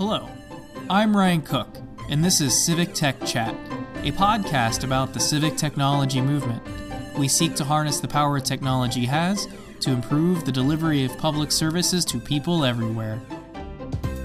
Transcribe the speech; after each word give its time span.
Hello, 0.00 0.26
I'm 0.88 1.14
Ryan 1.14 1.42
Cook, 1.42 1.76
and 2.08 2.24
this 2.24 2.40
is 2.40 2.58
Civic 2.58 2.94
Tech 2.94 3.22
Chat, 3.26 3.54
a 3.96 4.10
podcast 4.12 4.82
about 4.82 5.12
the 5.12 5.20
civic 5.20 5.58
technology 5.58 6.22
movement. 6.22 6.62
We 7.18 7.28
seek 7.28 7.54
to 7.56 7.64
harness 7.64 8.00
the 8.00 8.08
power 8.08 8.40
technology 8.40 9.04
has 9.04 9.46
to 9.80 9.90
improve 9.90 10.46
the 10.46 10.52
delivery 10.52 11.04
of 11.04 11.18
public 11.18 11.52
services 11.52 12.06
to 12.06 12.18
people 12.18 12.64
everywhere. 12.64 13.20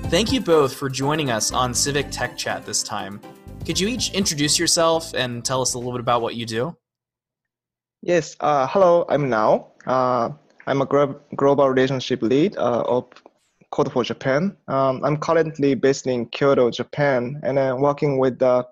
Thank 0.04 0.32
you 0.32 0.40
both 0.40 0.74
for 0.74 0.88
joining 0.88 1.30
us 1.30 1.52
on 1.52 1.74
Civic 1.74 2.10
Tech 2.10 2.38
Chat 2.38 2.66
this 2.66 2.82
time. 2.82 3.20
Could 3.66 3.78
you 3.78 3.90
each 3.90 4.14
introduce 4.14 4.58
yourself 4.58 5.14
and 5.14 5.44
tell 5.44 5.62
us 5.62 5.74
a 5.74 5.78
little 5.78 5.92
bit 5.92 6.00
about 6.00 6.22
what 6.22 6.36
you 6.36 6.46
do? 6.46 6.78
Yes, 8.02 8.38
uh, 8.40 8.66
hello, 8.68 9.06
I'm 9.10 9.28
Nao. 9.28 9.74
Uh, 9.86 10.30
I'm 10.68 10.82
a 10.82 10.86
global 10.86 11.70
relationship 11.70 12.22
lead 12.22 12.56
uh, 12.56 12.86
of 12.88 13.08
Code 13.76 13.92
for 13.92 14.06
Japan. 14.06 14.56
Um, 14.70 15.04
I'm 15.04 15.18
currently 15.18 15.76
based 15.76 16.08
in 16.08 16.28
Kyoto, 16.28 16.72
Japan, 16.72 17.42
and 17.44 17.60
I'm 17.60 17.82
working 17.82 18.18
with 18.18 18.40
the 18.40 18.66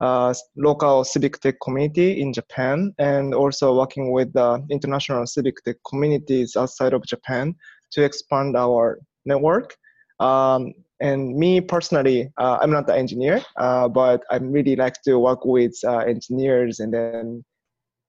uh, 0.00 0.34
local 0.56 1.04
civic 1.04 1.38
tech 1.38 1.54
community 1.62 2.20
in 2.20 2.32
Japan 2.32 2.92
and 2.98 3.32
also 3.32 3.78
working 3.78 4.10
with 4.10 4.32
the 4.32 4.60
international 4.68 5.24
civic 5.26 5.62
tech 5.64 5.76
communities 5.88 6.56
outside 6.56 6.94
of 6.94 7.06
Japan 7.06 7.54
to 7.92 8.02
expand 8.02 8.56
our 8.56 8.98
network. 9.24 9.76
Um, 10.18 10.74
and 10.98 11.36
me 11.36 11.60
personally, 11.60 12.32
uh, 12.36 12.58
I'm 12.60 12.72
not 12.72 12.90
an 12.90 12.96
engineer, 12.96 13.44
uh, 13.56 13.86
but 13.86 14.24
I 14.32 14.38
really 14.38 14.74
like 14.74 15.00
to 15.02 15.20
work 15.20 15.44
with 15.44 15.78
uh, 15.84 15.98
engineers 15.98 16.80
and 16.80 16.92
then, 16.92 17.44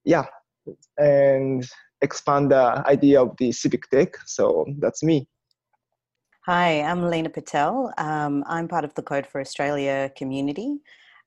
yeah, 0.06 0.26
and 0.98 1.64
expand 2.02 2.50
the 2.50 2.84
idea 2.88 3.22
of 3.22 3.36
the 3.38 3.52
civic 3.52 3.88
tech. 3.92 4.18
So 4.26 4.66
that's 4.80 5.04
me. 5.04 5.28
Hi, 6.54 6.82
I'm 6.82 7.10
Lena 7.10 7.30
Patel. 7.30 7.94
Um, 7.98 8.44
I'm 8.46 8.68
part 8.68 8.84
of 8.84 8.94
the 8.96 9.02
Code 9.02 9.26
for 9.26 9.40
Australia 9.40 10.12
community. 10.18 10.82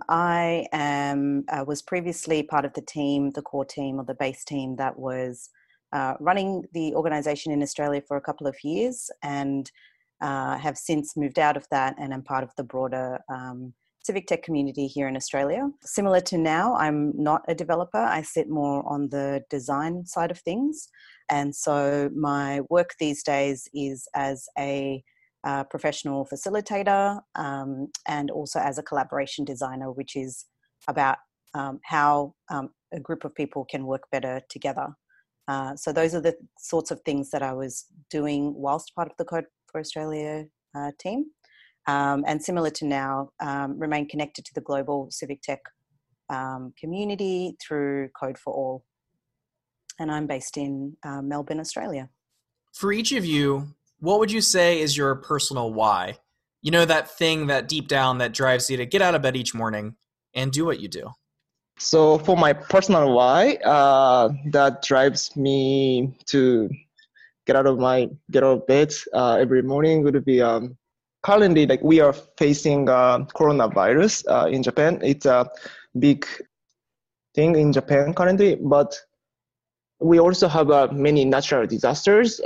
I 0.07 0.67
am 0.71 1.47
uh, 1.49 1.65
was 1.67 1.81
previously 1.81 2.43
part 2.43 2.67
of 2.67 2.75
the 2.75 2.83
team, 2.83 3.31
the 3.31 3.41
core 3.41 3.65
team 3.65 3.99
or 3.99 4.05
the 4.05 4.13
base 4.13 4.45
team 4.45 4.77
that 4.77 4.99
was 4.99 5.49
uh, 5.95 6.13
running 6.21 6.67
the 6.75 6.95
organisation 6.95 7.53
in 7.53 7.63
Australia 7.63 8.03
for 8.07 8.19
a 8.19 8.21
couple 8.21 8.47
of 8.47 8.55
years, 8.63 9.11
and 9.23 9.73
uh, 10.21 10.59
have 10.59 10.77
since 10.77 11.17
moved 11.17 11.39
out 11.39 11.57
of 11.57 11.67
that 11.71 11.95
and 11.99 12.13
am 12.13 12.21
part 12.21 12.45
of 12.45 12.55
the 12.59 12.65
broader 12.65 13.19
um, 13.31 13.73
civic 14.03 14.27
tech 14.27 14.43
community 14.43 14.87
here 14.87 15.09
in 15.09 15.17
Australia. 15.17 15.71
Similar 15.81 16.21
to 16.21 16.37
Nao, 16.37 16.75
I'm 16.75 17.15
not 17.17 17.41
a 17.49 17.55
developer. 17.55 17.97
I 17.97 18.21
sit 18.21 18.51
more 18.51 18.87
on 18.87 19.09
the 19.09 19.43
design 19.49 20.05
side 20.05 20.31
of 20.31 20.39
things. 20.41 20.87
And 21.31 21.57
so 21.57 22.11
my 22.15 22.61
work 22.69 22.91
these 23.01 23.23
days 23.23 23.67
is 23.73 24.07
as 24.15 24.47
a 24.59 25.03
professional 25.71 26.27
facilitator 26.33 27.21
um, 27.35 27.89
and 28.07 28.31
also 28.31 28.59
as 28.59 28.79
a 28.79 28.83
collaboration 28.83 29.45
designer, 29.45 29.93
which 29.93 30.17
is 30.17 30.47
about 30.89 31.19
um, 31.55 31.81
how 31.85 32.35
um, 32.51 32.71
a 32.93 33.01
group 33.01 33.25
of 33.25 33.35
people 33.35 33.65
can 33.65 33.85
work 33.87 34.03
better 34.11 34.41
together. 34.49 34.89
Uh, 35.47 35.77
so 35.77 35.93
those 35.93 36.15
are 36.15 36.21
the 36.23 36.35
sorts 36.59 36.91
of 36.91 37.01
things 37.03 37.31
that 37.31 37.43
I 37.43 37.53
was 37.53 37.85
doing 38.11 38.55
whilst 38.55 38.95
part 38.95 39.09
of 39.11 39.17
the 39.19 39.25
Code 39.25 39.45
for 39.71 39.81
Australia 39.81 40.47
uh, 40.75 40.91
team 40.99 41.27
um, 41.87 42.25
and 42.27 42.43
similar 42.43 42.71
to 42.71 42.87
Nao, 42.87 43.31
um, 43.41 43.79
remain 43.79 44.09
connected 44.09 44.45
to 44.47 44.55
the 44.55 44.61
global 44.61 45.09
civic 45.11 45.43
tech 45.43 45.61
um, 46.31 46.73
community 46.79 47.57
through 47.61 48.09
Code 48.19 48.39
for 48.39 48.53
All. 48.53 48.85
And 49.99 50.11
I'm 50.11 50.27
based 50.27 50.57
in 50.57 50.97
uh, 51.05 51.23
Melbourne, 51.23 51.61
Australia. 51.61 52.09
For 52.73 52.93
each 52.93 53.13
of 53.13 53.25
you, 53.25 53.75
what 54.05 54.19
would 54.19 54.31
you 54.31 54.43
say 54.43 54.81
is 54.81 54.97
your 54.97 55.15
personal 55.15 55.73
why? 55.73 56.19
You 56.61 56.71
know, 56.71 56.85
that 56.85 57.11
thing 57.11 57.47
that 57.47 57.69
deep 57.69 57.89
down 57.89 58.19
that 58.19 58.33
drives 58.33 58.69
you 58.69 58.77
to 58.77 58.85
get 58.85 59.01
out 59.01 59.15
of 59.15 59.23
bed 59.23 59.35
each 59.35 59.55
morning 59.55 59.97
and 60.35 60.53
do 60.53 60.67
what 60.67 60.79
you 60.79 60.89
do. 60.89 61.11
So, 61.79 62.19
for 62.19 62.37
my 62.37 62.53
personal 62.53 63.13
why, 63.15 63.55
uh, 63.65 64.29
that 64.51 64.83
drives 64.83 65.35
me 65.37 66.17
to 66.27 66.69
get 67.47 67.57
out 67.57 67.67
of 67.67 67.79
my 67.79 68.09
get 68.31 68.45
out 68.45 68.59
of 68.59 68.67
bed 68.67 68.93
uh, 69.13 69.37
every 69.41 69.63
morning 69.63 70.03
would 70.05 70.23
be 70.25 70.41
um, 70.41 70.77
currently 71.23 71.67
like 71.67 71.83
we 71.83 72.01
are 72.01 72.13
facing 72.39 72.89
uh, 72.89 73.21
coronavirus 73.35 74.25
uh, 74.29 74.49
in 74.49 74.63
Japan. 74.63 75.01
It's 75.03 75.27
a 75.27 75.51
big 75.99 76.27
thing 77.35 77.57
in 77.57 77.73
Japan 77.73 78.13
currently, 78.13 78.57
but 78.57 78.95
we 80.01 80.21
also 80.21 80.47
have 80.47 80.71
uh, 80.71 80.89
many 80.93 81.25
natural 81.25 81.67
disasters. 81.67 82.41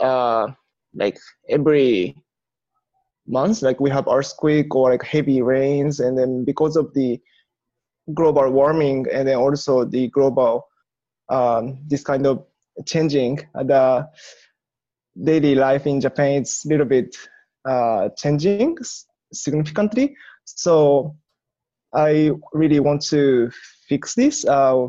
Uh, 0.95 1.05
like 1.05 1.19
every 1.49 2.17
month, 3.27 3.63
like 3.63 3.81
we 3.81 3.91
have 3.91 4.09
earthquake 4.09 4.75
or 4.75 4.91
like 4.91 5.03
heavy 5.05 5.43
rains, 5.43 6.01
and 6.01 6.19
then 6.19 6.45
because 6.45 6.77
of 6.77 6.93
the 6.95 7.21
global 8.15 8.51
warming 8.51 9.07
and 9.13 9.29
then 9.29 9.37
also 9.37 9.85
the 9.85 10.09
global 10.09 10.67
um, 11.29 11.79
this 11.87 12.03
kind 12.03 12.27
of 12.27 12.47
changing 12.87 13.39
the 13.55 14.09
daily 15.23 15.55
life 15.55 15.87
in 15.87 16.01
Japan 16.01 16.43
is 16.43 16.63
a 16.65 16.69
little 16.69 16.87
bit 16.87 17.17
uh, 17.69 18.09
changing 18.17 18.79
significantly. 19.33 20.17
So 20.45 21.17
I 21.95 22.31
really 22.53 22.81
want 22.81 23.03
to 23.09 23.51
fix 23.89 24.15
this 24.15 24.47
uh, 24.47 24.87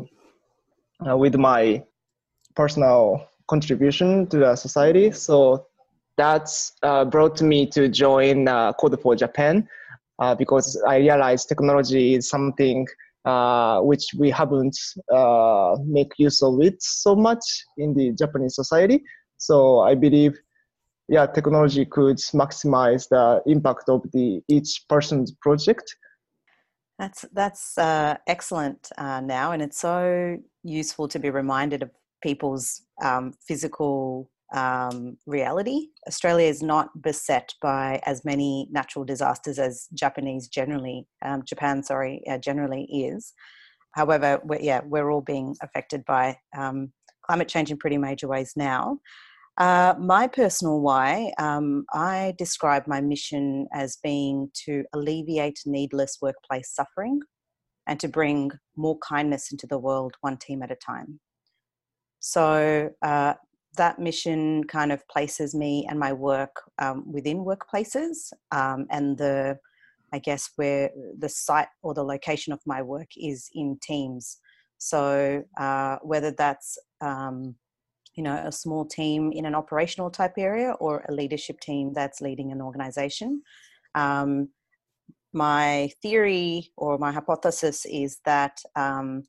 uh, 1.06 1.16
with 1.16 1.34
my 1.34 1.82
personal 2.54 3.26
contribution 3.48 4.26
to 4.28 4.38
the 4.38 4.56
society. 4.56 5.10
So 5.10 5.66
that's 6.20 6.72
uh, 6.82 7.04
brought 7.06 7.40
me 7.40 7.66
to 7.66 7.88
join 7.88 8.46
uh, 8.46 8.74
Code 8.74 9.00
for 9.00 9.16
Japan 9.16 9.66
uh, 10.18 10.34
because 10.34 10.80
I 10.86 10.96
realized 10.98 11.48
technology 11.48 12.14
is 12.14 12.28
something 12.28 12.86
uh, 13.24 13.80
which 13.80 14.04
we 14.18 14.30
haven't 14.30 14.76
uh, 15.10 15.76
make 15.86 16.12
use 16.18 16.42
of 16.42 16.60
it 16.60 16.82
so 16.82 17.16
much 17.16 17.44
in 17.78 17.94
the 17.94 18.12
Japanese 18.12 18.54
society. 18.54 19.02
So 19.38 19.80
I 19.80 19.94
believe 19.94 20.38
yeah, 21.08 21.26
technology 21.26 21.86
could 21.86 22.18
maximize 22.42 23.08
the 23.08 23.42
impact 23.46 23.88
of 23.88 24.02
the 24.12 24.42
each 24.46 24.84
person's 24.88 25.32
project. 25.40 25.96
That's 26.98 27.24
that's 27.32 27.78
uh, 27.78 28.18
excellent 28.26 28.92
Nao, 28.98 29.52
and 29.52 29.62
it's 29.62 29.78
so 29.78 30.36
useful 30.62 31.08
to 31.08 31.18
be 31.18 31.30
reminded 31.30 31.82
of 31.82 31.90
people's 32.22 32.82
um, 33.02 33.32
physical 33.48 34.30
um, 34.52 35.16
reality. 35.26 35.88
Australia 36.06 36.46
is 36.46 36.62
not 36.62 36.88
beset 37.02 37.54
by 37.62 38.00
as 38.06 38.24
many 38.24 38.68
natural 38.70 39.04
disasters 39.04 39.58
as 39.58 39.88
Japanese 39.94 40.48
generally, 40.48 41.06
um, 41.24 41.42
Japan, 41.44 41.82
sorry, 41.82 42.22
uh, 42.28 42.38
generally 42.38 42.84
is. 42.84 43.32
However, 43.92 44.40
we're, 44.44 44.60
yeah, 44.60 44.80
we're 44.84 45.10
all 45.10 45.20
being 45.20 45.56
affected 45.62 46.04
by 46.04 46.38
um, 46.56 46.92
climate 47.24 47.48
change 47.48 47.70
in 47.70 47.76
pretty 47.76 47.98
major 47.98 48.28
ways 48.28 48.52
now. 48.56 48.98
Uh, 49.58 49.94
my 49.98 50.26
personal 50.26 50.80
why, 50.80 51.32
um, 51.38 51.84
I 51.92 52.34
describe 52.38 52.86
my 52.86 53.00
mission 53.00 53.66
as 53.74 53.98
being 54.02 54.50
to 54.64 54.84
alleviate 54.94 55.60
needless 55.66 56.18
workplace 56.22 56.72
suffering 56.72 57.20
and 57.86 57.98
to 58.00 58.08
bring 58.08 58.52
more 58.76 58.98
kindness 58.98 59.50
into 59.52 59.66
the 59.66 59.78
world, 59.78 60.14
one 60.20 60.36
team 60.36 60.62
at 60.62 60.70
a 60.70 60.76
time. 60.76 61.20
So 62.20 62.90
uh, 63.02 63.34
that 63.76 63.98
mission 63.98 64.64
kind 64.64 64.92
of 64.92 65.06
places 65.08 65.54
me 65.54 65.86
and 65.88 65.98
my 65.98 66.12
work 66.12 66.54
um, 66.78 67.04
within 67.10 67.38
workplaces 67.38 68.32
um, 68.52 68.86
and 68.90 69.16
the 69.18 69.58
I 70.12 70.18
guess 70.18 70.50
where 70.56 70.90
the 71.18 71.28
site 71.28 71.68
or 71.82 71.94
the 71.94 72.02
location 72.02 72.52
of 72.52 72.60
my 72.66 72.82
work 72.82 73.10
is 73.16 73.48
in 73.54 73.78
teams. 73.80 74.38
So 74.78 75.44
uh, 75.56 75.98
whether 76.02 76.32
that's 76.32 76.78
um, 77.00 77.54
you 78.16 78.24
know 78.24 78.42
a 78.44 78.52
small 78.52 78.84
team 78.84 79.32
in 79.32 79.46
an 79.46 79.54
operational 79.54 80.10
type 80.10 80.34
area 80.36 80.72
or 80.80 81.04
a 81.08 81.12
leadership 81.12 81.60
team 81.60 81.92
that's 81.94 82.20
leading 82.20 82.50
an 82.50 82.60
organization 82.60 83.42
um, 83.94 84.48
my 85.32 85.90
theory 86.02 86.72
or 86.76 86.98
my 86.98 87.12
hypothesis 87.12 87.86
is 87.86 88.18
that 88.24 88.60
um, 88.76 89.22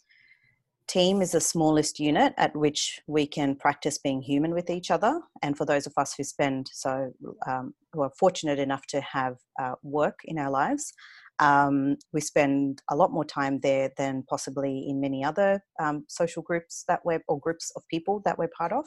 team 0.91 1.21
is 1.21 1.31
the 1.31 1.39
smallest 1.39 1.99
unit 1.99 2.33
at 2.37 2.55
which 2.55 2.99
we 3.07 3.25
can 3.25 3.55
practice 3.55 3.97
being 3.97 4.21
human 4.21 4.53
with 4.53 4.69
each 4.69 4.91
other 4.91 5.21
and 5.41 5.57
for 5.57 5.65
those 5.65 5.87
of 5.87 5.93
us 5.97 6.13
who 6.15 6.23
spend 6.23 6.69
so 6.71 7.13
um, 7.47 7.73
who 7.93 8.01
are 8.01 8.11
fortunate 8.19 8.59
enough 8.59 8.85
to 8.87 8.99
have 9.01 9.37
uh, 9.61 9.75
work 9.83 10.19
in 10.25 10.37
our 10.37 10.51
lives 10.51 10.93
um, 11.41 11.97
we 12.13 12.21
spend 12.21 12.83
a 12.91 12.95
lot 12.95 13.11
more 13.11 13.25
time 13.25 13.59
there 13.61 13.89
than 13.97 14.23
possibly 14.29 14.85
in 14.87 15.01
many 15.01 15.23
other 15.23 15.63
um, 15.79 16.05
social 16.07 16.43
groups 16.43 16.83
that 16.87 17.01
we're 17.03 17.23
or 17.27 17.39
groups 17.39 17.71
of 17.75 17.81
people 17.89 18.21
that 18.25 18.37
we're 18.37 18.51
part 18.55 18.71
of. 18.71 18.85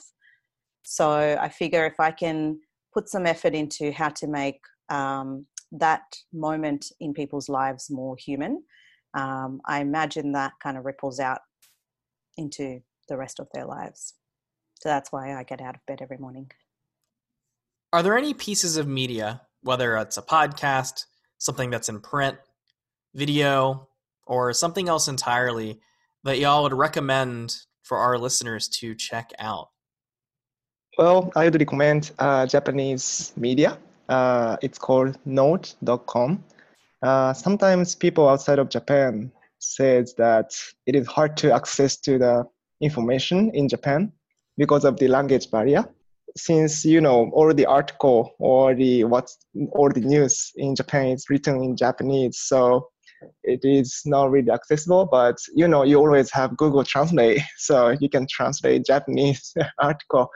So 0.85 1.37
I 1.41 1.49
figure 1.49 1.85
if 1.85 1.99
I 1.99 2.13
can 2.13 2.61
put 2.93 3.09
some 3.09 3.27
effort 3.27 3.55
into 3.55 3.91
how 3.91 4.11
to 4.11 4.29
make 4.29 4.61
um, 4.89 5.47
that 5.73 6.03
moment 6.33 6.87
in 7.01 7.13
people's 7.13 7.49
lives 7.49 7.91
more 7.91 8.17
human, 8.17 8.63
um, 9.15 9.61
I 9.67 9.81
imagine 9.81 10.31
that 10.33 10.53
kind 10.63 10.79
of 10.79 10.85
ripples 10.85 11.19
out 11.19 11.41
into 12.37 12.81
the 13.09 13.17
rest 13.17 13.41
of 13.41 13.49
their 13.53 13.67
lives. 13.67 14.15
So 14.81 14.89
that's 14.89 15.13
why 15.13 15.35
I 15.35 15.43
get 15.45 15.61
out 15.61 15.75
of 15.75 15.87
bed 15.87 16.01
every 16.03 16.19
morning. 16.19 16.51
Are 17.93 18.03
there 18.03 18.19
any 18.19 18.35
pieces 18.35 18.77
of 18.77 18.89
media, 18.89 19.43
whether 19.63 19.97
it's 19.97 20.17
a 20.17 20.23
podcast, 20.23 21.05
something 21.39 21.71
that's 21.71 21.89
in 21.89 22.01
print, 22.01 22.37
video, 23.15 23.89
or 24.27 24.53
something 24.53 24.89
else 24.89 25.09
entirely 25.09 25.81
that 26.25 26.39
y'all 26.39 26.63
would 26.63 26.73
recommend 26.73 27.57
for 27.83 27.99
our 27.99 28.19
listeners 28.19 28.69
to 28.69 28.95
check 28.95 29.31
out? 29.39 29.69
Well, 30.99 31.33
I 31.37 31.45
would 31.45 31.59
recommend 31.59 32.13
uh, 32.19 32.47
Japanese 32.47 33.33
media. 33.37 33.79
Uh, 34.09 34.57
it's 34.63 34.79
called 34.79 35.19
Note.com. 35.25 36.45
Uh, 37.03 37.33
sometimes 37.33 37.95
people 37.95 38.29
outside 38.29 38.59
of 38.59 38.69
Japan 38.69 39.31
says 39.65 40.15
that 40.19 40.55
it 40.87 40.95
is 40.95 41.07
hard 41.07 41.37
to 41.39 41.53
access 41.53 41.97
to 41.99 42.19
the 42.19 42.45
information 42.81 43.51
in 43.55 43.69
Japan 43.69 44.13
because 44.57 44.85
of 44.85 44.99
the 44.99 45.09
language 45.09 45.51
barrier. 45.51 45.85
Since 46.37 46.85
you 46.85 47.01
know 47.01 47.31
all 47.33 47.55
the 47.55 47.67
article 47.67 48.35
or 48.39 48.75
the 48.75 49.05
what 49.05 49.31
all 49.73 49.89
the 49.89 50.01
news 50.01 50.51
in 50.57 50.75
Japan 50.75 51.07
is 51.09 51.31
written 51.31 51.63
in 51.63 51.77
Japanese, 51.77 52.39
so 52.39 52.89
it 53.45 53.61
is 53.63 54.03
not 54.05 54.31
really 54.33 54.51
accessible. 54.51 55.07
But 55.07 55.37
you 55.55 55.69
know 55.69 55.85
you 55.85 55.99
always 55.99 56.33
have 56.33 56.57
Google 56.57 56.83
Translate, 56.83 57.41
so 57.59 57.91
you 58.01 58.09
can 58.09 58.27
translate 58.29 58.85
Japanese 58.85 59.55
article 59.79 60.29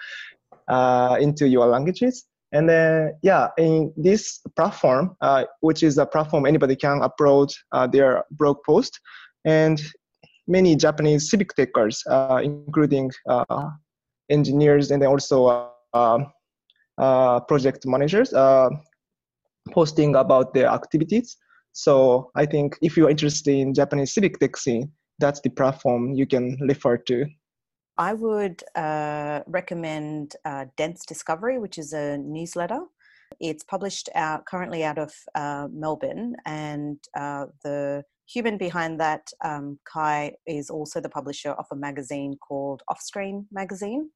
uh, 0.69 1.17
into 1.21 1.49
your 1.49 1.67
languages. 1.67 2.27
And 2.53 2.69
then, 2.69 3.15
yeah, 3.23 3.49
in 3.59 3.93
this 3.97 4.41
platform, 4.56 5.17
uh, 5.21 5.45
which 5.61 5.83
is 5.83 5.99
a 5.99 6.06
platform 6.06 6.47
anybody 6.47 6.77
can 6.77 7.00
upload 7.00 7.53
uh, 7.73 7.87
their 7.87 8.25
blog 8.31 8.56
post, 8.65 8.99
and 9.45 9.81
many 10.47 10.75
Japanese 10.75 11.31
civic 11.31 11.55
takers, 11.55 12.03
uh, 12.09 12.41
including 12.43 13.11
uh, 13.29 13.69
engineers 14.31 14.91
and 14.91 15.05
also 15.05 15.71
uh, 15.93 16.19
uh, 16.97 17.41
project 17.41 17.87
managers, 17.87 18.33
posting 19.73 20.17
about 20.17 20.55
their 20.55 20.69
activities. 20.69 21.37
So 21.73 22.31
I 22.35 22.47
think 22.47 22.77
if 22.81 22.97
you're 22.97 23.11
interested 23.11 23.55
in 23.55 23.75
Japanese 23.75 24.15
civic 24.15 24.41
tech 24.41 24.56
scene, 24.56 24.91
that's 25.19 25.41
the 25.43 25.50
platform 25.50 26.15
you 26.15 26.27
can 26.27 26.56
refer 26.62 26.97
to. 26.97 27.27
I 27.99 28.15
would 28.15 28.62
uh, 28.77 29.41
recommend 29.49 30.37
uh, 30.45 30.67
Dense 30.77 31.05
Discovery, 31.05 31.59
which 31.59 31.79
is 31.79 31.93
a 31.93 32.17
newsletter. 32.19 32.79
It's 33.41 33.65
published 33.65 34.09
out 34.15 34.47
currently 34.47 34.85
out 34.85 34.99
of 34.99 35.12
uh, 35.35 35.67
Melbourne, 35.73 36.37
and 36.47 36.99
uh, 37.17 37.47
the 37.65 38.05
human 38.27 38.56
behind 38.56 39.00
that, 39.00 39.29
um, 39.45 39.81
Kai, 39.85 40.33
is 40.47 40.71
also 40.71 41.00
the 41.00 41.09
publisher 41.09 41.50
of 41.50 41.67
a 41.73 41.77
magazine 41.77 42.37
called 42.37 42.83
Offscreen 42.89 43.47
Magazine, 43.50 44.11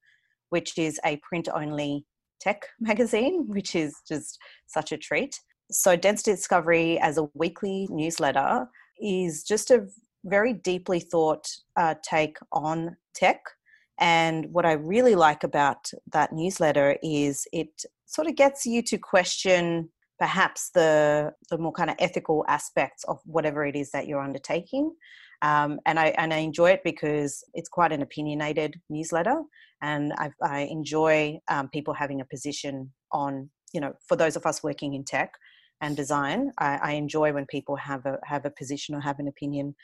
which 0.49 0.77
is 0.77 0.97
a 1.05 1.17
print-only 1.17 2.05
tech 2.39 2.65
magazine, 2.79 3.47
which 3.47 3.75
is 3.75 3.93
just 4.07 4.39
such 4.65 4.93
a 4.93 4.97
treat. 4.97 5.37
So, 5.71 5.97
Dense 5.97 6.23
Discovery 6.23 6.99
as 6.99 7.17
a 7.17 7.27
weekly 7.33 7.89
newsletter 7.91 8.65
is 9.01 9.43
just 9.43 9.71
a 9.71 9.87
very 10.23 10.53
deeply 10.53 11.01
thought 11.01 11.45
uh, 11.75 11.95
take 12.01 12.37
on 12.53 12.95
tech 13.13 13.41
and 13.99 14.47
what 14.51 14.65
I 14.65 14.73
really 14.73 15.15
like 15.15 15.43
about 15.43 15.89
that 16.11 16.33
newsletter 16.33 16.97
is 17.03 17.45
it 17.51 17.83
sort 18.05 18.27
of 18.27 18.35
gets 18.35 18.65
you 18.65 18.81
to 18.83 18.97
question 18.97 19.89
perhaps 20.19 20.69
the 20.73 21.31
the 21.49 21.57
more 21.57 21.71
kind 21.71 21.89
of 21.89 21.95
ethical 21.99 22.45
aspects 22.47 23.03
of 23.05 23.19
whatever 23.25 23.65
it 23.65 23.75
is 23.75 23.91
that 23.91 24.07
you're 24.07 24.21
undertaking. 24.21 24.93
Um, 25.41 25.79
and 25.85 25.99
I 25.99 26.07
and 26.17 26.33
I 26.33 26.37
enjoy 26.37 26.71
it 26.71 26.81
because 26.83 27.43
it's 27.53 27.69
quite 27.69 27.91
an 27.91 28.01
opinionated 28.01 28.79
newsletter, 28.89 29.41
and 29.81 30.13
I, 30.17 30.31
I 30.41 30.59
enjoy 30.71 31.39
um, 31.49 31.69
people 31.69 31.93
having 31.93 32.21
a 32.21 32.25
position 32.25 32.91
on 33.11 33.49
you 33.73 33.81
know 33.81 33.93
for 34.07 34.15
those 34.15 34.35
of 34.35 34.45
us 34.45 34.63
working 34.63 34.93
in 34.93 35.03
tech 35.03 35.31
and 35.81 35.97
design. 35.97 36.51
I, 36.57 36.79
I 36.81 36.91
enjoy 36.93 37.33
when 37.33 37.45
people 37.47 37.75
have 37.75 38.05
a 38.05 38.17
have 38.23 38.45
a 38.45 38.51
position 38.51 38.95
or 38.95 39.01
have 39.01 39.19
an 39.19 39.27
opinion 39.27 39.75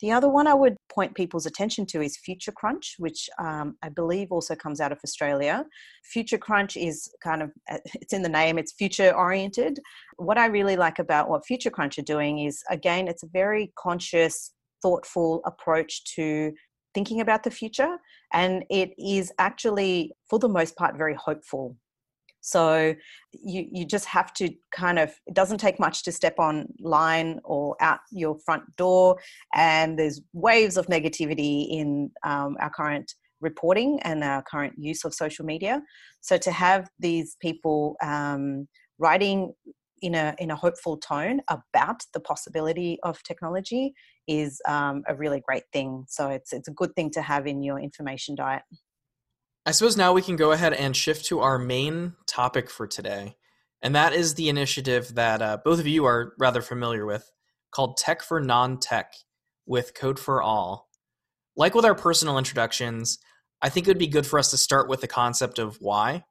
the 0.00 0.12
other 0.12 0.28
one 0.28 0.46
I 0.46 0.54
would 0.54 0.76
point 0.88 1.14
people's 1.14 1.46
attention 1.46 1.84
to 1.86 2.00
is 2.00 2.16
Future 2.16 2.52
Crunch, 2.52 2.94
which 2.98 3.28
um, 3.38 3.76
I 3.82 3.88
believe 3.88 4.30
also 4.30 4.54
comes 4.54 4.80
out 4.80 4.92
of 4.92 4.98
Australia. 5.02 5.64
Future 6.04 6.38
Crunch 6.38 6.76
is 6.76 7.10
kind 7.22 7.42
of, 7.42 7.50
uh, 7.70 7.78
it's 7.94 8.12
in 8.12 8.22
the 8.22 8.28
name, 8.28 8.58
it's 8.58 8.72
future 8.72 9.12
oriented. 9.12 9.80
What 10.16 10.38
I 10.38 10.46
really 10.46 10.76
like 10.76 10.98
about 10.98 11.28
what 11.28 11.46
Future 11.46 11.70
Crunch 11.70 11.98
are 11.98 12.02
doing 12.02 12.40
is, 12.40 12.62
again, 12.70 13.08
it's 13.08 13.22
a 13.22 13.28
very 13.32 13.72
conscious, 13.76 14.52
thoughtful 14.82 15.42
approach 15.44 16.04
to 16.14 16.52
thinking 16.94 17.20
about 17.20 17.42
the 17.42 17.50
future. 17.50 17.98
And 18.32 18.64
it 18.70 18.90
is 18.98 19.32
actually, 19.38 20.12
for 20.28 20.38
the 20.38 20.48
most 20.48 20.76
part, 20.76 20.96
very 20.96 21.14
hopeful 21.14 21.76
so 22.50 22.94
you 23.32 23.66
you 23.70 23.84
just 23.84 24.06
have 24.06 24.32
to 24.34 24.50
kind 24.72 24.98
of 24.98 25.10
it 25.26 25.34
doesn't 25.34 25.58
take 25.58 25.78
much 25.78 26.02
to 26.04 26.12
step 26.12 26.36
online 26.38 27.40
or 27.44 27.76
out 27.80 28.00
your 28.10 28.38
front 28.46 28.64
door, 28.76 29.18
and 29.54 29.98
there's 29.98 30.20
waves 30.32 30.76
of 30.76 30.86
negativity 30.86 31.68
in 31.70 32.10
um, 32.24 32.56
our 32.60 32.70
current 32.70 33.14
reporting 33.40 34.00
and 34.02 34.24
our 34.24 34.42
current 34.42 34.74
use 34.78 35.04
of 35.04 35.14
social 35.14 35.44
media. 35.44 35.82
So 36.20 36.38
to 36.38 36.50
have 36.50 36.88
these 36.98 37.36
people 37.40 37.96
um, 38.02 38.66
writing 38.98 39.52
in 40.00 40.14
a 40.14 40.34
in 40.38 40.50
a 40.50 40.56
hopeful 40.56 40.96
tone 40.96 41.40
about 41.50 42.00
the 42.14 42.20
possibility 42.20 42.98
of 43.02 43.22
technology 43.24 43.92
is 44.26 44.60
um, 44.66 45.02
a 45.06 45.14
really 45.14 45.42
great 45.46 45.64
thing. 45.72 46.04
So 46.08 46.30
it's 46.30 46.52
it's 46.52 46.68
a 46.68 46.72
good 46.80 46.94
thing 46.96 47.10
to 47.10 47.22
have 47.22 47.46
in 47.46 47.62
your 47.62 47.78
information 47.78 48.34
diet. 48.34 48.62
I 49.68 49.72
suppose 49.72 49.98
now 49.98 50.14
we 50.14 50.22
can 50.22 50.36
go 50.36 50.52
ahead 50.52 50.72
and 50.72 50.96
shift 50.96 51.26
to 51.26 51.40
our 51.40 51.58
main 51.58 52.14
topic 52.26 52.70
for 52.70 52.86
today. 52.86 53.36
And 53.82 53.94
that 53.94 54.14
is 54.14 54.32
the 54.32 54.48
initiative 54.48 55.14
that 55.16 55.42
uh, 55.42 55.58
both 55.62 55.78
of 55.78 55.86
you 55.86 56.06
are 56.06 56.32
rather 56.38 56.62
familiar 56.62 57.04
with 57.04 57.30
called 57.70 57.98
Tech 57.98 58.22
for 58.22 58.40
Non 58.40 58.78
Tech 58.78 59.12
with 59.66 59.92
Code 59.92 60.18
for 60.18 60.42
All. 60.42 60.88
Like 61.54 61.74
with 61.74 61.84
our 61.84 61.94
personal 61.94 62.38
introductions, 62.38 63.18
I 63.60 63.68
think 63.68 63.86
it 63.86 63.90
would 63.90 63.98
be 63.98 64.06
good 64.06 64.26
for 64.26 64.38
us 64.38 64.50
to 64.52 64.56
start 64.56 64.88
with 64.88 65.02
the 65.02 65.06
concept 65.06 65.58
of 65.58 65.76
why. 65.82 66.24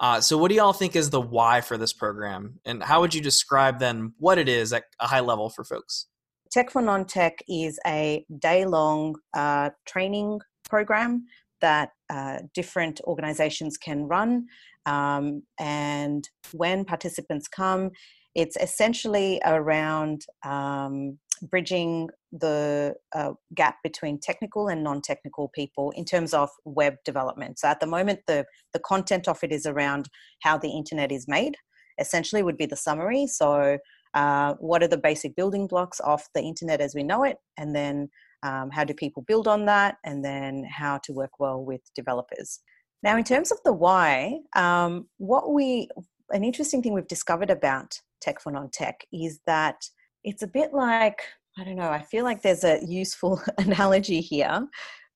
Uh, 0.00 0.20
so, 0.20 0.36
what 0.36 0.48
do 0.48 0.56
y'all 0.56 0.72
think 0.72 0.96
is 0.96 1.10
the 1.10 1.20
why 1.20 1.60
for 1.60 1.78
this 1.78 1.92
program? 1.92 2.58
And 2.64 2.82
how 2.82 3.00
would 3.00 3.14
you 3.14 3.20
describe 3.20 3.78
then 3.78 4.14
what 4.18 4.38
it 4.38 4.48
is 4.48 4.72
at 4.72 4.86
a 4.98 5.06
high 5.06 5.20
level 5.20 5.50
for 5.50 5.62
folks? 5.62 6.06
Tech 6.50 6.72
for 6.72 6.82
Non 6.82 7.04
Tech 7.04 7.44
is 7.48 7.78
a 7.86 8.26
day 8.36 8.64
long 8.64 9.14
uh, 9.34 9.70
training 9.86 10.40
program 10.68 11.26
that 11.60 11.90
uh, 12.08 12.38
different 12.54 13.00
organizations 13.04 13.76
can 13.76 14.04
run. 14.04 14.46
Um, 14.86 15.42
and 15.58 16.28
when 16.52 16.84
participants 16.84 17.48
come, 17.48 17.90
it's 18.34 18.56
essentially 18.56 19.40
around 19.44 20.24
um, 20.44 21.18
bridging 21.42 22.08
the 22.32 22.94
uh, 23.14 23.32
gap 23.54 23.76
between 23.82 24.18
technical 24.20 24.68
and 24.68 24.84
non-technical 24.84 25.48
people 25.48 25.90
in 25.96 26.04
terms 26.04 26.32
of 26.32 26.50
web 26.64 26.96
development. 27.04 27.58
So 27.58 27.68
at 27.68 27.80
the 27.80 27.86
moment, 27.86 28.20
the 28.26 28.46
the 28.72 28.78
content 28.78 29.26
of 29.28 29.42
it 29.42 29.52
is 29.52 29.66
around 29.66 30.08
how 30.42 30.58
the 30.58 30.70
internet 30.70 31.10
is 31.10 31.26
made. 31.26 31.56
Essentially, 31.98 32.42
would 32.42 32.56
be 32.56 32.66
the 32.66 32.76
summary. 32.76 33.26
So, 33.26 33.78
uh, 34.14 34.54
what 34.54 34.82
are 34.82 34.88
the 34.88 34.98
basic 34.98 35.36
building 35.36 35.66
blocks 35.66 36.00
of 36.00 36.22
the 36.34 36.42
internet 36.42 36.80
as 36.80 36.94
we 36.94 37.02
know 37.02 37.24
it, 37.24 37.38
and 37.56 37.74
then 37.74 38.08
um, 38.42 38.70
how 38.70 38.84
do 38.84 38.94
people 38.94 39.22
build 39.26 39.48
on 39.48 39.66
that, 39.66 39.96
and 40.04 40.24
then 40.24 40.64
how 40.64 40.98
to 41.04 41.12
work 41.12 41.38
well 41.38 41.64
with 41.64 41.80
developers. 41.94 42.60
Now, 43.02 43.16
in 43.16 43.24
terms 43.24 43.50
of 43.50 43.58
the 43.64 43.72
why, 43.72 44.40
um, 44.54 45.06
what 45.18 45.52
we 45.52 45.88
an 46.32 46.44
interesting 46.44 46.82
thing 46.82 46.92
we've 46.92 47.08
discovered 47.08 47.50
about 47.50 47.98
tech 48.20 48.40
for 48.40 48.52
non-tech 48.52 49.04
is 49.12 49.40
that 49.46 49.82
it's 50.22 50.42
a 50.42 50.46
bit 50.46 50.72
like 50.72 51.20
I 51.58 51.64
don't 51.64 51.76
know. 51.76 51.90
I 51.90 52.02
feel 52.02 52.24
like 52.24 52.42
there's 52.42 52.64
a 52.64 52.80
useful 52.86 53.40
analogy 53.58 54.20
here, 54.20 54.66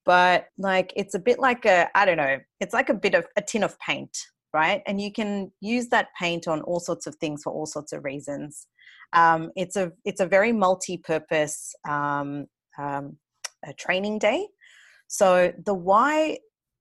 but 0.04 0.46
like 0.58 0.92
it's 0.96 1.14
a 1.14 1.18
bit 1.18 1.38
like 1.38 1.64
a 1.64 1.88
I 1.96 2.04
don't 2.04 2.16
know. 2.16 2.38
It's 2.60 2.74
like 2.74 2.88
a 2.88 2.94
bit 2.94 3.14
of 3.14 3.26
a 3.36 3.42
tin 3.42 3.62
of 3.62 3.78
paint, 3.78 4.16
right? 4.52 4.82
And 4.86 5.00
you 5.00 5.12
can 5.12 5.52
use 5.60 5.88
that 5.88 6.08
paint 6.18 6.48
on 6.48 6.62
all 6.62 6.80
sorts 6.80 7.06
of 7.06 7.14
things 7.16 7.42
for 7.42 7.52
all 7.52 7.66
sorts 7.66 7.92
of 7.92 8.04
reasons. 8.04 8.66
Um, 9.12 9.52
it's 9.56 9.76
a 9.76 9.92
it's 10.04 10.20
a 10.20 10.26
very 10.26 10.52
multi-purpose 10.52 11.74
um, 11.88 12.46
um, 12.78 13.16
a 13.66 13.72
training 13.72 14.18
day. 14.18 14.46
So 15.08 15.52
the 15.64 15.74
why 15.74 16.38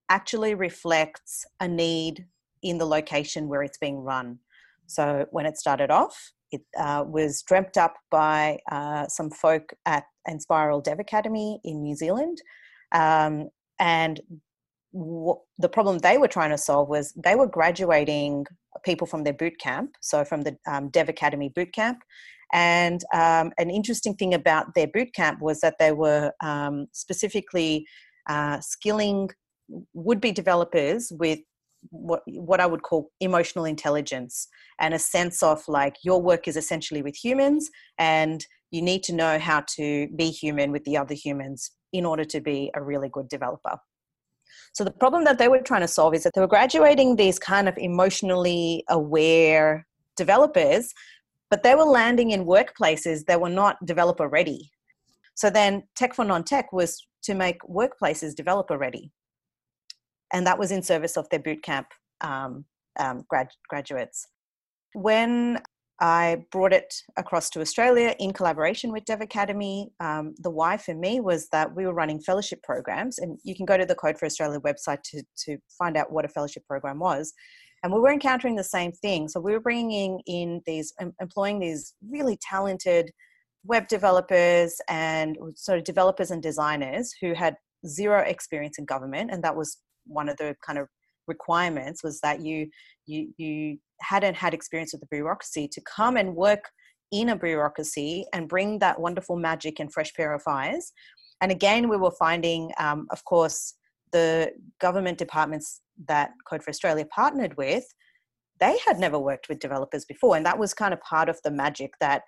actually 0.08 0.54
reflects 0.54 1.46
a 1.60 1.68
need 1.68 2.26
in 2.62 2.78
the 2.78 2.86
location 2.86 3.48
where 3.48 3.62
it's 3.62 3.78
being 3.78 3.98
run. 3.98 4.38
So 4.86 5.26
when 5.30 5.46
it 5.46 5.56
started 5.58 5.90
off, 5.90 6.32
it 6.50 6.62
uh, 6.78 7.04
was 7.06 7.42
dreamt 7.42 7.76
up 7.76 7.94
by 8.10 8.58
uh, 8.70 9.06
some 9.08 9.30
folk 9.30 9.72
at 9.86 10.04
Enspiral 10.28 10.82
Dev 10.82 11.00
Academy 11.00 11.60
in 11.64 11.82
New 11.82 11.94
Zealand. 11.94 12.40
Um, 12.92 13.48
and 13.78 14.20
w- 14.92 15.40
the 15.58 15.68
problem 15.68 15.98
they 15.98 16.18
were 16.18 16.28
trying 16.28 16.50
to 16.50 16.58
solve 16.58 16.88
was 16.88 17.12
they 17.16 17.34
were 17.34 17.46
graduating 17.46 18.46
people 18.84 19.06
from 19.06 19.24
their 19.24 19.32
boot 19.32 19.58
camp, 19.58 19.96
so 20.00 20.24
from 20.24 20.42
the 20.42 20.56
um, 20.66 20.88
Dev 20.90 21.08
Academy 21.08 21.48
boot 21.48 21.72
camp, 21.72 21.98
and 22.52 23.02
um, 23.12 23.52
an 23.58 23.70
interesting 23.70 24.14
thing 24.14 24.34
about 24.34 24.74
their 24.74 24.86
boot 24.86 25.14
camp 25.14 25.40
was 25.40 25.60
that 25.60 25.76
they 25.78 25.92
were 25.92 26.32
um, 26.42 26.86
specifically 26.92 27.86
uh, 28.28 28.60
skilling 28.60 29.30
would 29.94 30.20
be 30.20 30.32
developers 30.32 31.12
with 31.12 31.40
what 31.90 32.22
what 32.26 32.60
I 32.60 32.66
would 32.66 32.82
call 32.82 33.10
emotional 33.20 33.64
intelligence 33.64 34.48
and 34.80 34.94
a 34.94 34.98
sense 34.98 35.42
of 35.42 35.62
like 35.68 35.96
your 36.02 36.20
work 36.20 36.48
is 36.48 36.56
essentially 36.56 37.02
with 37.02 37.16
humans 37.16 37.70
and 37.98 38.44
you 38.70 38.82
need 38.82 39.02
to 39.04 39.14
know 39.14 39.38
how 39.38 39.64
to 39.76 40.08
be 40.16 40.30
human 40.30 40.72
with 40.72 40.84
the 40.84 40.96
other 40.96 41.14
humans 41.14 41.70
in 41.92 42.04
order 42.04 42.24
to 42.24 42.40
be 42.40 42.70
a 42.74 42.82
really 42.82 43.08
good 43.08 43.28
developer. 43.28 43.76
So 44.72 44.82
the 44.82 44.90
problem 44.90 45.24
that 45.24 45.38
they 45.38 45.48
were 45.48 45.60
trying 45.60 45.82
to 45.82 45.88
solve 45.88 46.14
is 46.14 46.24
that 46.24 46.32
they 46.34 46.40
were 46.40 46.48
graduating 46.48 47.16
these 47.16 47.38
kind 47.38 47.68
of 47.68 47.78
emotionally 47.78 48.84
aware 48.88 49.86
developers, 50.16 50.92
but 51.54 51.62
they 51.62 51.76
were 51.76 51.84
landing 51.84 52.32
in 52.32 52.44
workplaces 52.46 53.26
that 53.26 53.40
were 53.40 53.48
not 53.48 53.76
developer 53.86 54.26
ready. 54.26 54.72
So 55.36 55.50
then 55.50 55.84
Tech 55.94 56.12
for 56.12 56.24
Non-Tech 56.24 56.72
was 56.72 57.06
to 57.22 57.32
make 57.32 57.60
workplaces 57.60 58.34
developer 58.34 58.76
ready. 58.76 59.12
And 60.32 60.44
that 60.48 60.58
was 60.58 60.72
in 60.72 60.82
service 60.82 61.16
of 61.16 61.28
their 61.28 61.38
bootcamp 61.38 61.84
um, 62.22 62.64
um, 62.98 63.22
grad- 63.28 63.52
graduates. 63.68 64.26
When 64.94 65.60
I 66.00 66.44
brought 66.50 66.72
it 66.72 66.92
across 67.16 67.48
to 67.50 67.60
Australia 67.60 68.14
in 68.18 68.32
collaboration 68.32 68.90
with 68.90 69.04
Dev 69.04 69.20
Academy. 69.20 69.90
Um, 70.00 70.34
the 70.38 70.50
why 70.50 70.76
for 70.76 70.94
me 70.94 71.20
was 71.20 71.48
that 71.50 71.74
we 71.74 71.86
were 71.86 71.94
running 71.94 72.20
fellowship 72.20 72.62
programs, 72.62 73.18
and 73.18 73.38
you 73.44 73.54
can 73.54 73.64
go 73.64 73.76
to 73.76 73.86
the 73.86 73.94
Code 73.94 74.18
for 74.18 74.26
Australia 74.26 74.58
website 74.60 75.02
to, 75.02 75.22
to 75.44 75.58
find 75.78 75.96
out 75.96 76.12
what 76.12 76.24
a 76.24 76.28
fellowship 76.28 76.66
program 76.66 76.98
was. 76.98 77.32
And 77.82 77.92
we 77.92 78.00
were 78.00 78.12
encountering 78.12 78.56
the 78.56 78.64
same 78.64 78.92
thing. 78.92 79.28
So 79.28 79.40
we 79.40 79.52
were 79.52 79.60
bringing 79.60 80.20
in 80.26 80.62
these, 80.66 80.92
employing 81.20 81.60
these 81.60 81.94
really 82.08 82.38
talented 82.40 83.10
web 83.64 83.86
developers 83.88 84.80
and 84.88 85.36
sort 85.54 85.78
of 85.78 85.84
developers 85.84 86.30
and 86.30 86.42
designers 86.42 87.14
who 87.20 87.34
had 87.34 87.56
zero 87.86 88.20
experience 88.20 88.78
in 88.78 88.84
government, 88.84 89.30
and 89.30 89.44
that 89.44 89.54
was 89.54 89.78
one 90.06 90.28
of 90.28 90.36
the 90.38 90.56
kind 90.66 90.78
of 90.78 90.88
requirements 91.26 92.02
was 92.04 92.20
that 92.20 92.40
you 92.40 92.68
you 93.06 93.32
you 93.36 93.78
hadn't 94.08 94.36
had 94.36 94.54
experience 94.54 94.92
with 94.92 95.00
the 95.00 95.08
bureaucracy 95.10 95.68
to 95.68 95.80
come 95.82 96.16
and 96.16 96.34
work 96.34 96.70
in 97.12 97.28
a 97.28 97.36
bureaucracy 97.36 98.26
and 98.32 98.48
bring 98.48 98.78
that 98.80 99.00
wonderful 99.00 99.36
magic 99.36 99.78
and 99.80 99.92
fresh 99.92 100.12
pair 100.14 100.34
of 100.34 100.42
eyes. 100.46 100.92
And 101.40 101.52
again, 101.52 101.88
we 101.88 101.96
were 101.96 102.10
finding, 102.18 102.70
um, 102.78 103.06
of 103.10 103.24
course, 103.24 103.74
the 104.12 104.52
government 104.80 105.18
departments 105.18 105.80
that 106.08 106.30
Code 106.48 106.62
for 106.62 106.70
Australia 106.70 107.04
partnered 107.06 107.56
with, 107.56 107.84
they 108.60 108.78
had 108.86 108.98
never 108.98 109.18
worked 109.18 109.48
with 109.48 109.58
developers 109.58 110.04
before. 110.04 110.36
And 110.36 110.46
that 110.46 110.58
was 110.58 110.74
kind 110.74 110.94
of 110.94 111.00
part 111.00 111.28
of 111.28 111.38
the 111.42 111.50
magic 111.50 111.92
that 112.00 112.22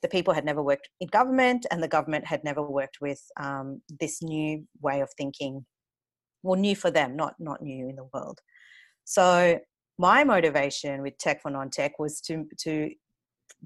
the 0.00 0.08
people 0.08 0.34
had 0.34 0.44
never 0.44 0.62
worked 0.62 0.88
in 1.00 1.08
government 1.08 1.66
and 1.70 1.82
the 1.82 1.88
government 1.88 2.26
had 2.26 2.42
never 2.44 2.62
worked 2.62 2.98
with 3.00 3.20
um, 3.38 3.82
this 4.00 4.22
new 4.22 4.64
way 4.80 5.00
of 5.00 5.08
thinking. 5.16 5.64
Well, 6.42 6.58
new 6.58 6.74
for 6.74 6.90
them, 6.90 7.16
not, 7.16 7.34
not 7.38 7.62
new 7.62 7.88
in 7.88 7.96
the 7.96 8.08
world. 8.12 8.40
So 9.04 9.60
my 10.02 10.24
motivation 10.24 11.00
with 11.00 11.16
Tech 11.18 11.40
for 11.40 11.50
Non-Tech 11.50 11.98
was 12.00 12.20
to 12.22 12.44
to 12.64 12.90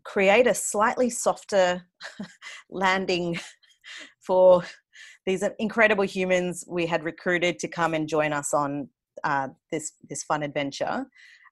create 0.05 0.47
a 0.47 0.55
slightly 0.55 1.09
softer 1.09 1.83
landing 2.71 3.39
for 4.27 4.63
these 5.25 5.43
incredible 5.59 6.05
humans 6.05 6.63
we 6.69 6.85
had 6.85 7.05
recruited 7.05 7.59
to 7.59 7.69
come 7.69 7.95
and 7.95 8.07
join 8.07 8.35
us 8.35 8.53
on 8.53 8.89
uh, 9.25 9.49
this 9.73 9.93
this 10.11 10.23
fun 10.25 10.43
adventure. 10.43 11.07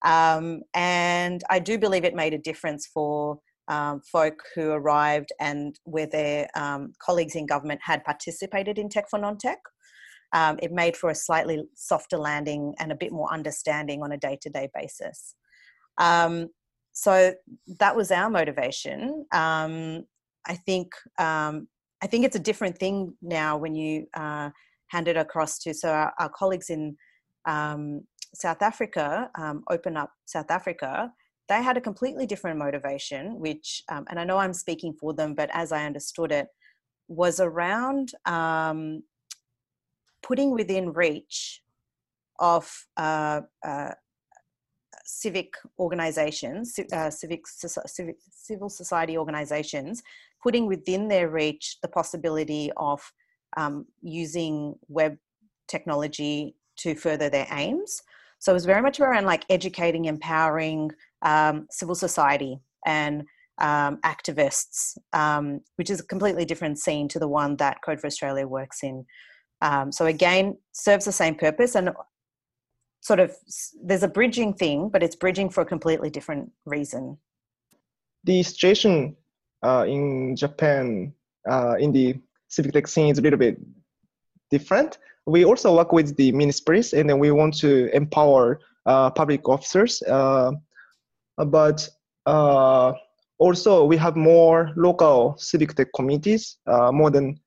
Um, 0.04 0.60
and 0.74 1.42
I 1.48 1.60
do 1.60 1.78
believe 1.78 2.04
it 2.04 2.14
made 2.14 2.34
a 2.34 2.46
difference 2.50 2.86
for 2.86 3.38
um, 3.68 4.02
folk 4.12 4.42
who 4.54 4.70
arrived 4.70 5.30
and 5.40 5.80
where 5.84 6.06
their 6.06 6.46
um, 6.54 6.92
colleagues 6.98 7.36
in 7.36 7.46
government 7.46 7.80
had 7.82 8.04
participated 8.04 8.78
in 8.78 8.90
Tech 8.90 9.06
for 9.08 9.18
Non-Tech 9.18 9.60
um, 10.34 10.58
it 10.60 10.72
made 10.72 10.96
for 10.96 11.10
a 11.10 11.14
slightly 11.14 11.62
softer 11.74 12.18
landing 12.18 12.74
and 12.78 12.92
a 12.92 12.96
bit 12.96 13.12
more 13.12 13.32
understanding 13.32 14.02
on 14.02 14.12
a 14.12 14.18
day 14.18 14.36
to 14.42 14.50
day 14.50 14.68
basis. 14.74 15.36
Um, 15.98 16.48
so 16.92 17.32
that 17.78 17.96
was 17.96 18.10
our 18.10 18.28
motivation. 18.28 19.24
Um, 19.32 20.04
I 20.46 20.54
think 20.54 20.92
um, 21.18 21.68
I 22.02 22.06
think 22.06 22.24
it's 22.26 22.36
a 22.36 22.40
different 22.40 22.76
thing 22.76 23.14
now 23.22 23.56
when 23.56 23.74
you 23.74 24.06
uh, 24.14 24.50
hand 24.88 25.08
it 25.08 25.16
across 25.16 25.58
to 25.60 25.72
so 25.72 25.88
our, 25.88 26.12
our 26.18 26.28
colleagues 26.28 26.68
in 26.68 26.96
um, 27.46 28.02
South 28.34 28.60
Africa 28.60 29.30
um, 29.38 29.62
OpenUp 29.70 30.08
South 30.26 30.50
Africa. 30.50 31.10
They 31.48 31.62
had 31.62 31.76
a 31.76 31.80
completely 31.80 32.26
different 32.26 32.58
motivation, 32.58 33.38
which, 33.38 33.82
and 33.90 34.18
I 34.18 34.24
know 34.24 34.38
I'm 34.38 34.54
speaking 34.54 34.94
for 34.98 35.12
them, 35.12 35.34
but 35.34 35.50
as 35.52 35.72
I 35.72 35.84
understood 35.84 36.32
it, 36.32 36.46
was 37.08 37.38
around 37.38 38.12
um, 38.24 39.02
putting 40.26 40.50
within 40.50 40.92
reach 40.92 41.60
of 42.40 42.72
uh, 42.96 43.42
uh, 43.64 43.92
civic 45.04 45.52
organizations, 45.78 46.78
uh, 46.92 47.10
civic, 47.10 47.46
civic, 47.46 48.16
civil 48.30 48.68
society 48.68 49.16
organizations, 49.18 50.02
putting 50.42 50.66
within 50.66 51.08
their 51.08 51.28
reach 51.28 51.78
the 51.82 51.88
possibility 51.88 52.70
of 52.76 53.00
um, 53.56 53.86
using 54.02 54.74
web 54.88 55.16
technology 55.68 56.56
to 56.76 56.94
further 56.94 57.28
their 57.28 57.46
aims. 57.52 58.02
So 58.38 58.52
it 58.52 58.54
was 58.54 58.66
very 58.66 58.82
much 58.82 59.00
around 59.00 59.26
like 59.26 59.44
educating, 59.48 60.06
empowering 60.06 60.90
um, 61.22 61.66
civil 61.70 61.94
society 61.94 62.58
and 62.84 63.24
um, 63.58 63.98
activists, 64.04 64.98
um, 65.12 65.60
which 65.76 65.88
is 65.88 66.00
a 66.00 66.06
completely 66.06 66.44
different 66.44 66.78
scene 66.78 67.08
to 67.08 67.18
the 67.18 67.28
one 67.28 67.56
that 67.56 67.82
Code 67.82 68.00
for 68.00 68.06
Australia 68.06 68.46
works 68.46 68.82
in. 68.82 69.04
Um, 69.64 69.90
so 69.90 70.04
again, 70.04 70.58
serves 70.72 71.06
the 71.06 71.12
same 71.12 71.34
purpose 71.34 71.74
and 71.74 71.88
sort 73.00 73.18
of 73.18 73.34
there's 73.82 74.02
a 74.02 74.08
bridging 74.08 74.52
thing, 74.52 74.90
but 74.90 75.02
it's 75.02 75.16
bridging 75.16 75.48
for 75.48 75.62
a 75.62 75.64
completely 75.64 76.10
different 76.10 76.52
reason. 76.66 77.16
The 78.24 78.42
situation 78.42 79.16
uh, 79.62 79.86
in 79.88 80.36
Japan 80.36 81.14
uh, 81.50 81.76
in 81.78 81.92
the 81.92 82.20
civic 82.48 82.72
tech 82.72 82.86
scene 82.86 83.10
is 83.10 83.18
a 83.18 83.22
little 83.22 83.38
bit 83.38 83.58
different. 84.50 84.98
We 85.26 85.46
also 85.46 85.74
work 85.74 85.92
with 85.92 86.14
the 86.16 86.30
ministries, 86.32 86.92
and 86.92 87.08
then 87.08 87.18
we 87.18 87.30
want 87.30 87.56
to 87.60 87.88
empower 87.96 88.60
uh, 88.84 89.10
public 89.10 89.48
officers. 89.48 90.02
Uh, 90.02 90.52
but 91.38 91.88
uh, 92.26 92.92
also, 93.38 93.84
we 93.86 93.96
have 93.96 94.14
more 94.14 94.72
local 94.76 95.36
civic 95.38 95.74
tech 95.74 95.88
committees. 95.94 96.58
Uh, 96.66 96.92
more 96.92 97.10
than 97.10 97.40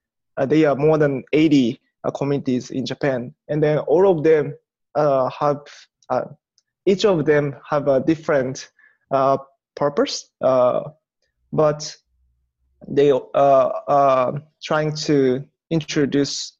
they 0.47 0.65
are 0.65 0.75
more 0.75 0.97
than 0.97 1.23
80 1.33 1.73
uh, 1.73 1.86
communities 2.15 2.71
in 2.71 2.85
Japan, 2.85 3.33
and 3.47 3.61
then 3.61 3.79
all 3.79 4.09
of 4.09 4.23
them 4.23 4.55
uh, 4.95 5.29
have 5.29 5.61
uh, 6.09 6.25
each 6.85 7.05
of 7.05 7.25
them 7.25 7.55
have 7.69 7.87
a 7.87 7.99
different 7.99 8.69
purpose, 9.75 10.31
but 11.51 11.95
they 12.87 13.11
are 13.11 14.41
trying 14.63 14.95
to 14.95 15.43
introduce 15.69 16.57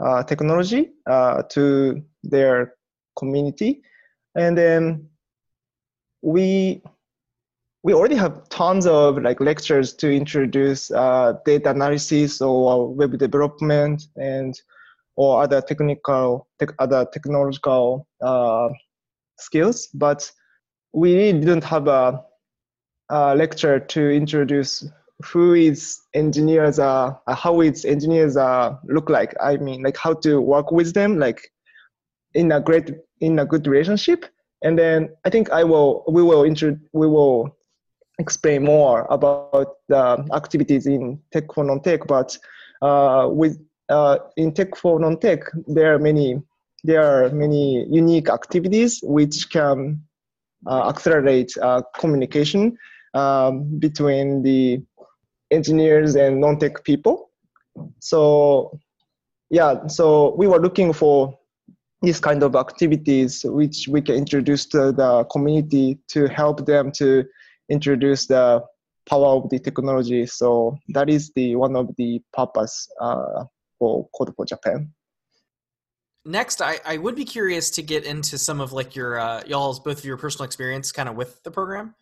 uh, 0.00 0.22
technology 0.24 0.90
uh, 1.08 1.42
to 1.50 2.02
their 2.24 2.74
community. 3.16 3.82
And 4.34 4.58
then 4.58 5.08
we 6.22 6.82
we 7.82 7.92
already 7.92 8.14
have 8.14 8.48
tons 8.48 8.86
of 8.86 9.20
like 9.22 9.40
lectures 9.40 9.92
to 9.94 10.10
introduce 10.10 10.90
uh, 10.92 11.34
data 11.44 11.70
analysis 11.70 12.40
or 12.40 12.92
web 12.94 13.18
development 13.18 14.06
and 14.16 14.60
or 15.16 15.42
other 15.42 15.60
technical 15.60 16.48
te- 16.58 16.74
other 16.78 17.06
technological 17.12 18.06
uh, 18.20 18.68
skills 19.38 19.88
but 19.94 20.30
we 20.92 21.32
didn't 21.32 21.64
have 21.64 21.88
a, 21.88 22.22
a, 23.10 23.34
lecture 23.34 23.80
to 23.80 24.10
introduce 24.10 24.86
who 25.24 25.54
is 25.54 26.00
engineers 26.14 26.78
are 26.78 27.20
uh, 27.26 27.34
how 27.34 27.60
its 27.60 27.84
engineers 27.84 28.36
are 28.36 28.78
look 28.84 29.08
like. 29.08 29.34
I 29.40 29.56
mean 29.56 29.82
like 29.82 29.96
how 29.96 30.14
to 30.14 30.40
work 30.40 30.72
with 30.72 30.94
them 30.94 31.18
like 31.18 31.40
in 32.34 32.52
a 32.52 32.60
great 32.60 32.90
in 33.20 33.38
a 33.38 33.46
good 33.46 33.66
relationship. 33.66 34.26
And 34.64 34.78
then 34.78 35.10
i 35.24 35.30
think 35.30 35.50
i 35.50 35.64
will 35.64 36.04
we 36.08 36.22
will 36.22 36.44
intro 36.44 36.78
we 36.92 37.08
will 37.08 37.56
explain 38.22 38.64
more 38.64 39.06
about 39.10 39.76
the 39.88 40.04
activities 40.32 40.86
in 40.86 41.20
Tech 41.32 41.52
for 41.54 41.64
Non-Tech, 41.64 42.06
but 42.06 42.38
uh, 42.80 43.28
with 43.30 43.58
uh, 43.88 44.18
in 44.36 44.52
Tech 44.52 44.76
for 44.76 44.98
Non-Tech, 44.98 45.40
there 45.66 45.94
are 45.94 45.98
many 45.98 46.40
there 46.84 47.02
are 47.02 47.30
many 47.30 47.86
unique 47.88 48.28
activities 48.28 49.00
which 49.02 49.50
can 49.50 50.02
uh, 50.66 50.88
accelerate 50.88 51.52
uh, 51.62 51.82
communication 51.98 52.76
um, 53.14 53.78
between 53.78 54.42
the 54.42 54.82
engineers 55.50 56.16
and 56.16 56.40
non-tech 56.40 56.82
people. 56.82 57.30
So 58.00 58.78
yeah, 59.50 59.86
so 59.86 60.34
we 60.36 60.46
were 60.46 60.60
looking 60.60 60.92
for 60.92 61.38
these 62.00 62.18
kind 62.18 62.42
of 62.42 62.56
activities 62.56 63.44
which 63.44 63.86
we 63.86 64.00
can 64.00 64.16
introduce 64.16 64.66
to 64.66 64.92
the 64.92 65.24
community 65.30 65.98
to 66.08 66.26
help 66.26 66.66
them 66.66 66.90
to 66.92 67.24
introduce 67.72 68.26
the 68.26 68.62
power 69.08 69.36
of 69.36 69.50
the 69.50 69.58
technology. 69.58 70.26
So 70.26 70.78
that 70.88 71.10
is 71.10 71.32
the 71.34 71.56
one 71.56 71.74
of 71.76 71.90
the 71.96 72.20
purpose 72.32 72.88
uh, 73.00 73.44
for 73.78 74.08
Code 74.16 74.34
for 74.36 74.44
Japan. 74.44 74.92
next 76.24 76.62
I, 76.62 76.78
I 76.84 76.98
would 76.98 77.16
be 77.16 77.24
curious 77.24 77.70
to 77.70 77.82
get 77.82 78.04
into 78.04 78.38
some 78.38 78.60
of 78.60 78.72
like 78.72 78.94
your 78.94 79.18
uh, 79.18 79.42
y'all's 79.46 79.80
both 79.80 79.98
of 79.98 80.04
your 80.04 80.16
personal 80.16 80.44
experience 80.44 80.92
kind 80.92 81.08
of 81.08 81.16
with 81.16 81.42
the 81.42 81.50
program 81.50 81.94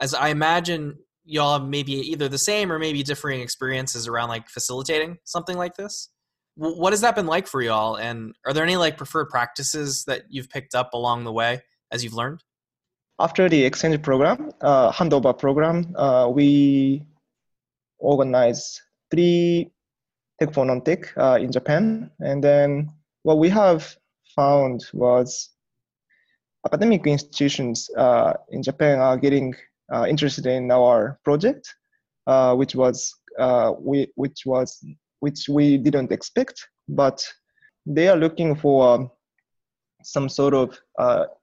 as 0.00 0.14
i 0.14 0.28
imagine 0.28 0.96
y'all 1.24 1.58
have 1.58 1.68
maybe 1.68 1.92
either 1.92 2.28
the 2.28 2.38
same 2.38 2.70
or 2.70 2.78
maybe 2.78 3.02
differing 3.02 3.40
experiences 3.40 4.06
around 4.06 4.28
like 4.28 4.48
facilitating 4.48 5.18
something 5.24 5.56
like 5.56 5.74
this 5.76 6.10
what 6.56 6.92
has 6.92 7.00
that 7.00 7.16
been 7.16 7.26
like 7.26 7.48
for 7.48 7.62
y'all 7.62 7.96
and 7.96 8.34
are 8.46 8.52
there 8.52 8.62
any 8.62 8.76
like 8.76 8.96
preferred 8.96 9.28
practices 9.28 10.04
that 10.06 10.22
you've 10.28 10.48
picked 10.48 10.74
up 10.74 10.94
along 10.94 11.24
the 11.24 11.32
way 11.32 11.60
as 11.90 12.04
you've 12.04 12.14
learned 12.14 12.42
after 13.18 13.48
the 13.48 13.64
exchange 13.64 14.02
program 14.02 14.50
uh, 14.60 14.90
handover 14.90 15.36
program 15.36 15.94
uh, 15.96 16.28
we 16.28 17.02
organized 17.98 18.80
three 19.10 19.70
tech 20.38 20.52
for 20.52 20.64
non-tech 20.64 21.16
uh, 21.16 21.38
in 21.40 21.52
japan. 21.52 22.10
And 22.20 22.42
then 22.42 22.90
what 23.22 23.38
we 23.38 23.48
have 23.48 23.96
found 24.34 24.84
was 24.92 25.50
academic 26.66 27.06
institutions 27.06 27.90
uh, 27.96 28.34
in 28.50 28.62
Japan 28.62 28.98
are 28.98 29.16
getting 29.16 29.54
uh, 29.92 30.06
interested 30.08 30.46
in 30.46 30.70
our 30.70 31.18
project, 31.24 31.74
uh, 32.26 32.54
which 32.54 32.74
was 32.74 33.14
we 33.80 34.08
which 34.14 34.42
was 34.46 34.84
which 35.20 35.48
we 35.48 35.78
didn't 35.78 36.12
expect, 36.12 36.68
but 36.88 37.26
they 37.86 38.08
are 38.08 38.16
looking 38.16 38.54
for 38.54 38.94
um, 38.94 39.10
some 40.02 40.28
sort 40.28 40.54
of 40.54 40.78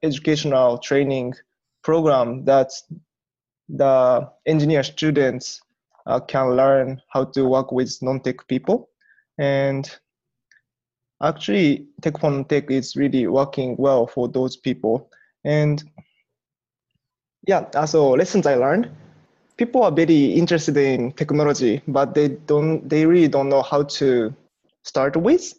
educational 0.02 0.78
training 0.78 1.34
program 1.82 2.44
that 2.44 2.70
the 3.68 4.28
engineer 4.46 4.82
students 4.82 5.60
uh, 6.06 6.20
can 6.20 6.56
learn 6.56 7.00
how 7.08 7.24
to 7.24 7.44
work 7.46 7.72
with 7.72 7.96
non-tech 8.02 8.46
people. 8.48 8.88
And 9.38 9.90
actually 11.22 11.86
tech 12.02 12.18
for 12.18 12.44
tech 12.44 12.70
is 12.70 12.96
really 12.96 13.26
working 13.26 13.76
well 13.78 14.06
for 14.06 14.28
those 14.28 14.56
people. 14.56 15.10
And 15.44 15.82
yeah 17.46 17.84
so 17.84 18.10
lessons 18.10 18.46
i 18.46 18.54
learned. 18.54 18.90
People 19.56 19.82
are 19.82 19.92
very 19.92 20.32
interested 20.32 20.76
in 20.76 21.12
technology 21.12 21.82
but 21.86 22.14
they 22.14 22.28
don't 22.28 22.88
they 22.88 23.06
really 23.06 23.28
don't 23.28 23.48
know 23.48 23.62
how 23.62 23.84
to 23.84 24.34
start 24.82 25.16
with. 25.16 25.54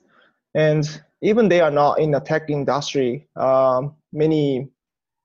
And 0.56 0.84
even 1.22 1.50
they 1.50 1.62
are 1.62 1.72
not 1.72 2.00
in 2.00 2.12
the 2.12 2.20
tech 2.20 2.50
industry 2.50 3.28
um, 3.36 3.96
many 4.12 4.70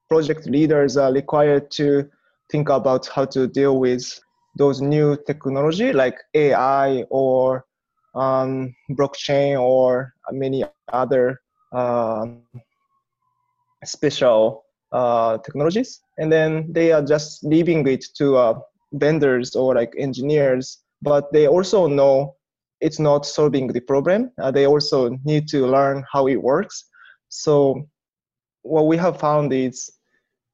project 0.09 0.45
leaders 0.47 0.97
are 0.97 1.13
required 1.13 1.69
to 1.71 2.09
think 2.51 2.69
about 2.69 3.07
how 3.07 3.25
to 3.25 3.47
deal 3.47 3.79
with 3.79 4.19
those 4.57 4.81
new 4.81 5.15
technology 5.27 5.93
like 5.93 6.17
ai 6.33 7.03
or 7.09 7.65
um, 8.15 8.73
blockchain 8.91 9.59
or 9.61 10.13
many 10.31 10.65
other 10.91 11.39
um, 11.71 12.41
special 13.83 14.65
uh, 14.91 15.37
technologies, 15.39 16.01
and 16.17 16.31
then 16.31 16.71
they 16.71 16.91
are 16.91 17.01
just 17.01 17.43
leaving 17.43 17.87
it 17.87 18.03
to 18.15 18.35
uh, 18.35 18.59
vendors 18.93 19.55
or 19.55 19.75
like 19.75 19.93
engineers. 19.97 20.79
But 21.01 21.31
they 21.31 21.47
also 21.47 21.87
know 21.87 22.35
it's 22.81 22.99
not 22.99 23.25
solving 23.25 23.67
the 23.67 23.79
problem. 23.81 24.31
Uh, 24.41 24.51
they 24.51 24.65
also 24.65 25.09
need 25.23 25.47
to 25.49 25.67
learn 25.67 26.03
how 26.11 26.27
it 26.27 26.41
works. 26.41 26.85
So 27.29 27.87
what 28.63 28.87
we 28.87 28.97
have 28.97 29.19
found 29.19 29.53
is, 29.53 29.91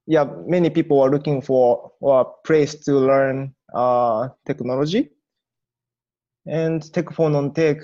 yeah, 0.08 0.26
many 0.46 0.70
people 0.70 1.02
are 1.02 1.10
looking 1.10 1.42
for 1.42 1.92
a 2.04 2.26
place 2.46 2.76
to 2.86 2.94
learn 2.94 3.56
uh, 3.74 4.30
technology, 4.46 5.10
and 6.46 6.92
tech 6.94 7.12
for 7.12 7.30
non-tech 7.30 7.78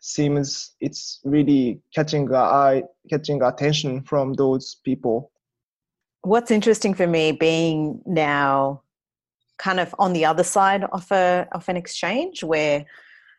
seems 0.00 0.72
it's 0.80 1.20
really 1.24 1.80
catching 1.94 2.32
eye 2.32 2.82
catching 3.10 3.42
attention 3.42 4.02
from 4.02 4.34
those 4.34 4.76
people. 4.84 5.32
What's 6.22 6.50
interesting 6.50 6.94
for 6.94 7.06
me 7.06 7.32
being 7.32 8.00
now 8.06 8.82
kind 9.58 9.80
of 9.80 9.94
on 9.98 10.12
the 10.12 10.24
other 10.24 10.44
side 10.44 10.84
of 10.84 11.10
a 11.10 11.48
of 11.52 11.68
an 11.68 11.76
exchange 11.76 12.44
where 12.44 12.84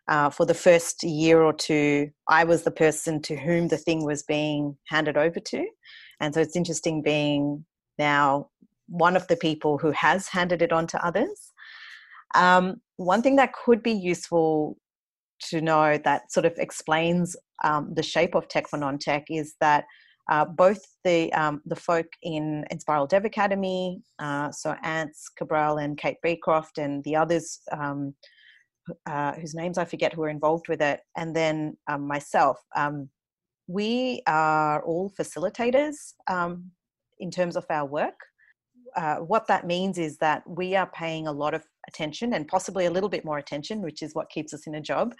uh, 0.08 0.30
for 0.30 0.46
the 0.46 0.54
first 0.54 1.04
year 1.04 1.42
or 1.42 1.52
two 1.52 2.12
i 2.28 2.44
was 2.44 2.64
the 2.64 2.72
person 2.72 3.22
to 3.22 3.36
whom 3.36 3.68
the 3.70 3.78
thing 3.78 4.06
was 4.06 4.24
being 4.24 4.78
handed 4.88 5.18
over 5.18 5.40
to. 5.40 5.66
And 6.20 6.34
so 6.34 6.42
it's 6.42 6.56
interesting 6.56 7.02
being 7.02 7.66
now 7.98 8.50
one 8.88 9.16
of 9.16 9.28
the 9.28 9.36
people 9.36 9.78
who 9.78 9.92
has 9.92 10.28
handed 10.28 10.62
it 10.62 10.72
on 10.72 10.88
to 10.88 11.06
others 11.06 11.54
um, 12.36 12.82
one 12.98 13.22
thing 13.22 13.36
that 13.38 13.54
could 13.54 13.82
be 13.82 13.92
useful 13.92 14.78
to 15.40 15.62
know 15.62 15.98
that 16.04 16.32
sort 16.32 16.46
of 16.46 16.54
explains 16.58 17.36
um, 17.64 17.94
the 17.94 18.04
shape 18.04 18.36
of 18.36 18.48
tech 18.48 18.68
for 18.68 18.78
non-tech 18.78 19.26
is 19.30 19.56
that 19.60 19.86
uh, 20.30 20.44
both 20.44 20.80
the 21.04 21.32
um, 21.34 21.62
the 21.66 21.76
folk 21.76 22.08
in 22.24 22.66
Enspiral 22.74 23.08
Dev 23.08 23.26
Academy, 23.26 24.02
uh, 24.18 24.52
so 24.52 24.76
Ants 24.84 25.30
Cabraal 25.40 25.84
and 25.84 25.98
Kate 25.98 26.18
Beecroft, 26.24 26.80
and 26.80 27.04
the 27.04 27.16
others 27.16 27.60
um, 27.72 28.16
uh, 29.06 29.34
whose 29.34 29.54
names 29.54 29.78
I 29.78 29.86
forget 29.86 30.14
who 30.14 30.24
are 30.24 30.30
involved 30.30 30.68
with 30.68 30.82
it, 30.82 31.02
and 31.16 31.36
then 31.36 31.78
um, 31.88 32.08
myself. 32.08 32.58
Um, 32.76 33.10
we 33.68 34.22
are 34.28 34.84
all 34.84 35.12
facilitators 35.20 36.14
um, 36.28 36.72
in 37.20 37.32
terms 37.32 37.56
of 37.56 37.66
our 37.70 37.86
work. 37.86 38.20
Uh, 38.96 39.18
what 39.18 39.48
that 39.48 39.68
means 39.68 39.98
is 39.98 40.18
that 40.18 40.44
we 40.48 40.76
are 40.76 40.90
paying 40.94 41.28
a 41.28 41.32
lot 41.32 41.54
of 41.54 41.64
attention 41.88 42.34
and 42.34 42.48
possibly 42.48 42.86
a 42.86 42.92
little 42.92 43.10
bit 43.10 43.26
more 43.26 43.38
attention, 43.38 43.82
which 43.82 44.02
is 44.02 44.14
what 44.14 44.30
keeps 44.30 44.54
us 44.54 44.68
in 44.68 44.76
a 44.76 44.82
job, 44.82 45.14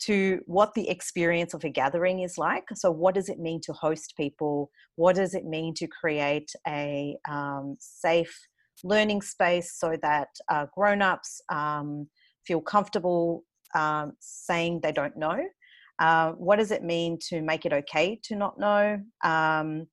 to 0.00 0.40
what 0.46 0.74
the 0.74 0.88
experience 0.88 1.54
of 1.54 1.64
a 1.64 1.68
gathering 1.68 2.20
is 2.20 2.36
like. 2.36 2.64
So, 2.74 2.90
what 2.90 3.14
does 3.14 3.28
it 3.28 3.38
mean 3.38 3.60
to 3.62 3.72
host 3.72 4.14
people? 4.16 4.70
What 4.96 5.16
does 5.16 5.34
it 5.34 5.44
mean 5.44 5.74
to 5.74 5.86
create 5.86 6.50
a 6.66 7.16
um, 7.28 7.76
safe 7.78 8.36
learning 8.82 9.22
space 9.22 9.78
so 9.78 9.96
that 10.02 10.28
uh, 10.50 10.66
grown 10.74 11.00
ups 11.00 11.40
um, 11.48 12.08
feel 12.46 12.60
comfortable 12.60 13.44
um, 13.74 14.12
saying 14.20 14.80
they 14.82 14.92
don't 14.92 15.16
know? 15.16 15.40
Uh, 15.98 16.32
what 16.32 16.56
does 16.56 16.72
it 16.72 16.82
mean 16.82 17.18
to 17.28 17.40
make 17.40 17.64
it 17.64 17.72
okay 17.72 18.18
to 18.24 18.34
not 18.34 18.58
know? 18.58 19.00
Um, 19.22 19.86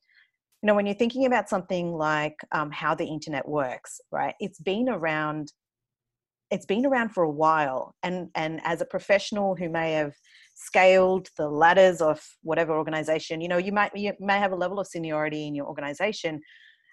you 0.62 0.68
know, 0.68 0.76
when 0.76 0.86
you're 0.86 0.96
thinking 0.96 1.26
about 1.26 1.50
something 1.50 1.92
like 1.92 2.36
um, 2.52 2.72
how 2.72 2.94
the 2.94 3.06
internet 3.06 3.48
works, 3.48 4.00
right? 4.12 4.36
It's 4.40 4.60
been 4.60 4.90
around 4.90 5.52
it's 6.52 6.66
been 6.66 6.86
around 6.86 7.10
for 7.10 7.24
a 7.24 7.32
while 7.32 7.96
and 8.04 8.30
and 8.36 8.60
as 8.66 8.82
a 8.82 8.86
professional 8.86 9.56
who 9.56 9.70
may 9.70 9.94
have 9.94 10.14
scaled 10.54 11.30
the 11.38 11.48
ladders 11.48 12.02
of 12.02 12.22
whatever 12.44 12.78
organization 12.78 13.40
you 13.40 13.48
know 13.48 13.58
you 13.58 13.72
might 13.72 13.90
you 13.96 14.12
may 14.20 14.38
have 14.38 14.52
a 14.52 14.56
level 14.56 14.78
of 14.78 14.86
seniority 14.86 15.48
in 15.48 15.56
your 15.56 15.66
organization 15.66 16.42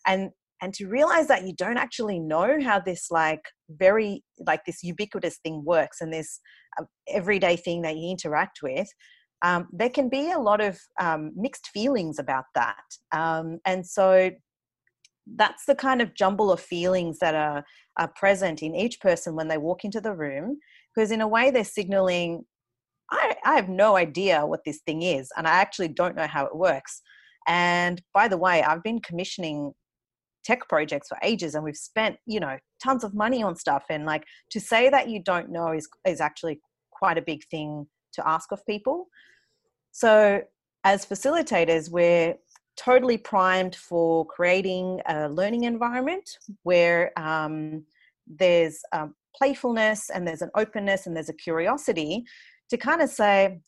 and 0.07 0.31
and 0.63 0.73
to 0.75 0.87
realize 0.87 1.27
that 1.27 1.45
you 1.45 1.53
don't 1.55 1.77
actually 1.77 2.19
know 2.19 2.59
how 2.63 2.79
this 2.79 3.11
like 3.11 3.43
very 3.69 4.23
like 4.47 4.65
this 4.65 4.83
ubiquitous 4.83 5.39
thing 5.39 5.63
works 5.65 6.01
and 6.01 6.13
this 6.13 6.41
uh, 6.81 6.85
everyday 7.09 7.57
thing 7.57 7.83
that 7.83 7.97
you 7.97 8.11
interact 8.11 8.61
with 8.63 8.89
um, 9.43 9.69
there 9.73 9.91
can 9.91 10.09
be 10.09 10.31
a 10.33 10.39
lot 10.39 10.61
of 10.61 10.79
um, 11.01 11.33
mixed 11.37 11.69
feelings 11.69 12.19
about 12.19 12.45
that. 12.55 12.85
Um, 13.13 13.59
and 13.65 13.87
so 13.87 14.31
that's 15.37 15.65
the 15.67 15.75
kind 15.75 16.01
of 16.01 16.15
jumble 16.15 16.51
of 16.51 16.61
feelings 16.61 17.19
that 17.19 17.35
are, 17.35 17.65
are 17.99 18.09
present 18.17 18.63
in 18.63 18.75
each 18.75 19.01
person 19.01 19.35
when 19.35 19.49
they 19.49 19.59
walk 19.59 19.85
into 19.85 20.01
the 20.01 20.15
room 20.15 20.59
because 20.95 21.11
in 21.11 21.21
a 21.21 21.29
way 21.29 21.51
they're 21.51 21.65
signaling 21.65 22.45
I, 23.11 23.37
I 23.45 23.55
have 23.55 23.69
no 23.69 23.97
idea 23.97 24.45
what 24.45 24.61
this 24.65 24.81
thing 24.87 25.03
is 25.03 25.31
and 25.37 25.47
i 25.47 25.53
actually 25.53 25.89
don't 25.89 26.17
know 26.17 26.27
how 26.27 26.47
it 26.47 26.57
works. 26.57 27.03
And 27.47 28.01
by 28.15 28.29
the 28.29 28.39
way 28.39 28.63
i've 28.63 28.83
been 28.83 29.01
commissioning 29.01 29.73
tech 30.45 30.69
projects 30.69 31.09
for 31.09 31.19
ages 31.23 31.55
and 31.55 31.65
we've 31.65 31.77
spent 31.77 32.17
you 32.27 32.41
know 32.41 32.57
tons 32.83 33.05
of 33.05 33.15
money 33.15 33.43
on 33.43 33.57
stuff 33.57 33.85
and 33.91 34.07
like 34.07 34.25
to 34.51 34.61
say 34.61 34.89
that 34.89 35.09
you 35.09 35.23
don't 35.23 35.51
know 35.51 35.73
is 35.73 35.89
is 36.07 36.21
actually 36.21 36.61
quite 36.91 37.19
a 37.19 37.23
big 37.23 37.43
thing 37.51 37.87
to 38.19 38.29
ask 38.29 38.53
of 38.53 38.65
people 38.67 39.07
so 39.93 40.43
as 40.85 41.07
facilitators 41.07 41.91
we're 41.91 42.35
totally 42.79 43.19
primed 43.19 43.75
for 43.75 44.25
creating 44.27 45.01
a 45.09 45.29
learning 45.29 45.65
environment 45.65 46.39
where 46.63 47.11
um, 47.19 47.85
there's 48.27 48.81
um, 48.93 49.15
playfulness 49.37 50.11
and 50.11 50.27
there's 50.27 50.43
an 50.43 50.51
openness 50.57 51.07
and 51.07 51.17
there's 51.17 51.29
a 51.29 51.35
curiosity 51.35 52.25
to 52.71 52.77
kind 52.77 53.03
of 53.03 53.11
say, 53.11 53.61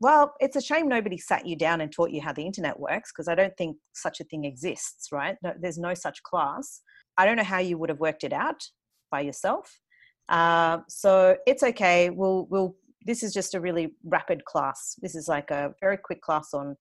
well, 0.00 0.34
it's 0.40 0.56
a 0.56 0.60
shame 0.60 0.88
nobody 0.88 1.16
sat 1.16 1.46
you 1.46 1.56
down 1.56 1.80
and 1.80 1.90
taught 1.90 2.10
you 2.10 2.20
how 2.20 2.32
the 2.32 2.44
internet 2.44 2.78
works 2.78 3.12
because 3.12 3.28
I 3.28 3.34
don't 3.34 3.56
think 3.56 3.76
such 3.94 4.20
a 4.20 4.24
thing 4.24 4.44
exists, 4.44 5.08
right? 5.10 5.36
No, 5.42 5.54
there's 5.58 5.78
no 5.78 5.94
such 5.94 6.22
class. 6.22 6.82
I 7.16 7.24
don't 7.24 7.36
know 7.36 7.44
how 7.44 7.58
you 7.58 7.78
would 7.78 7.88
have 7.88 8.00
worked 8.00 8.24
it 8.24 8.32
out 8.32 8.62
by 9.10 9.20
yourself. 9.20 9.80
Uh, 10.28 10.78
so 10.88 11.36
it's 11.46 11.62
okay. 11.62 12.10
We'll 12.10 12.46
we'll. 12.50 12.74
This 13.04 13.22
is 13.22 13.32
just 13.32 13.54
a 13.54 13.60
really 13.60 13.94
rapid 14.04 14.44
class. 14.44 14.96
This 15.00 15.14
is 15.14 15.28
like 15.28 15.50
a 15.50 15.74
very 15.80 15.96
quick 15.96 16.22
class 16.22 16.54
on 16.54 16.76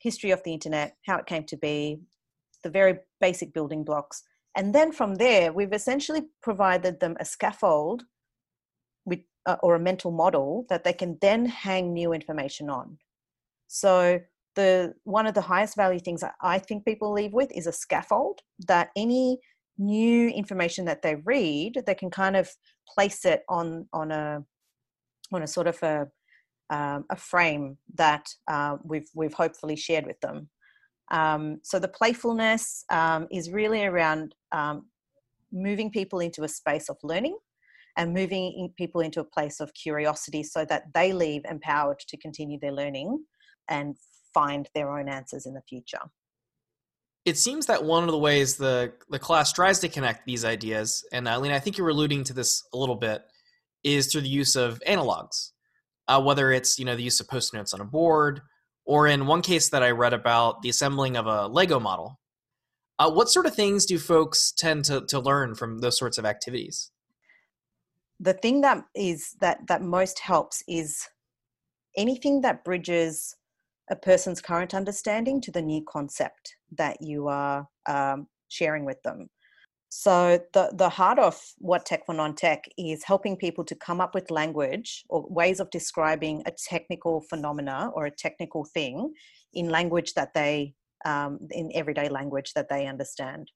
history 0.00 0.30
of 0.30 0.42
the 0.42 0.52
internet, 0.52 0.96
how 1.06 1.18
it 1.18 1.26
came 1.26 1.44
to 1.44 1.56
be, 1.56 2.00
the 2.62 2.70
very 2.70 2.98
basic 3.20 3.52
building 3.52 3.84
blocks. 3.84 4.22
And 4.56 4.74
then 4.74 4.92
from 4.92 5.14
there, 5.14 5.52
we've 5.52 5.72
essentially 5.72 6.22
provided 6.42 7.00
them 7.00 7.16
a 7.20 7.24
scaffold 7.24 8.04
with, 9.04 9.20
uh, 9.46 9.56
or 9.62 9.74
a 9.74 9.80
mental 9.80 10.10
model 10.10 10.66
that 10.68 10.84
they 10.84 10.92
can 10.92 11.18
then 11.20 11.46
hang 11.46 11.92
new 11.92 12.12
information 12.12 12.68
on. 12.68 12.98
So 13.68 14.20
the 14.54 14.94
one 15.04 15.26
of 15.26 15.34
the 15.34 15.40
highest 15.40 15.76
value 15.76 16.00
things 16.00 16.22
I 16.42 16.58
think 16.58 16.84
people 16.84 17.12
leave 17.12 17.32
with 17.32 17.50
is 17.52 17.66
a 17.66 17.72
scaffold 17.72 18.40
that 18.66 18.90
any 18.96 19.38
new 19.78 20.28
information 20.28 20.84
that 20.84 21.00
they 21.00 21.14
read, 21.14 21.82
they 21.86 21.94
can 21.94 22.10
kind 22.10 22.36
of 22.36 22.50
place 22.86 23.24
it 23.24 23.42
on 23.48 23.88
on 23.92 24.10
a 24.10 24.44
on 25.32 25.42
a 25.42 25.46
sort 25.46 25.66
of 25.66 25.82
a 25.82 26.06
um, 26.70 27.04
a 27.10 27.16
frame 27.16 27.76
that 27.94 28.26
uh, 28.48 28.76
we've 28.82 29.08
we've 29.14 29.34
hopefully 29.34 29.76
shared 29.76 30.06
with 30.06 30.20
them. 30.20 30.48
Um, 31.10 31.58
so 31.62 31.78
the 31.78 31.88
playfulness 31.88 32.84
um, 32.90 33.26
is 33.30 33.50
really 33.50 33.84
around 33.84 34.34
um, 34.52 34.86
moving 35.52 35.90
people 35.90 36.20
into 36.20 36.44
a 36.44 36.48
space 36.48 36.88
of 36.88 36.96
learning 37.02 37.36
and 37.98 38.14
moving 38.14 38.54
in 38.56 38.70
people 38.78 39.02
into 39.02 39.20
a 39.20 39.24
place 39.24 39.60
of 39.60 39.74
curiosity 39.74 40.42
so 40.42 40.64
that 40.64 40.84
they 40.94 41.12
leave 41.12 41.42
empowered 41.44 41.98
to 42.08 42.16
continue 42.16 42.58
their 42.58 42.72
learning 42.72 43.22
and 43.68 43.96
find 44.32 44.70
their 44.74 44.96
own 44.96 45.08
answers 45.08 45.44
in 45.44 45.52
the 45.52 45.60
future. 45.68 46.00
It 47.26 47.36
seems 47.36 47.66
that 47.66 47.84
one 47.84 48.04
of 48.04 48.10
the 48.10 48.18
ways 48.18 48.56
the 48.56 48.94
the 49.10 49.18
class 49.18 49.52
tries 49.52 49.78
to 49.80 49.88
connect 49.88 50.26
these 50.26 50.44
ideas, 50.44 51.04
and 51.12 51.26
Lena, 51.26 51.54
I 51.54 51.60
think 51.60 51.76
you're 51.78 51.90
alluding 51.90 52.24
to 52.24 52.32
this 52.32 52.64
a 52.72 52.76
little 52.78 52.96
bit, 52.96 53.22
is 53.84 54.06
through 54.06 54.22
the 54.22 54.28
use 54.28 54.56
of 54.56 54.80
analogs. 54.86 55.50
Uh, 56.08 56.20
whether 56.20 56.50
it's 56.50 56.78
you 56.78 56.84
know 56.84 56.96
the 56.96 57.02
use 57.02 57.20
of 57.20 57.28
post 57.28 57.54
notes 57.54 57.72
on 57.72 57.80
a 57.80 57.84
board, 57.84 58.40
or 58.84 59.06
in 59.06 59.26
one 59.26 59.42
case 59.42 59.70
that 59.70 59.82
I 59.82 59.90
read 59.90 60.12
about 60.12 60.62
the 60.62 60.68
assembling 60.68 61.16
of 61.16 61.26
a 61.26 61.46
Lego 61.46 61.78
model. 61.78 62.18
Uh, 62.98 63.10
what 63.10 63.30
sort 63.30 63.46
of 63.46 63.54
things 63.54 63.86
do 63.86 63.98
folks 63.98 64.52
tend 64.52 64.84
to, 64.84 65.00
to 65.06 65.18
learn 65.18 65.54
from 65.54 65.78
those 65.78 65.98
sorts 65.98 66.18
of 66.18 66.24
activities? 66.24 66.90
The 68.20 68.34
thing 68.34 68.60
that 68.60 68.84
is 68.94 69.34
that 69.40 69.66
that 69.68 69.82
most 69.82 70.20
helps 70.20 70.62
is 70.68 71.08
anything 71.96 72.42
that 72.42 72.64
bridges 72.64 73.36
a 73.90 73.96
person's 73.96 74.40
current 74.40 74.74
understanding 74.74 75.40
to 75.40 75.50
the 75.50 75.62
new 75.62 75.82
concept 75.86 76.56
that 76.76 76.98
you 77.00 77.28
are 77.28 77.68
um, 77.88 78.28
sharing 78.48 78.84
with 78.84 79.02
them. 79.02 79.28
So 79.94 80.40
the 80.54 80.72
the 80.72 80.88
heart 80.88 81.18
of 81.18 81.38
what 81.58 81.84
Tech 81.84 82.06
for 82.06 82.14
Non-Tech 82.14 82.64
is 82.78 83.04
helping 83.04 83.36
people 83.36 83.62
to 83.66 83.74
come 83.74 84.00
up 84.00 84.14
with 84.14 84.30
language 84.30 85.04
or 85.10 85.26
ways 85.28 85.60
of 85.60 85.68
describing 85.68 86.42
a 86.46 86.50
technical 86.50 87.20
phenomena 87.28 87.90
or 87.92 88.06
a 88.06 88.10
technical 88.10 88.64
thing 88.64 89.12
in 89.52 89.68
language 89.68 90.14
that 90.14 90.32
they 90.32 90.72
um, 91.04 91.40
in 91.50 91.70
everyday 91.74 92.08
language 92.08 92.54
that 92.54 92.70
they 92.70 92.86
understand. 92.86 93.50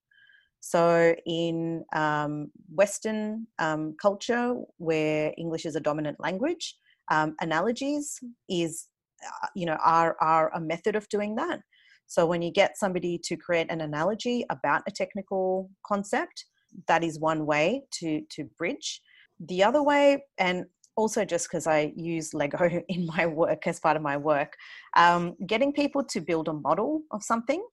So 0.61 1.15
in 1.25 1.87
um, 1.95 2.51
Western 2.69 3.47
um, 3.59 3.97
culture, 3.99 4.57
where 4.77 5.33
English 5.39 5.65
is 5.65 5.75
a 5.75 5.81
dominant 5.81 6.21
language, 6.21 6.77
um, 7.11 7.35
analogies 7.41 8.21
is 8.47 8.89
uh, 9.25 9.49
you 9.55 9.65
know 9.65 9.79
are 9.83 10.19
are 10.21 10.53
a 10.55 10.61
method 10.61 10.97
of 10.97 11.09
doing 11.09 11.37
that. 11.37 11.61
So 12.07 12.27
when 12.27 12.43
you 12.43 12.51
get 12.51 12.79
somebody 12.79 13.19
to 13.25 13.37
create 13.37 13.71
an 13.71 13.81
analogy 13.81 14.45
about 14.51 14.83
a 14.87 14.91
technical 14.91 15.71
concept, 15.85 16.45
that 16.89 17.03
is 17.03 17.19
one 17.19 17.47
way 17.47 17.83
to 17.99 18.23
to 18.31 18.45
bridge. 18.59 19.01
The 19.41 19.65
other 19.65 19.83
way, 19.83 20.25
and 20.39 20.67
also 20.97 21.25
just 21.25 21.49
because 21.49 21.67
I 21.67 21.93
use 21.95 22.35
Lego 22.35 22.83
in 22.89 23.07
my 23.07 23.27
work 23.27 23.67
as 23.67 23.81
part 23.81 23.97
of 23.97 24.03
my 24.03 24.17
work, 24.17 24.57
um, 24.97 25.37
getting 25.47 25.73
people 25.73 26.03
to 26.05 26.21
build 26.21 26.49
a 26.49 26.53
model 26.53 27.03
of 27.11 27.23
something. 27.23 27.65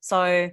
So 0.00 0.50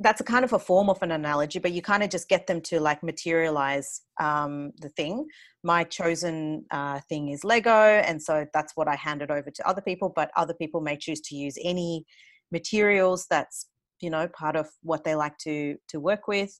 that's 0.00 0.20
a 0.20 0.24
kind 0.24 0.44
of 0.44 0.52
a 0.52 0.58
form 0.58 0.90
of 0.90 1.00
an 1.02 1.12
analogy, 1.12 1.58
but 1.58 1.72
you 1.72 1.80
kind 1.80 2.02
of 2.02 2.10
just 2.10 2.28
get 2.28 2.46
them 2.46 2.60
to 2.62 2.80
like 2.80 3.02
materialize 3.02 4.02
um, 4.20 4.72
the 4.78 4.88
thing. 4.88 5.26
My 5.62 5.84
chosen 5.84 6.64
uh, 6.70 7.00
thing 7.08 7.28
is 7.28 7.44
Lego, 7.44 7.70
and 7.70 8.20
so 8.20 8.46
that's 8.52 8.72
what 8.76 8.88
I 8.88 8.96
handed 8.96 9.30
over 9.30 9.50
to 9.50 9.68
other 9.68 9.80
people. 9.80 10.12
But 10.14 10.30
other 10.36 10.54
people 10.54 10.80
may 10.80 10.96
choose 10.96 11.20
to 11.22 11.36
use 11.36 11.56
any 11.62 12.04
materials 12.50 13.26
that's 13.30 13.68
you 14.00 14.10
know 14.10 14.28
part 14.28 14.56
of 14.56 14.68
what 14.82 15.04
they 15.04 15.14
like 15.14 15.38
to 15.38 15.76
to 15.88 16.00
work 16.00 16.26
with. 16.26 16.58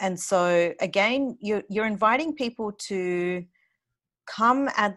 And 0.00 0.18
so 0.18 0.72
again, 0.80 1.38
you're 1.40 1.62
you're 1.70 1.86
inviting 1.86 2.34
people 2.34 2.72
to 2.88 3.44
come 4.26 4.68
at 4.76 4.96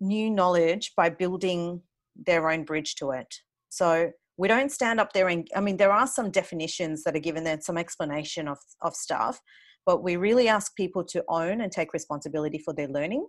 new 0.00 0.30
knowledge 0.30 0.92
by 0.96 1.10
building 1.10 1.82
their 2.14 2.48
own 2.50 2.64
bridge 2.64 2.94
to 2.96 3.10
it. 3.10 3.34
So 3.70 4.12
we 4.38 4.48
don't 4.48 4.72
stand 4.72 4.98
up 4.98 5.12
there 5.12 5.28
and 5.28 5.46
i 5.54 5.60
mean 5.60 5.76
there 5.76 5.92
are 5.92 6.06
some 6.06 6.30
definitions 6.30 7.04
that 7.04 7.14
are 7.14 7.20
given 7.20 7.44
there 7.44 7.58
some 7.60 7.76
explanation 7.76 8.48
of, 8.48 8.58
of 8.80 8.94
stuff 8.94 9.40
but 9.84 10.02
we 10.02 10.16
really 10.16 10.48
ask 10.48 10.74
people 10.76 11.04
to 11.04 11.22
own 11.28 11.60
and 11.60 11.72
take 11.72 11.92
responsibility 11.92 12.58
for 12.58 12.72
their 12.72 12.88
learning 12.88 13.26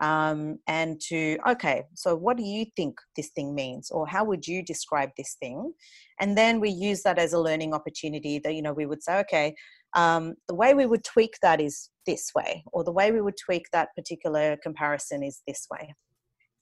um, 0.00 0.58
and 0.66 1.00
to 1.00 1.38
okay 1.48 1.84
so 1.94 2.14
what 2.14 2.36
do 2.36 2.44
you 2.44 2.66
think 2.76 2.98
this 3.16 3.30
thing 3.30 3.54
means? 3.54 3.90
Or 3.90 4.06
how 4.06 4.24
would 4.24 4.46
you 4.46 4.62
describe 4.62 5.10
this 5.16 5.36
thing? 5.40 5.72
And 6.20 6.38
then 6.38 6.60
we 6.60 6.70
use 6.70 7.02
that 7.02 7.18
as 7.18 7.32
a 7.32 7.40
learning 7.40 7.74
opportunity 7.74 8.38
that 8.38 8.54
you 8.54 8.62
know 8.62 8.72
we 8.72 8.86
would 8.86 9.02
say 9.02 9.18
okay 9.20 9.54
um, 9.94 10.34
the 10.46 10.54
way 10.54 10.74
we 10.74 10.86
would 10.86 11.02
tweak 11.04 11.34
that 11.42 11.60
is 11.60 11.90
this 12.06 12.30
way 12.34 12.62
or 12.72 12.84
the 12.84 12.92
way 12.92 13.10
we 13.10 13.20
would 13.20 13.36
tweak 13.36 13.64
that 13.72 13.88
particular 13.96 14.56
comparison 14.62 15.22
is 15.22 15.42
this 15.46 15.66
way 15.70 15.94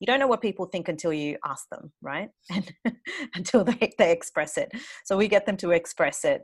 you 0.00 0.06
don't 0.06 0.20
know 0.20 0.26
what 0.26 0.42
people 0.42 0.66
think 0.66 0.88
until 0.88 1.12
you 1.12 1.36
ask 1.44 1.68
them 1.70 1.92
right? 2.02 2.30
And 2.54 2.72
until 3.34 3.64
they, 3.64 3.92
they 3.98 4.12
express 4.12 4.56
it. 4.58 4.70
So 5.04 5.16
we 5.16 5.28
get 5.28 5.46
them 5.46 5.56
to 5.58 5.70
express 5.70 6.24
it 6.24 6.42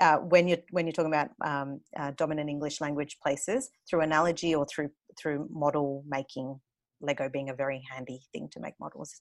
uh, 0.00 0.16
when 0.16 0.48
you're 0.48 0.58
when 0.70 0.86
you're 0.86 0.92
talking 0.92 1.12
about 1.12 1.30
um, 1.44 1.80
uh, 1.96 2.10
dominant 2.16 2.48
english 2.48 2.80
language 2.80 3.18
places 3.22 3.70
through 3.88 4.00
analogy 4.00 4.54
or 4.54 4.66
through 4.66 4.88
through 5.20 5.46
model 5.52 6.02
making 6.08 6.58
lego 7.00 7.28
being 7.28 7.50
a 7.50 7.54
very 7.54 7.82
handy 7.92 8.20
thing 8.32 8.48
to 8.52 8.60
make 8.60 8.74
models. 8.80 9.20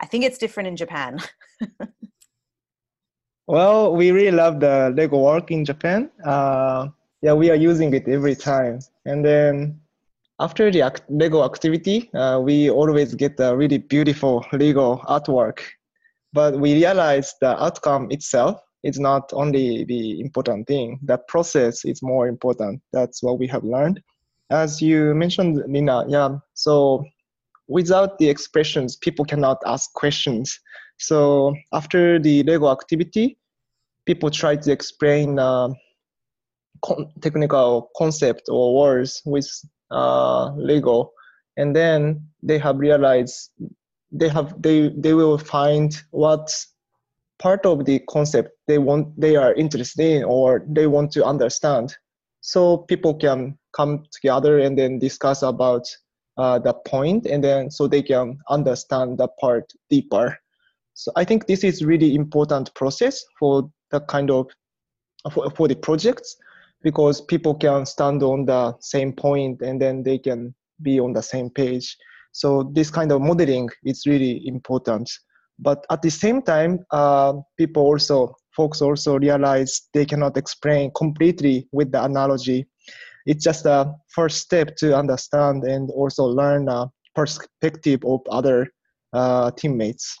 I 0.00 0.06
think 0.06 0.24
it's 0.24 0.38
different 0.38 0.68
in 0.68 0.76
japan. 0.76 1.18
Well 3.48 3.94
we 3.94 4.10
really 4.10 4.36
love 4.36 4.58
the 4.58 4.92
lego 4.96 5.18
work 5.18 5.52
in 5.52 5.64
japan. 5.64 6.10
Uh, 6.24 6.88
yeah 7.22 7.32
we 7.32 7.48
are 7.48 7.54
using 7.54 7.94
it 7.94 8.08
every 8.08 8.34
time. 8.34 8.80
And 9.04 9.24
then 9.24 9.80
after 10.38 10.70
the 10.70 10.82
act- 10.82 11.10
Lego 11.10 11.44
activity, 11.44 12.10
uh, 12.14 12.40
we 12.42 12.70
always 12.70 13.14
get 13.14 13.38
a 13.40 13.56
really 13.56 13.78
beautiful 13.78 14.44
Lego 14.52 14.96
artwork. 15.08 15.60
But 16.32 16.58
we 16.58 16.74
realize 16.74 17.34
the 17.40 17.62
outcome 17.62 18.08
itself 18.10 18.60
is 18.82 18.98
not 18.98 19.32
only 19.32 19.84
the 19.84 20.20
important 20.20 20.66
thing. 20.66 21.00
The 21.02 21.18
process 21.18 21.84
is 21.84 22.02
more 22.02 22.28
important. 22.28 22.82
That's 22.92 23.22
what 23.22 23.38
we 23.38 23.46
have 23.48 23.64
learned. 23.64 24.02
As 24.50 24.82
you 24.82 25.14
mentioned, 25.14 25.62
Lena, 25.66 26.04
yeah. 26.08 26.36
So 26.54 27.04
without 27.68 28.18
the 28.18 28.28
expressions, 28.28 28.96
people 28.96 29.24
cannot 29.24 29.58
ask 29.66 29.92
questions. 29.94 30.60
So 30.98 31.54
after 31.72 32.18
the 32.18 32.42
Lego 32.42 32.70
activity, 32.70 33.38
people 34.04 34.30
try 34.30 34.56
to 34.56 34.70
explain 34.70 35.38
uh, 35.38 35.70
technical 37.22 37.90
concept 37.96 38.42
or 38.48 38.78
words 38.78 39.22
with 39.24 39.48
uh, 39.90 40.52
Lego, 40.56 41.12
and 41.56 41.74
then 41.74 42.28
they 42.42 42.58
have 42.58 42.78
realized 42.78 43.50
they 44.12 44.28
have 44.28 44.60
they 44.60 44.90
they 44.96 45.14
will 45.14 45.38
find 45.38 45.96
what 46.10 46.54
part 47.38 47.66
of 47.66 47.84
the 47.84 47.98
concept 48.08 48.50
they 48.66 48.78
want 48.78 49.20
they 49.20 49.36
are 49.36 49.52
interested 49.54 50.00
in 50.00 50.24
or 50.24 50.64
they 50.68 50.86
want 50.86 51.12
to 51.12 51.24
understand. 51.24 51.94
So 52.40 52.78
people 52.78 53.14
can 53.14 53.58
come 53.76 54.04
together 54.12 54.60
and 54.60 54.78
then 54.78 54.98
discuss 54.98 55.42
about 55.42 55.86
uh, 56.38 56.58
the 56.58 56.74
point, 56.74 57.26
and 57.26 57.42
then 57.42 57.70
so 57.70 57.86
they 57.86 58.02
can 58.02 58.38
understand 58.48 59.18
the 59.18 59.28
part 59.40 59.72
deeper. 59.90 60.38
So 60.94 61.12
I 61.16 61.24
think 61.24 61.46
this 61.46 61.64
is 61.64 61.84
really 61.84 62.14
important 62.14 62.74
process 62.74 63.22
for 63.38 63.70
the 63.90 64.00
kind 64.00 64.30
of 64.30 64.46
for, 65.32 65.50
for 65.50 65.68
the 65.68 65.76
projects 65.76 66.36
because 66.82 67.20
people 67.20 67.54
can 67.54 67.86
stand 67.86 68.22
on 68.22 68.44
the 68.44 68.74
same 68.80 69.12
point 69.12 69.60
and 69.62 69.80
then 69.80 70.02
they 70.02 70.18
can 70.18 70.54
be 70.82 71.00
on 71.00 71.12
the 71.12 71.22
same 71.22 71.50
page. 71.50 71.96
So 72.32 72.70
this 72.74 72.90
kind 72.90 73.12
of 73.12 73.22
modeling 73.22 73.68
is 73.84 74.06
really 74.06 74.46
important. 74.46 75.10
But 75.58 75.86
at 75.90 76.02
the 76.02 76.10
same 76.10 76.42
time, 76.42 76.80
uh, 76.90 77.34
people 77.56 77.82
also, 77.82 78.34
folks 78.54 78.82
also 78.82 79.18
realize 79.18 79.88
they 79.94 80.04
cannot 80.04 80.36
explain 80.36 80.90
completely 80.94 81.66
with 81.72 81.92
the 81.92 82.04
analogy. 82.04 82.66
It's 83.24 83.42
just 83.42 83.64
a 83.64 83.94
first 84.08 84.38
step 84.38 84.76
to 84.76 84.96
understand 84.96 85.64
and 85.64 85.90
also 85.90 86.24
learn 86.24 86.68
a 86.68 86.90
perspective 87.14 88.00
of 88.04 88.20
other 88.30 88.68
uh, 89.12 89.50
teammates. 89.52 90.16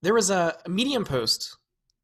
There 0.00 0.14
was 0.14 0.30
a 0.30 0.56
Medium 0.66 1.04
post 1.04 1.56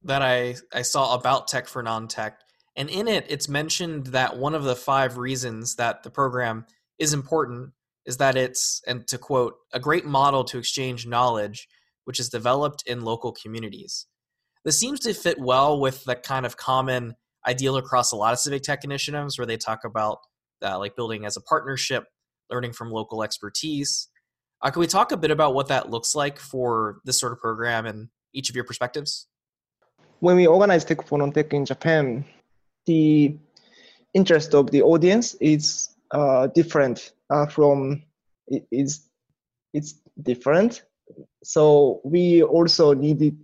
that 0.02 0.20
I, 0.20 0.56
I 0.72 0.82
saw 0.82 1.14
about 1.14 1.48
Tech 1.48 1.66
for 1.66 1.82
Non-Tech 1.82 2.38
and 2.76 2.88
in 2.90 3.08
it, 3.08 3.26
it's 3.28 3.48
mentioned 3.48 4.06
that 4.08 4.36
one 4.36 4.54
of 4.54 4.64
the 4.64 4.76
five 4.76 5.16
reasons 5.16 5.76
that 5.76 6.02
the 6.02 6.10
program 6.10 6.66
is 6.98 7.12
important 7.12 7.72
is 8.06 8.18
that 8.18 8.36
it's, 8.36 8.82
and 8.86 9.06
to 9.08 9.18
quote, 9.18 9.54
a 9.72 9.80
great 9.80 10.04
model 10.04 10.44
to 10.44 10.58
exchange 10.58 11.06
knowledge, 11.06 11.68
which 12.04 12.20
is 12.20 12.28
developed 12.28 12.82
in 12.86 13.02
local 13.02 13.32
communities. 13.32 14.06
This 14.64 14.78
seems 14.78 15.00
to 15.00 15.14
fit 15.14 15.38
well 15.38 15.80
with 15.80 16.04
the 16.04 16.14
kind 16.14 16.44
of 16.44 16.56
common 16.56 17.14
ideal 17.46 17.76
across 17.76 18.12
a 18.12 18.16
lot 18.16 18.32
of 18.32 18.38
civic 18.38 18.62
tech 18.62 18.84
initiatives 18.84 19.38
where 19.38 19.46
they 19.46 19.56
talk 19.56 19.84
about 19.84 20.18
uh, 20.62 20.78
like 20.78 20.96
building 20.96 21.24
as 21.26 21.36
a 21.36 21.40
partnership, 21.42 22.04
learning 22.50 22.72
from 22.72 22.90
local 22.90 23.22
expertise. 23.22 24.08
Uh, 24.62 24.70
can 24.70 24.80
we 24.80 24.86
talk 24.86 25.12
a 25.12 25.16
bit 25.16 25.30
about 25.30 25.54
what 25.54 25.68
that 25.68 25.90
looks 25.90 26.14
like 26.14 26.38
for 26.38 26.98
this 27.04 27.20
sort 27.20 27.32
of 27.32 27.38
program 27.38 27.84
and 27.86 28.08
each 28.32 28.48
of 28.48 28.56
your 28.56 28.64
perspectives? 28.64 29.26
When 30.20 30.36
we 30.36 30.46
organize 30.46 30.84
Tech 30.84 31.06
for 31.06 31.18
Non-Tech 31.18 31.52
in 31.52 31.66
Japan, 31.66 32.24
the 32.86 33.36
interest 34.14 34.54
of 34.54 34.70
the 34.70 34.82
audience 34.82 35.34
is 35.40 35.90
uh, 36.10 36.46
different 36.48 37.12
uh, 37.30 37.46
from 37.46 38.02
it 38.46 38.66
is 38.70 39.10
it's 39.72 39.94
different. 40.22 40.82
So 41.42 42.00
we 42.04 42.42
also 42.42 42.94
needed 42.94 43.36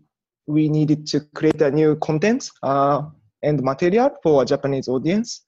we 0.46 0.68
needed 0.68 1.06
to 1.08 1.20
create 1.34 1.60
a 1.62 1.70
new 1.70 1.96
content 1.96 2.50
uh, 2.62 3.02
and 3.42 3.62
material 3.62 4.10
for 4.22 4.42
a 4.42 4.46
Japanese 4.46 4.88
audience. 4.88 5.42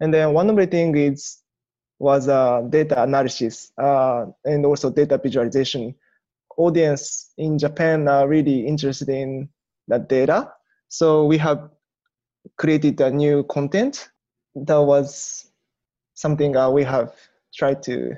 And 0.00 0.12
then 0.12 0.32
one 0.32 0.50
of 0.50 0.56
the 0.56 0.66
things 0.66 0.98
is 0.98 1.38
was 1.98 2.28
uh, 2.28 2.62
data 2.68 3.00
analysis 3.02 3.72
uh, 3.78 4.26
and 4.44 4.66
also 4.66 4.90
data 4.90 5.18
visualization. 5.22 5.94
Audience 6.56 7.32
in 7.38 7.58
Japan 7.58 8.08
are 8.08 8.28
really 8.28 8.66
interested 8.66 9.08
in 9.08 9.48
the 9.88 9.98
data. 9.98 10.52
So 10.88 11.24
we 11.24 11.38
have 11.38 11.70
created 12.56 13.00
a 13.00 13.10
new 13.10 13.44
content 13.44 14.10
that 14.54 14.80
was 14.80 15.50
something 16.14 16.56
uh, 16.56 16.70
we 16.70 16.84
have 16.84 17.12
tried 17.54 17.82
to 17.82 18.16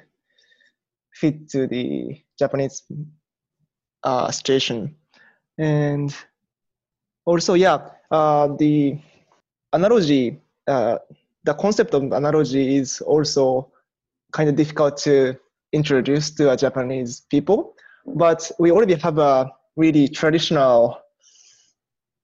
fit 1.13 1.49
to 1.51 1.67
the 1.67 2.21
Japanese 2.39 2.83
uh, 4.03 4.31
situation. 4.31 4.95
And 5.59 6.15
also, 7.25 7.55
yeah, 7.55 7.89
uh, 8.11 8.49
the 8.59 8.99
analogy, 9.73 10.41
uh, 10.67 10.99
the 11.45 11.55
concept 11.55 11.95
of 11.95 12.03
analogy 12.13 12.77
is 12.77 13.01
also 13.01 13.71
kind 14.33 14.49
of 14.49 14.57
difficult 14.57 14.97
to 14.99 15.37
introduce 15.73 16.31
to 16.33 16.51
a 16.51 16.57
Japanese 16.57 17.21
people. 17.31 17.75
But 18.07 18.51
we 18.59 18.71
already 18.71 18.95
have 18.95 19.19
a 19.19 19.51
really 19.77 20.09
traditional, 20.09 20.99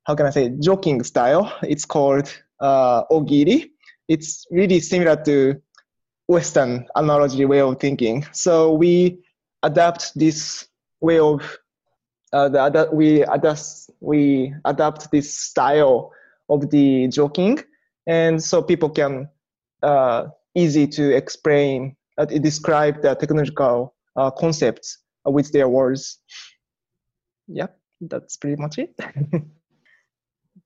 how 0.05 0.15
can 0.15 0.27
I 0.27 0.31
say, 0.31 0.51
joking 0.61 1.03
style. 1.05 1.53
It's 1.63 1.85
called 1.85 2.33
uh, 2.61 3.05
ogiri. 3.11 3.71
It's 4.09 4.47
really 4.51 4.81
similar 4.81 5.17
to 5.25 5.61
Western 6.27 6.87
analogy 6.95 7.45
way 7.45 7.61
of 7.61 7.79
thinking. 7.79 8.27
So 8.33 8.73
we 8.73 9.19
adapt 9.63 10.19
this 10.19 10.67
way 11.01 11.19
of 11.19 11.59
uh, 12.33 12.49
the, 12.49 12.89
we 12.93 13.23
adapt 13.23 13.91
we 14.01 14.55
adapt 14.65 15.11
this 15.11 15.35
style 15.37 16.13
of 16.49 16.71
the 16.71 17.09
joking, 17.09 17.59
and 18.07 18.43
so 18.43 18.63
people 18.63 18.89
can 18.89 19.29
uh, 19.83 20.27
easy 20.55 20.87
to 20.87 21.15
explain 21.17 21.97
uh, 22.19 22.25
describe 22.27 23.03
the 23.03 23.15
technological 23.17 23.95
uh, 24.17 24.31
concepts 24.31 24.99
with 25.25 25.51
their 25.53 25.69
words. 25.69 26.19
Yeah, 27.49 27.69
that's 28.01 28.37
pretty 28.37 28.61
much 28.61 28.79
it. 28.79 28.95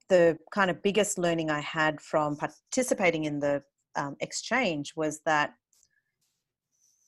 the 0.09 0.39
kind 0.53 0.71
of 0.71 0.83
biggest 0.83 1.19
learning 1.19 1.51
I 1.51 1.61
had 1.61 2.01
from 2.01 2.37
participating 2.37 3.25
in 3.25 3.41
the 3.41 3.63
um, 3.97 4.17
exchange 4.21 4.93
was 4.97 5.21
that 5.25 5.55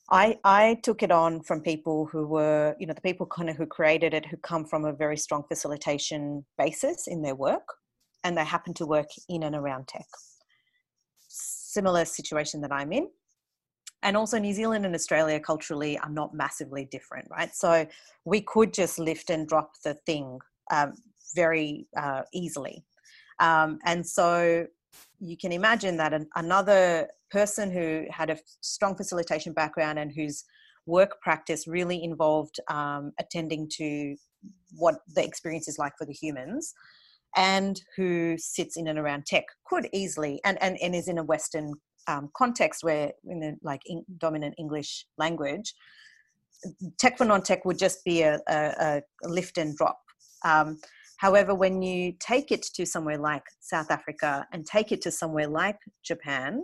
I, 0.09 0.37
I 0.43 0.79
took 0.83 1.03
it 1.03 1.11
on 1.11 1.41
from 1.41 1.61
people 1.61 2.05
who 2.05 2.25
were, 2.25 2.75
you 2.79 2.87
know, 2.87 2.93
the 2.93 3.01
people 3.01 3.25
kind 3.25 3.49
of 3.49 3.57
who 3.57 3.65
created 3.65 4.13
it, 4.13 4.25
who 4.25 4.37
come 4.37 4.65
from 4.65 4.85
a 4.85 4.93
very 4.93 5.17
strong 5.17 5.43
facilitation 5.47 6.45
basis 6.57 7.07
in 7.07 7.21
their 7.21 7.35
work, 7.35 7.67
and 8.23 8.37
they 8.37 8.45
happen 8.45 8.73
to 8.75 8.85
work 8.85 9.09
in 9.27 9.43
and 9.43 9.55
around 9.55 9.87
tech. 9.87 10.05
Similar 11.27 12.05
situation 12.05 12.61
that 12.61 12.71
I'm 12.71 12.93
in. 12.93 13.09
And 14.03 14.15
also, 14.15 14.39
New 14.39 14.53
Zealand 14.53 14.85
and 14.85 14.95
Australia 14.95 15.39
culturally 15.39 15.97
are 15.99 16.09
not 16.09 16.33
massively 16.33 16.87
different, 16.89 17.27
right? 17.29 17.53
So 17.53 17.85
we 18.23 18.41
could 18.41 18.73
just 18.73 18.99
lift 18.99 19.29
and 19.29 19.47
drop 19.47 19.71
the 19.83 19.95
thing 20.05 20.39
um, 20.71 20.93
very 21.35 21.87
uh, 21.97 22.21
easily. 22.33 22.85
Um, 23.39 23.79
and 23.85 24.05
so 24.05 24.65
you 25.19 25.37
can 25.37 25.51
imagine 25.51 25.97
that 25.97 26.13
an, 26.13 26.27
another 26.35 27.07
person 27.29 27.71
who 27.71 28.05
had 28.09 28.29
a 28.29 28.37
strong 28.61 28.95
facilitation 28.95 29.53
background 29.53 29.99
and 29.99 30.11
whose 30.11 30.43
work 30.85 31.19
practice 31.21 31.67
really 31.67 32.03
involved 32.03 32.59
um, 32.69 33.11
attending 33.19 33.69
to 33.69 34.15
what 34.71 34.95
the 35.15 35.23
experience 35.23 35.67
is 35.67 35.77
like 35.77 35.93
for 35.97 36.05
the 36.05 36.13
humans 36.13 36.73
and 37.35 37.81
who 37.97 38.37
sits 38.37 38.77
in 38.77 38.87
and 38.87 38.97
around 38.97 39.25
tech 39.25 39.43
could 39.65 39.89
easily 39.91 40.39
and, 40.45 40.57
and, 40.61 40.77
and 40.81 40.95
is 40.95 41.09
in 41.09 41.17
a 41.17 41.23
western 41.23 41.73
um, 42.07 42.29
context 42.37 42.83
where 42.83 43.11
in 43.25 43.41
the 43.41 43.57
like 43.61 43.81
in, 43.85 44.05
dominant 44.17 44.55
english 44.57 45.05
language 45.17 45.73
tech 46.97 47.17
for 47.17 47.25
non-tech 47.25 47.65
would 47.65 47.77
just 47.77 48.03
be 48.03 48.21
a, 48.21 48.39
a, 48.47 49.01
a 49.23 49.27
lift 49.27 49.57
and 49.57 49.75
drop. 49.75 49.99
Um, 50.43 50.79
However, 51.17 51.53
when 51.55 51.81
you 51.81 52.13
take 52.19 52.51
it 52.51 52.63
to 52.75 52.85
somewhere 52.85 53.17
like 53.17 53.43
South 53.59 53.91
Africa 53.91 54.47
and 54.53 54.65
take 54.65 54.91
it 54.91 55.01
to 55.01 55.11
somewhere 55.11 55.47
like 55.47 55.77
Japan, 56.03 56.61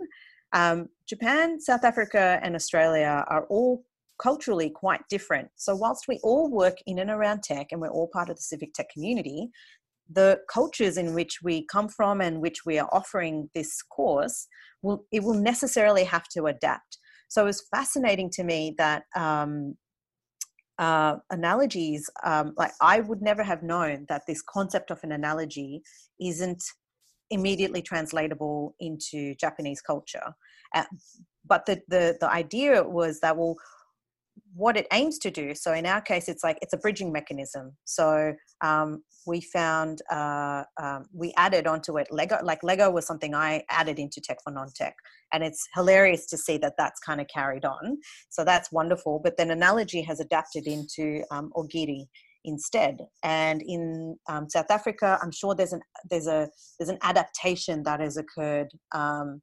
um, 0.52 0.88
Japan, 1.08 1.60
South 1.60 1.84
Africa, 1.84 2.38
and 2.42 2.54
Australia 2.54 3.24
are 3.28 3.46
all 3.46 3.84
culturally 4.22 4.70
quite 4.70 5.00
different. 5.10 5.48
So, 5.56 5.74
whilst 5.74 6.06
we 6.08 6.20
all 6.22 6.50
work 6.50 6.76
in 6.86 7.00
and 7.00 7.10
around 7.10 7.42
tech 7.42 7.68
and 7.72 7.80
we're 7.80 7.88
all 7.88 8.08
part 8.12 8.30
of 8.30 8.36
the 8.36 8.42
civic 8.42 8.72
tech 8.72 8.90
community, 8.90 9.50
the 10.08 10.40
cultures 10.48 10.96
in 10.96 11.14
which 11.14 11.40
we 11.42 11.66
come 11.66 11.88
from 11.88 12.20
and 12.20 12.40
which 12.40 12.64
we 12.64 12.78
are 12.78 12.88
offering 12.92 13.50
this 13.54 13.82
course 13.82 14.46
will 14.82 15.04
it 15.10 15.22
will 15.22 15.34
necessarily 15.34 16.04
have 16.04 16.28
to 16.28 16.46
adapt. 16.46 16.98
So 17.28 17.42
it 17.42 17.46
was 17.46 17.66
fascinating 17.70 18.30
to 18.34 18.44
me 18.44 18.74
that 18.78 19.04
um, 19.16 19.76
uh, 20.78 21.16
analogies, 21.30 22.10
um, 22.24 22.54
like 22.56 22.72
I 22.80 23.00
would 23.00 23.22
never 23.22 23.42
have 23.42 23.62
known 23.62 24.06
that 24.08 24.22
this 24.26 24.42
concept 24.42 24.90
of 24.90 24.98
an 25.02 25.12
analogy 25.12 25.82
isn't 26.20 26.62
immediately 27.30 27.82
translatable 27.82 28.74
into 28.80 29.34
Japanese 29.36 29.80
culture. 29.80 30.34
Uh, 30.74 30.84
but 31.46 31.66
the, 31.66 31.80
the 31.88 32.16
the 32.20 32.30
idea 32.30 32.82
was 32.82 33.20
that 33.20 33.36
well, 33.36 33.56
what 34.54 34.76
it 34.76 34.86
aims 34.92 35.18
to 35.18 35.30
do. 35.30 35.54
So 35.54 35.72
in 35.72 35.86
our 35.86 36.00
case, 36.00 36.28
it's 36.28 36.44
like 36.44 36.58
it's 36.62 36.72
a 36.72 36.78
bridging 36.78 37.12
mechanism. 37.12 37.76
So 37.84 38.34
um, 38.60 39.02
we 39.26 39.40
found 39.40 40.00
uh, 40.10 40.64
um, 40.80 41.06
we 41.12 41.32
added 41.36 41.66
onto 41.66 41.98
it 41.98 42.08
Lego. 42.10 42.38
Like 42.42 42.62
Lego 42.62 42.90
was 42.90 43.06
something 43.06 43.34
I 43.34 43.64
added 43.70 43.98
into 43.98 44.20
Tech 44.20 44.38
for 44.44 44.52
Non-Tech, 44.52 44.94
and 45.32 45.42
it's 45.42 45.66
hilarious 45.74 46.26
to 46.26 46.36
see 46.36 46.58
that 46.58 46.74
that's 46.78 47.00
kind 47.00 47.20
of 47.20 47.26
carried 47.28 47.64
on. 47.64 47.98
So 48.30 48.44
that's 48.44 48.70
wonderful. 48.70 49.20
But 49.22 49.36
then 49.36 49.50
Analogy 49.50 50.02
has 50.02 50.20
adapted 50.20 50.66
into 50.66 51.22
um, 51.30 51.50
Ogiri 51.56 52.06
instead. 52.44 52.98
And 53.22 53.62
in 53.62 54.16
um, 54.28 54.48
South 54.48 54.70
Africa, 54.70 55.18
I'm 55.22 55.32
sure 55.32 55.54
there's 55.54 55.72
an 55.72 55.80
there's 56.10 56.26
a 56.26 56.48
there's 56.78 56.90
an 56.90 56.98
adaptation 57.02 57.82
that 57.84 58.00
has 58.00 58.16
occurred 58.16 58.68
um, 58.92 59.40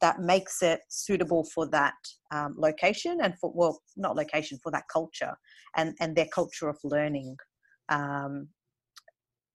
that 0.00 0.20
makes 0.20 0.62
it 0.62 0.80
suitable 0.88 1.44
for 1.54 1.68
that 1.70 1.94
um, 2.30 2.54
location 2.56 3.18
and 3.22 3.38
for 3.38 3.52
well 3.54 3.80
not 3.96 4.16
location 4.16 4.58
for 4.62 4.70
that 4.72 4.84
culture 4.92 5.36
and 5.76 5.94
and 6.00 6.14
their 6.14 6.28
culture 6.34 6.68
of 6.68 6.78
learning. 6.84 7.36
Um, 7.88 8.48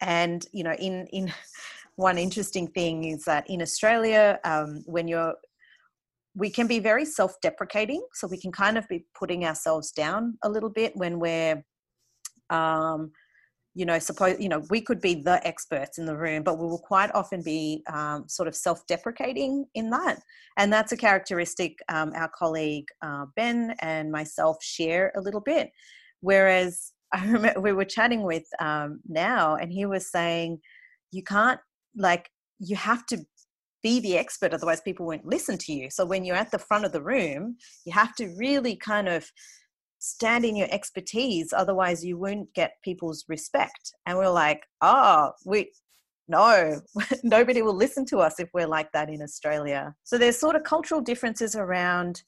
and 0.02 0.46
you 0.52 0.64
know 0.64 0.74
in 0.74 1.08
in 1.08 1.32
one 1.96 2.18
interesting 2.18 2.68
thing 2.68 3.04
is 3.04 3.24
that 3.26 3.48
in 3.48 3.62
australia 3.62 4.40
um, 4.44 4.82
when 4.86 5.08
you're 5.08 5.36
we 6.34 6.50
can 6.50 6.66
be 6.66 6.80
very 6.80 7.06
self-deprecating 7.06 8.02
so 8.14 8.28
we 8.28 8.40
can 8.40 8.52
kind 8.52 8.78
of 8.78 8.88
be 8.88 9.06
putting 9.14 9.46
ourselves 9.46 9.92
down 9.92 10.38
a 10.44 10.50
little 10.50 10.70
bit 10.70 10.96
when 10.96 11.20
we're 11.20 11.64
um, 12.50 13.12
you 13.74 13.86
know 13.86 13.98
suppose 14.00 14.38
you 14.40 14.50
know 14.50 14.62
we 14.70 14.82
could 14.82 15.00
be 15.00 15.16
the 15.16 15.46
experts 15.48 15.98
in 15.98 16.06
the 16.06 16.16
room 16.16 16.44
but 16.44 16.58
we 16.58 16.68
will 16.68 16.80
quite 16.80 17.10
often 17.14 17.42
be 17.42 17.84
um, 17.92 18.28
sort 18.28 18.48
of 18.48 18.56
self-deprecating 18.56 19.66
in 19.76 19.90
that. 19.90 20.20
And 20.58 20.72
that's 20.72 20.92
a 20.92 20.98
characteristic 20.98 21.80
um, 21.90 22.12
our 22.16 22.30
colleague 22.30 22.88
uh, 23.02 23.26
ben 23.36 23.76
and 23.82 24.12
myself 24.12 24.58
share 24.62 25.12
a 25.16 25.22
little 25.22 25.42
bit. 25.42 25.70
Whereas 26.20 26.92
i 27.14 27.26
remember 27.26 27.60
we 27.60 27.74
were 27.74 27.86
chatting 27.86 28.24
with 28.24 28.46
um, 28.60 29.00
Nao 29.08 29.56
and 29.56 29.72
he 29.72 29.86
was 29.86 30.10
saying 30.10 30.60
you 31.12 31.24
can't 31.24 31.60
like 31.96 32.30
you 32.60 32.76
have 32.76 33.06
to 33.08 33.18
be 33.84 34.00
the 34.00 34.18
expert 34.18 34.54
otherwise 34.54 34.80
people 34.82 35.06
won't 35.08 35.26
listen 35.26 35.58
to 35.58 35.74
you. 35.74 35.90
So 35.90 36.06
when 36.06 36.24
you're 36.24 36.36
at 36.36 36.52
the 36.52 36.60
front 36.60 36.86
of 36.86 36.92
the 36.92 37.02
room 37.02 37.56
you 37.86 37.94
have 37.94 38.16
to 38.16 38.34
really 38.38 38.76
kind 38.76 39.08
of 39.08 39.30
stand 40.02 40.44
in 40.44 40.56
your 40.56 40.68
expertise 40.72 41.54
otherwise 41.54 42.04
you 42.04 42.18
won't 42.18 42.52
get 42.54 42.74
people's 42.84 43.24
respect. 43.28 43.94
And 44.06 44.18
we're 44.18 44.30
like 44.30 44.66
oh 44.82 45.32
we 45.46 45.72
no 46.28 46.82
nobody 47.24 47.62
will 47.62 47.76
listen 47.76 48.06
to 48.06 48.18
us 48.18 48.40
if 48.40 48.50
we're 48.54 48.68
like 48.68 48.92
that 48.94 49.10
in 49.10 49.22
australia. 49.22 49.94
So 50.04 50.18
there's 50.18 50.40
sort 50.40 50.56
of 50.56 50.64
cultural 50.64 51.02
differences 51.02 51.56
around 51.56 52.24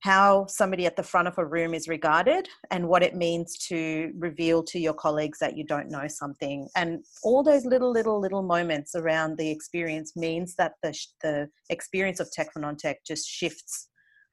how 0.00 0.46
somebody 0.46 0.86
at 0.86 0.96
the 0.96 1.02
front 1.02 1.26
of 1.26 1.36
a 1.38 1.44
room 1.44 1.74
is 1.74 1.88
regarded 1.88 2.48
and 2.70 2.88
what 2.88 3.02
it 3.02 3.16
means 3.16 3.58
to 3.58 4.12
reveal 4.16 4.62
to 4.62 4.78
your 4.78 4.94
colleagues 4.94 5.40
that 5.40 5.56
you 5.56 5.64
don't 5.64 5.90
know 5.90 6.06
something. 6.06 6.68
And 6.76 7.04
all 7.24 7.42
those 7.42 7.64
little 7.64 7.90
little 7.90 8.20
little 8.20 8.42
moments 8.42 8.94
around 8.94 9.36
the 9.36 9.50
experience 9.50 10.14
means 10.16 10.54
that 10.54 10.74
the, 10.82 10.96
the 11.20 11.48
experience 11.68 12.20
of 12.20 12.30
tech 12.30 12.52
for 12.52 12.60
non-tech 12.60 13.04
just 13.04 13.28
shifts 13.28 13.88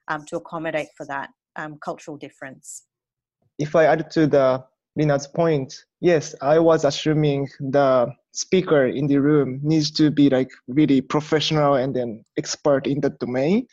um, 0.07 0.23
to 0.25 0.37
accommodate 0.37 0.89
for 0.95 1.05
that 1.07 1.29
um, 1.55 1.77
cultural 1.77 2.17
difference. 2.17 2.83
if 3.57 3.75
I 3.75 3.85
add 3.85 4.11
to 4.11 4.27
the 4.27 4.63
Lina's 4.95 5.27
point, 5.27 5.85
yes, 6.01 6.35
I 6.41 6.59
was 6.59 6.85
assuming 6.85 7.49
the 7.59 8.13
speaker 8.31 8.85
in 8.85 9.07
the 9.07 9.17
room 9.17 9.59
needs 9.63 9.91
to 9.91 10.11
be 10.11 10.29
like 10.29 10.49
really 10.67 11.01
professional 11.01 11.75
and 11.75 11.95
then 11.95 12.23
expert 12.37 12.87
in 12.87 13.01
the 13.01 13.09
domain. 13.09 13.67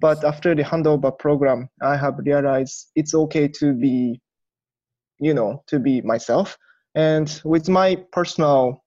But 0.00 0.24
after 0.24 0.54
the 0.54 0.62
handover 0.62 1.16
program, 1.16 1.68
I 1.80 1.96
have 1.96 2.18
realized 2.18 2.90
it's 2.94 3.14
okay 3.14 3.48
to 3.48 3.72
be, 3.72 4.20
you 5.18 5.34
know, 5.34 5.62
to 5.68 5.78
be 5.78 6.00
myself. 6.02 6.58
And 6.94 7.40
with 7.44 7.68
my 7.68 7.96
personal, 8.12 8.84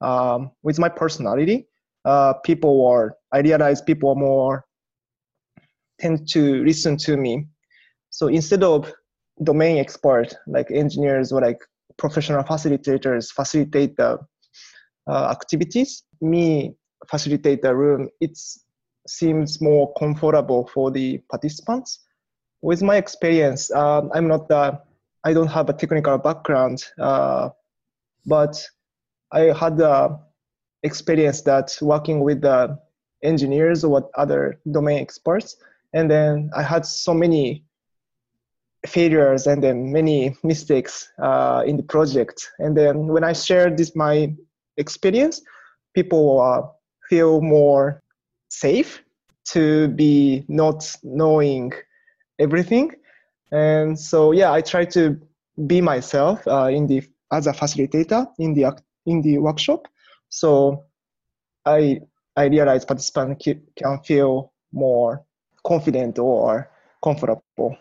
um, 0.00 0.50
with 0.62 0.78
my 0.78 0.88
personality, 0.88 1.66
uh, 2.04 2.34
people 2.44 2.86
are, 2.86 3.16
I 3.32 3.40
realize 3.40 3.82
people 3.82 4.10
are 4.10 4.16
more 4.16 4.64
tend 6.00 6.28
to 6.28 6.64
listen 6.64 6.96
to 6.98 7.16
me. 7.16 7.46
So 8.14 8.28
instead 8.28 8.62
of 8.62 8.92
domain 9.42 9.78
expert 9.78 10.32
like 10.46 10.70
engineers 10.70 11.32
or 11.32 11.40
like 11.40 11.58
professional 11.96 12.44
facilitators 12.44 13.32
facilitate 13.32 13.96
the 13.96 14.20
uh, 15.08 15.30
activities 15.30 16.04
me 16.20 16.76
facilitate 17.10 17.60
the 17.60 17.74
room 17.74 18.08
it 18.20 18.38
seems 19.08 19.60
more 19.60 19.92
comfortable 19.94 20.70
for 20.72 20.92
the 20.92 21.18
participants. 21.28 21.98
With 22.62 22.82
my 22.82 22.96
experience 22.96 23.72
um, 23.72 24.12
i'm 24.14 24.28
not 24.28 24.48
the 24.48 24.80
i 25.24 25.32
don't 25.32 25.50
have 25.58 25.68
a 25.68 25.72
technical 25.72 26.16
background 26.16 26.84
uh, 27.00 27.48
but 28.26 28.54
i 29.32 29.52
had 29.60 29.76
the 29.76 30.16
experience 30.84 31.42
that 31.42 31.76
working 31.82 32.20
with 32.20 32.42
the 32.42 32.78
engineers 33.24 33.82
or 33.82 34.08
other 34.14 34.60
domain 34.70 35.00
experts 35.00 35.56
and 35.94 36.08
then 36.08 36.50
i 36.54 36.62
had 36.62 36.86
so 36.86 37.12
many 37.12 37.64
failures 38.86 39.46
and 39.46 39.62
then 39.62 39.92
many 39.92 40.36
mistakes 40.42 41.10
uh, 41.18 41.62
in 41.66 41.76
the 41.76 41.82
project. 41.82 42.50
And 42.58 42.76
then 42.76 43.08
when 43.08 43.24
I 43.24 43.32
share 43.32 43.70
this 43.70 43.96
my 43.96 44.34
experience, 44.76 45.42
people 45.94 46.40
uh, 46.40 46.62
feel 47.08 47.40
more 47.40 48.02
safe 48.48 49.02
to 49.46 49.88
be 49.88 50.44
not 50.48 50.90
knowing 51.02 51.72
everything. 52.38 52.92
And 53.52 53.98
so 53.98 54.32
yeah, 54.32 54.52
I 54.52 54.60
try 54.60 54.84
to 54.86 55.20
be 55.66 55.80
myself 55.80 56.46
uh, 56.46 56.68
in 56.72 56.86
the 56.86 57.02
as 57.32 57.46
a 57.46 57.52
facilitator 57.52 58.26
in 58.38 58.54
the 58.54 58.76
in 59.06 59.22
the 59.22 59.38
workshop. 59.38 59.88
So 60.28 60.84
I 61.64 62.00
I 62.36 62.46
realize 62.46 62.84
participants 62.84 63.46
can 63.76 63.98
feel 64.04 64.52
more 64.72 65.24
confident 65.64 66.18
or 66.18 66.70
comfortable 67.02 67.76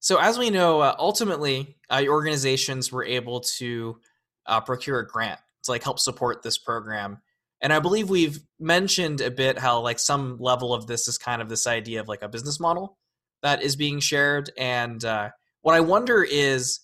so, 0.00 0.18
as 0.18 0.38
we 0.38 0.50
know, 0.50 0.80
uh, 0.80 0.94
ultimately, 0.98 1.76
uh, 1.90 2.04
organizations 2.08 2.92
were 2.92 3.04
able 3.04 3.40
to 3.58 3.98
uh, 4.46 4.60
procure 4.60 5.00
a 5.00 5.06
grant 5.06 5.40
to 5.64 5.70
like 5.70 5.82
help 5.82 5.98
support 5.98 6.42
this 6.42 6.58
program. 6.58 7.18
And 7.60 7.72
I 7.72 7.80
believe 7.80 8.08
we've 8.08 8.38
mentioned 8.60 9.20
a 9.20 9.30
bit 9.30 9.58
how 9.58 9.80
like 9.80 9.98
some 9.98 10.38
level 10.38 10.72
of 10.72 10.86
this 10.86 11.08
is 11.08 11.18
kind 11.18 11.42
of 11.42 11.48
this 11.48 11.66
idea 11.66 12.00
of 12.00 12.06
like 12.06 12.22
a 12.22 12.28
business 12.28 12.60
model 12.60 12.96
that 13.42 13.62
is 13.62 13.74
being 13.74 13.98
shared. 13.98 14.50
And 14.56 15.04
uh, 15.04 15.30
what 15.62 15.74
I 15.74 15.80
wonder 15.80 16.22
is, 16.22 16.80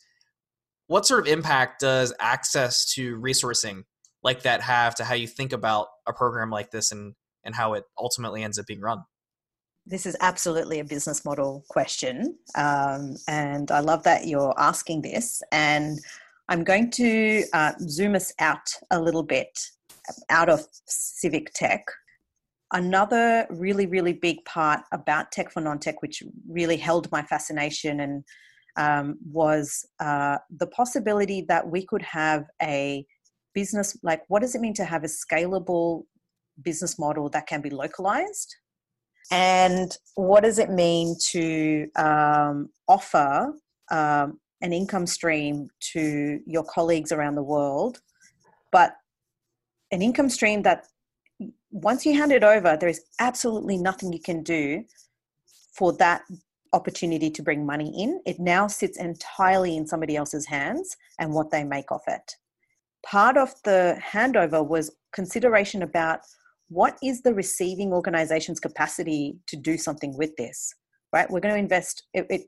what 0.86 1.06
sort 1.06 1.20
of 1.20 1.32
impact 1.32 1.80
does 1.80 2.12
access 2.20 2.92
to 2.94 3.16
resourcing 3.16 3.84
like 4.22 4.42
that 4.42 4.60
have 4.60 4.96
to 4.96 5.04
how 5.04 5.14
you 5.14 5.26
think 5.26 5.52
about 5.52 5.86
a 6.06 6.12
program 6.12 6.50
like 6.50 6.70
this 6.70 6.92
and 6.92 7.14
and 7.44 7.54
how 7.54 7.74
it 7.74 7.84
ultimately 7.98 8.42
ends 8.42 8.58
up 8.58 8.66
being 8.66 8.80
run? 8.80 9.04
This 9.86 10.06
is 10.06 10.16
absolutely 10.20 10.80
a 10.80 10.84
business 10.84 11.24
model 11.24 11.64
question. 11.68 12.36
Um, 12.54 13.16
and 13.28 13.70
I 13.70 13.80
love 13.80 14.02
that 14.04 14.26
you're 14.26 14.54
asking 14.58 15.02
this. 15.02 15.42
And 15.52 15.98
I'm 16.48 16.64
going 16.64 16.90
to 16.92 17.44
uh, 17.52 17.72
zoom 17.80 18.14
us 18.14 18.32
out 18.38 18.68
a 18.90 19.00
little 19.00 19.22
bit 19.22 19.58
out 20.30 20.48
of 20.48 20.66
civic 20.86 21.52
tech. 21.54 21.84
Another 22.72 23.46
really, 23.50 23.86
really 23.86 24.14
big 24.14 24.44
part 24.44 24.80
about 24.92 25.32
Tech 25.32 25.50
for 25.50 25.60
Non 25.60 25.78
Tech, 25.78 26.02
which 26.02 26.22
really 26.48 26.76
held 26.76 27.10
my 27.12 27.22
fascination 27.22 28.00
and 28.00 28.24
um, 28.76 29.18
was 29.30 29.86
uh, 30.00 30.38
the 30.58 30.66
possibility 30.68 31.44
that 31.48 31.68
we 31.68 31.86
could 31.86 32.02
have 32.02 32.44
a 32.62 33.06
business 33.54 33.96
like 34.02 34.22
what 34.26 34.42
does 34.42 34.56
it 34.56 34.60
mean 34.60 34.74
to 34.74 34.84
have 34.84 35.04
a 35.04 35.06
scalable 35.06 36.02
business 36.62 36.98
model 36.98 37.28
that 37.28 37.46
can 37.46 37.60
be 37.60 37.70
localized 37.70 38.56
and 39.30 39.96
what 40.14 40.42
does 40.42 40.58
it 40.58 40.70
mean 40.70 41.16
to 41.30 41.88
um, 41.96 42.68
offer 42.88 43.52
um, 43.90 44.38
an 44.60 44.72
income 44.72 45.06
stream 45.06 45.68
to 45.92 46.40
your 46.46 46.64
colleagues 46.64 47.12
around 47.12 47.34
the 47.34 47.42
world, 47.42 48.00
but 48.72 48.96
an 49.92 50.02
income 50.02 50.28
stream 50.28 50.62
that 50.62 50.86
once 51.70 52.06
you 52.06 52.14
hand 52.14 52.32
it 52.32 52.44
over, 52.44 52.76
there 52.76 52.88
is 52.88 53.02
absolutely 53.20 53.76
nothing 53.76 54.12
you 54.12 54.20
can 54.20 54.42
do 54.42 54.84
for 55.76 55.92
that 55.94 56.22
opportunity 56.72 57.30
to 57.30 57.42
bring 57.42 57.64
money 57.64 57.92
in. 58.02 58.20
It 58.26 58.38
now 58.38 58.66
sits 58.66 58.98
entirely 58.98 59.76
in 59.76 59.86
somebody 59.86 60.16
else's 60.16 60.46
hands 60.46 60.96
and 61.18 61.32
what 61.32 61.50
they 61.50 61.64
make 61.64 61.90
of 61.90 62.00
it. 62.06 62.36
Part 63.04 63.36
of 63.36 63.54
the 63.64 63.98
handover 64.02 64.66
was 64.66 64.90
consideration 65.12 65.82
about 65.82 66.20
what 66.68 66.96
is 67.02 67.22
the 67.22 67.34
receiving 67.34 67.92
organization's 67.92 68.60
capacity 68.60 69.36
to 69.46 69.56
do 69.56 69.76
something 69.76 70.16
with 70.16 70.34
this 70.36 70.74
right? 71.14 71.30
We're 71.30 71.40
going 71.40 71.54
to 71.54 71.60
invest 71.60 72.02
it, 72.12 72.26
it, 72.28 72.42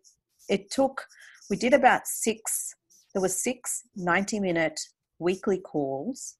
it 0.48 0.70
took 0.70 1.02
we 1.48 1.56
did 1.56 1.72
about 1.72 2.06
six 2.06 2.74
there 3.14 3.22
was 3.22 3.42
six 3.42 3.82
90 3.94 4.40
minute 4.40 4.78
weekly 5.18 5.58
calls 5.58 6.36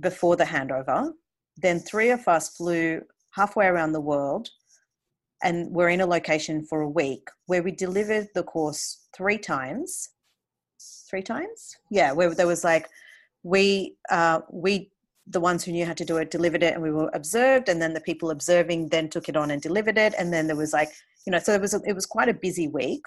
before 0.00 0.36
the 0.36 0.44
handover 0.44 1.12
then 1.58 1.78
three 1.78 2.10
of 2.10 2.26
us 2.26 2.56
flew 2.56 3.02
halfway 3.34 3.66
around 3.66 3.92
the 3.92 4.00
world 4.00 4.48
and 5.44 5.70
we're 5.70 5.90
in 5.90 6.00
a 6.00 6.06
location 6.06 6.64
for 6.64 6.80
a 6.80 6.88
week 6.88 7.28
where 7.46 7.62
we 7.62 7.72
delivered 7.72 8.28
the 8.34 8.44
course 8.44 9.06
three 9.14 9.38
times. 9.38 10.10
Three 11.10 11.22
times? 11.22 11.76
Yeah 11.90 12.12
where 12.12 12.34
there 12.34 12.46
was 12.46 12.64
like 12.64 12.88
we 13.42 13.96
uh, 14.10 14.40
we 14.50 14.90
the 15.26 15.40
ones 15.40 15.64
who 15.64 15.72
knew 15.72 15.86
how 15.86 15.92
to 15.92 16.04
do 16.04 16.16
it 16.16 16.30
delivered 16.30 16.62
it 16.62 16.74
and 16.74 16.82
we 16.82 16.90
were 16.90 17.10
observed 17.14 17.68
and 17.68 17.80
then 17.80 17.94
the 17.94 18.00
people 18.00 18.30
observing 18.30 18.88
then 18.88 19.08
took 19.08 19.28
it 19.28 19.36
on 19.36 19.50
and 19.50 19.62
delivered 19.62 19.96
it 19.96 20.14
and 20.18 20.32
then 20.32 20.46
there 20.46 20.56
was 20.56 20.72
like 20.72 20.90
you 21.26 21.30
know 21.30 21.38
so 21.38 21.52
it 21.52 21.60
was 21.60 21.74
a, 21.74 21.80
it 21.86 21.94
was 21.94 22.06
quite 22.06 22.28
a 22.28 22.34
busy 22.34 22.68
week 22.68 23.02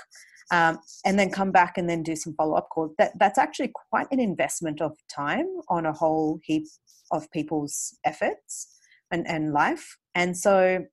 um, 0.52 0.80
and 1.04 1.18
then 1.18 1.32
come 1.32 1.52
back 1.52 1.78
and 1.78 1.90
then 1.90 2.04
do 2.04 2.16
some 2.16 2.36
follow-up 2.36 2.70
calls. 2.70 2.92
That 3.00 3.14
that's 3.18 3.40
actually 3.40 3.72
quite 3.90 4.06
an 4.12 4.20
investment 4.20 4.80
of 4.80 4.96
time 5.14 5.48
on 5.70 5.88
a 5.88 5.92
whole 5.92 6.40
heap 6.44 6.68
of 7.12 7.30
people's 7.32 7.98
efforts 8.06 8.68
and, 9.10 9.28
and 9.28 9.54
life. 9.54 9.98
And 10.14 10.38
so 10.38 10.86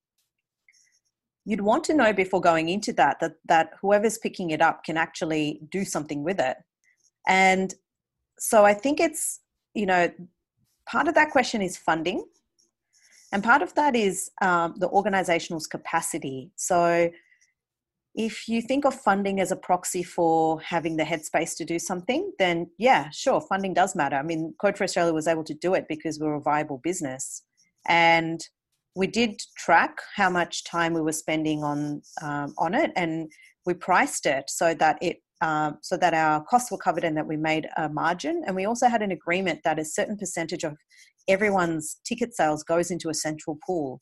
you'd 1.45 1.61
want 1.61 1.85
to 1.85 1.95
know 1.95 2.15
before 2.15 2.41
going 2.41 2.71
into 2.71 2.95
that 2.95 3.21
that 3.21 3.35
that 3.45 3.71
whoever's 3.83 4.17
picking 4.17 4.51
it 4.51 4.63
up 4.63 4.85
can 4.85 4.97
actually 4.97 5.61
do 5.71 5.85
something 5.85 6.25
with 6.25 6.41
it. 6.41 6.57
And 7.29 7.75
so 8.39 8.65
i 8.65 8.75
think 8.75 9.01
it's 9.01 9.41
you 9.75 9.87
know 9.87 10.11
part 10.87 11.09
of 11.09 11.15
that 11.15 11.31
question 11.31 11.63
is 11.63 11.77
funding, 11.77 12.25
and 13.33 13.43
part 13.43 13.63
of 13.63 13.75
that 13.75 13.97
is 13.97 14.31
um, 14.41 14.75
the 14.79 14.89
organizational's 14.89 15.67
capacity. 15.67 16.51
So, 16.57 17.11
if 18.15 18.47
you 18.47 18.61
think 18.61 18.85
of 18.85 18.95
funding 18.95 19.41
as 19.41 19.51
a 19.53 19.57
proxy 19.57 20.03
for 20.03 20.61
having 20.61 20.97
the 20.97 21.05
headspace 21.05 21.57
to 21.57 21.65
do 21.65 21.79
something, 21.79 22.31
then 22.39 22.71
yeah, 22.79 23.09
sure, 23.11 23.41
funding 23.41 23.73
does 23.73 23.97
matter. 23.97 24.17
I 24.17 24.23
mean, 24.23 24.55
Code 24.61 24.77
for 24.77 24.85
Australia 24.85 25.15
was 25.15 25.27
able 25.27 25.45
to 25.45 25.55
do 25.55 25.75
it 25.75 25.87
because 25.89 26.21
we 26.21 26.27
we're 26.27 26.35
a 26.35 26.41
viable 26.41 26.81
business. 26.85 27.43
And 27.89 28.41
we 28.95 29.07
did 29.07 29.41
track 29.57 29.99
how 30.15 30.29
much 30.29 30.65
time 30.65 30.93
we 30.93 31.01
were 31.01 31.13
spending 31.13 31.65
on 31.65 32.03
um, 32.21 32.55
on 32.59 32.75
it, 32.75 32.93
and 32.97 33.31
we 33.65 33.75
priced 33.75 34.27
it 34.27 34.45
so 34.49 34.75
that 34.75 34.99
it 35.01 35.19
um, 35.43 35.79
so 35.83 35.97
that 35.97 36.15
our 36.15 36.43
costs 36.45 36.71
were 36.71 36.79
covered 36.79 37.05
and 37.05 37.17
that 37.17 37.27
we 37.27 37.37
made 37.37 37.69
a 37.77 37.89
margin. 37.89 38.43
And 38.47 38.57
we 38.57 38.65
also 38.65 38.89
had 38.89 39.03
an 39.03 39.11
agreement 39.11 39.61
that 39.65 39.79
a 39.79 39.85
certain 39.85 40.17
percentage 40.17 40.65
of 40.65 40.77
everyone's 41.29 41.97
ticket 42.07 42.35
sales 42.35 42.63
goes 42.63 42.91
into 42.91 43.11
a 43.11 43.15
central 43.15 43.59
pool. 43.67 44.01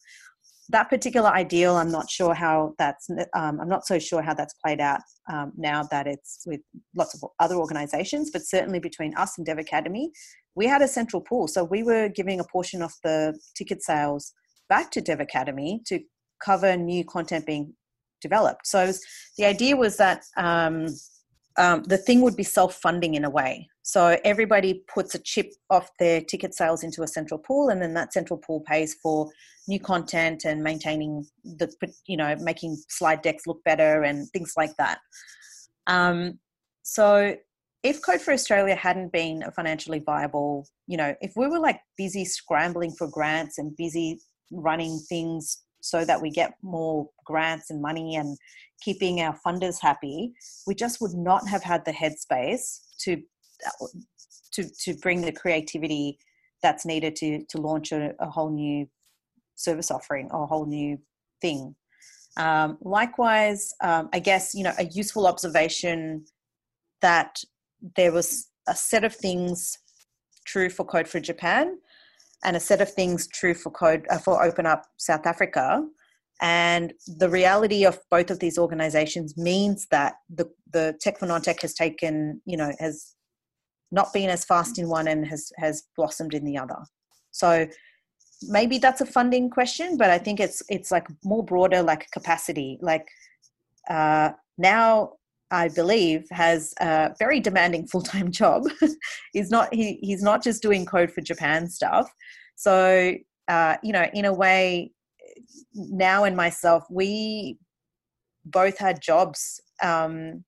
That 0.68 0.88
particular 0.88 1.30
ideal, 1.30 1.74
I'm 1.74 1.90
not 1.90 2.08
sure 2.08 2.32
how 2.32 2.74
that's. 2.78 3.08
Um, 3.34 3.58
I'm 3.60 3.68
not 3.68 3.86
so 3.86 3.98
sure 3.98 4.22
how 4.22 4.34
that's 4.34 4.54
played 4.64 4.80
out 4.80 5.00
um, 5.32 5.50
now 5.56 5.82
that 5.90 6.06
it's 6.06 6.44
with 6.46 6.60
lots 6.94 7.12
of 7.14 7.28
other 7.40 7.56
organisations, 7.56 8.30
but 8.30 8.42
certainly 8.42 8.78
between 8.78 9.12
us 9.16 9.36
and 9.36 9.44
Dev 9.44 9.58
Academy, 9.58 10.12
we 10.54 10.66
had 10.66 10.80
a 10.80 10.86
central 10.86 11.22
pool. 11.22 11.48
So 11.48 11.64
we 11.64 11.82
were 11.82 12.08
giving 12.08 12.38
a 12.38 12.44
portion 12.44 12.82
of 12.82 12.92
the 13.02 13.36
ticket 13.56 13.82
sales 13.82 14.32
back 14.68 14.92
to 14.92 15.00
Dev 15.00 15.18
Academy 15.18 15.80
to 15.86 15.98
cover 16.44 16.76
new 16.76 17.04
content 17.04 17.46
being 17.46 17.74
developed. 18.20 18.66
So 18.66 18.92
the 19.38 19.46
idea 19.46 19.76
was 19.76 19.96
that 19.96 20.22
um, 20.36 20.86
um, 21.56 21.82
the 21.84 21.98
thing 21.98 22.20
would 22.22 22.36
be 22.36 22.42
self-funding 22.42 23.14
in 23.14 23.24
a 23.24 23.30
way. 23.30 23.68
So 23.82 24.16
everybody 24.24 24.84
puts 24.92 25.14
a 25.14 25.18
chip 25.18 25.52
off 25.68 25.90
their 25.98 26.20
ticket 26.20 26.54
sales 26.54 26.82
into 26.82 27.02
a 27.02 27.08
central 27.08 27.38
pool, 27.38 27.70
and 27.70 27.82
then 27.82 27.94
that 27.94 28.12
central 28.12 28.38
pool 28.38 28.60
pays 28.60 28.94
for 29.02 29.30
new 29.68 29.80
content 29.80 30.44
and 30.44 30.62
maintaining 30.62 31.26
the, 31.44 31.70
you 32.06 32.16
know, 32.16 32.36
making 32.36 32.76
slide 32.88 33.22
decks 33.22 33.46
look 33.46 33.62
better 33.64 34.02
and 34.02 34.28
things 34.30 34.54
like 34.56 34.76
that. 34.78 34.98
Um, 35.86 36.38
so 36.82 37.36
if 37.82 38.02
Code 38.02 38.20
for 38.20 38.32
Australia 38.32 38.74
hadn't 38.74 39.12
been 39.12 39.42
a 39.42 39.50
financially 39.50 40.00
viable, 40.00 40.66
you 40.86 40.96
know, 40.96 41.14
if 41.20 41.32
we 41.36 41.46
were 41.46 41.58
like 41.58 41.80
busy 41.96 42.24
scrambling 42.24 42.92
for 42.96 43.08
grants 43.08 43.58
and 43.58 43.76
busy 43.76 44.20
running 44.52 45.00
things 45.08 45.62
so 45.80 46.04
that 46.04 46.20
we 46.20 46.30
get 46.30 46.54
more 46.62 47.08
grants 47.24 47.70
and 47.70 47.80
money 47.80 48.16
and 48.16 48.36
keeping 48.80 49.20
our 49.20 49.36
funders 49.46 49.80
happy, 49.80 50.32
we 50.66 50.74
just 50.74 51.00
would 51.00 51.14
not 51.14 51.46
have 51.48 51.62
had 51.62 51.84
the 51.84 51.92
headspace 51.92 52.80
to 53.00 53.22
to 54.52 54.64
to 54.82 54.94
bring 54.94 55.20
the 55.20 55.32
creativity 55.32 56.18
that's 56.62 56.86
needed 56.86 57.16
to 57.16 57.44
to 57.48 57.58
launch 57.58 57.92
a, 57.92 58.14
a 58.20 58.28
whole 58.28 58.50
new 58.50 58.88
service 59.54 59.90
offering 59.90 60.28
or 60.30 60.44
a 60.44 60.46
whole 60.46 60.66
new 60.66 60.98
thing. 61.40 61.74
Um, 62.36 62.78
likewise, 62.80 63.72
um, 63.82 64.08
I 64.12 64.18
guess 64.18 64.54
you 64.54 64.64
know 64.64 64.72
a 64.78 64.84
useful 64.84 65.26
observation 65.26 66.24
that 67.02 67.42
there 67.96 68.12
was 68.12 68.48
a 68.68 68.74
set 68.74 69.04
of 69.04 69.14
things 69.14 69.78
true 70.44 70.70
for 70.70 70.84
Code 70.84 71.08
for 71.08 71.20
Japan 71.20 71.78
and 72.44 72.56
a 72.56 72.60
set 72.60 72.80
of 72.80 72.92
things 72.92 73.28
true 73.28 73.54
for 73.54 73.70
Code 73.70 74.06
uh, 74.10 74.18
for 74.18 74.42
OpenUp 74.42 74.82
South 74.96 75.26
Africa. 75.26 75.84
And 76.40 76.94
the 77.06 77.28
reality 77.28 77.84
of 77.84 77.98
both 78.10 78.30
of 78.30 78.38
these 78.38 78.56
organizations 78.58 79.36
means 79.36 79.86
that 79.90 80.14
the, 80.34 80.50
the 80.72 80.96
Tech 81.00 81.18
for 81.18 81.26
Non-Tech 81.26 81.60
has 81.60 81.74
taken, 81.74 82.40
you 82.46 82.56
know, 82.56 82.72
has 82.78 83.14
not 83.92 84.12
been 84.12 84.30
as 84.30 84.44
fast 84.44 84.78
in 84.78 84.88
one 84.88 85.06
and 85.06 85.26
has, 85.26 85.52
has 85.58 85.84
blossomed 85.96 86.32
in 86.32 86.44
the 86.44 86.56
other. 86.56 86.78
So 87.30 87.66
maybe 88.48 88.78
that's 88.78 89.02
a 89.02 89.06
funding 89.06 89.50
question, 89.50 89.98
but 89.98 90.08
I 90.08 90.16
think 90.16 90.40
it's, 90.40 90.62
it's 90.70 90.90
like 90.90 91.06
more 91.24 91.44
broader, 91.44 91.82
like 91.82 92.10
capacity, 92.10 92.78
like 92.80 93.06
uh, 93.90 94.30
Nao 94.56 95.12
I 95.50 95.68
believe, 95.68 96.26
has 96.30 96.72
a 96.80 97.14
very 97.18 97.40
demanding 97.40 97.86
full 97.86 98.02
time 98.02 98.30
job. 98.40 98.64
he's 99.32 99.50
not 99.50 99.72
he, 99.74 99.98
he's 100.02 100.22
not 100.22 100.42
just 100.42 100.62
doing 100.62 100.86
code 100.86 101.10
for 101.10 101.20
Japan 101.20 101.68
stuff. 101.68 102.10
So 102.56 103.14
uh, 103.48 103.76
you 103.82 103.92
know, 103.92 104.06
in 104.14 104.24
a 104.24 104.32
way, 104.32 104.92
Nao 105.74 106.24
and 106.24 106.36
myself, 106.36 106.84
we 106.88 107.58
both 108.44 108.78
had 108.78 109.02
jobs, 109.02 109.60
um, 109.82 110.44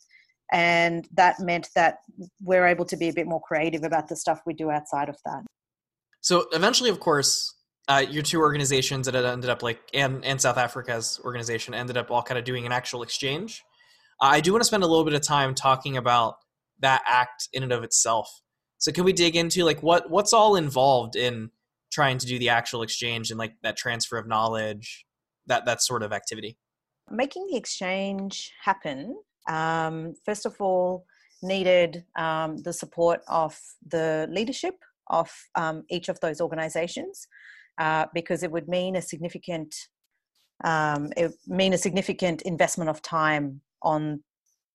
and 0.53 1.09
that 1.15 1.41
meant 1.41 1.69
that 1.75 1.99
we're 2.41 2.67
able 2.67 2.85
to 2.85 2.97
be 2.97 3.09
a 3.09 3.13
bit 3.13 3.27
more 3.27 3.41
creative 3.41 3.83
about 3.83 4.09
the 4.09 4.15
stuff 4.15 4.41
we 4.47 4.55
do 4.55 4.71
outside 4.71 5.09
of 5.09 5.17
that. 5.25 5.43
So 6.21 6.47
eventually, 6.53 6.91
of 6.91 7.01
course, 7.01 7.53
uh, 7.89 8.05
your 8.09 8.23
two 8.23 8.39
organizations 8.39 9.07
that 9.07 9.17
ended 9.17 9.51
up 9.51 9.63
like 9.63 9.81
and 9.93 10.25
and 10.25 10.41
South 10.41 10.57
Africa's 10.57 11.21
organization 11.25 11.75
ended 11.75 11.97
up 11.97 12.11
all 12.11 12.23
kind 12.23 12.39
of 12.39 12.45
doing 12.45 12.67
an 12.67 12.73
actual 12.73 13.03
exchange. 13.03 13.65
I 14.23 14.41
do 14.41 14.53
want 14.53 14.63
to 14.63 14.67
spend 14.67 14.85
a 14.85 14.87
little 14.87 15.05
bit 15.05 15.15
of 15.15 15.23
time 15.23 15.53
talking 15.53 15.97
about 15.97 16.37
that 16.79 17.03
act 17.09 17.49
in 17.53 17.65
and 17.65 17.73
of 17.73 17.83
itself. 17.83 18.41
So 18.79 18.93
can 18.93 19.05
we 19.05 19.13
dig 19.13 19.35
into 19.35 19.65
like 19.65 19.83
what 19.83 20.11
what's 20.11 20.33
all 20.33 20.55
involved 20.55 21.17
in 21.17 21.51
trying 21.93 22.19
to 22.19 22.27
do 22.27 22.39
the 22.39 22.49
actual 22.49 22.83
exchange 22.83 23.31
and 23.31 23.39
like 23.39 23.55
that 23.63 23.77
transfer 23.77 24.17
of 24.19 24.29
knowledge, 24.29 25.05
that 25.47 25.67
that 25.67 25.83
sort 25.83 26.05
of 26.05 26.13
activity? 26.13 26.57
Making 27.11 27.49
the 27.51 27.57
exchange 27.57 28.53
happen, 28.63 29.17
um, 29.49 30.15
first 30.25 30.47
of 30.47 30.55
all, 30.61 31.05
needed 31.43 32.05
um, 32.17 32.59
the 32.59 32.73
support 32.73 33.23
of 33.29 33.59
the 33.87 34.29
leadership 34.31 34.77
of 35.09 35.31
um, 35.57 35.83
each 35.91 36.09
of 36.09 36.21
those 36.21 36.41
organizations 36.41 37.27
uh, 37.79 38.07
because 38.15 38.45
it 38.45 38.53
would 38.53 38.69
mean 38.69 38.95
a 38.95 39.03
significant 39.03 39.75
um, 40.65 41.11
it 41.17 41.33
mean 41.49 41.73
a 41.73 41.79
significant 41.79 42.43
investment 42.43 42.89
of 42.89 43.03
time 43.03 43.61
on 43.83 44.23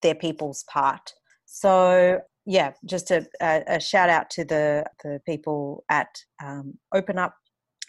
their 0.02 0.16
people's 0.16 0.64
part. 0.72 1.14
So 1.46 2.20
yeah, 2.46 2.72
just 2.86 3.12
a, 3.12 3.28
a, 3.42 3.80
shout 3.80 4.10
out 4.10 4.30
to 4.32 4.46
the 4.46 4.86
the 5.04 5.20
people 5.26 5.84
at 5.90 6.08
um, 6.44 6.76
OpenUp 6.94 7.32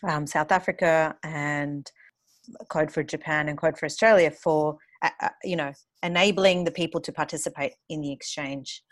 um, 0.06 0.26
South 0.26 0.50
Africa 0.50 1.14
and 1.22 1.90
Code 2.68 2.90
for 2.90 3.02
Japan 3.02 3.48
and 3.48 3.56
Code 3.56 3.78
for 3.78 3.86
Australia 3.86 4.30
for 4.30 4.78
uh, 5.02 5.10
uh, 5.22 5.28
you 5.44 5.56
know 5.56 5.72
enabling 6.02 6.64
the 6.64 6.70
people 6.70 7.00
to 7.00 7.12
participate 7.12 7.74
in 7.88 8.00
the 8.00 8.12
exchange. 8.12 8.82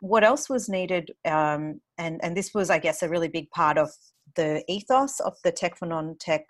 What 0.00 0.24
else 0.24 0.48
was 0.48 0.68
needed, 0.68 1.10
um, 1.24 1.80
and 1.98 2.20
and 2.22 2.36
this 2.36 2.52
was, 2.54 2.70
I 2.70 2.78
guess, 2.78 3.02
a 3.02 3.08
really 3.08 3.28
big 3.28 3.50
part 3.50 3.78
of 3.78 3.90
the 4.36 4.62
ethos 4.68 5.18
of 5.20 5.34
the 5.42 5.50
Tech 5.52 5.76
for 5.76 5.86
Non-Tech 5.86 6.44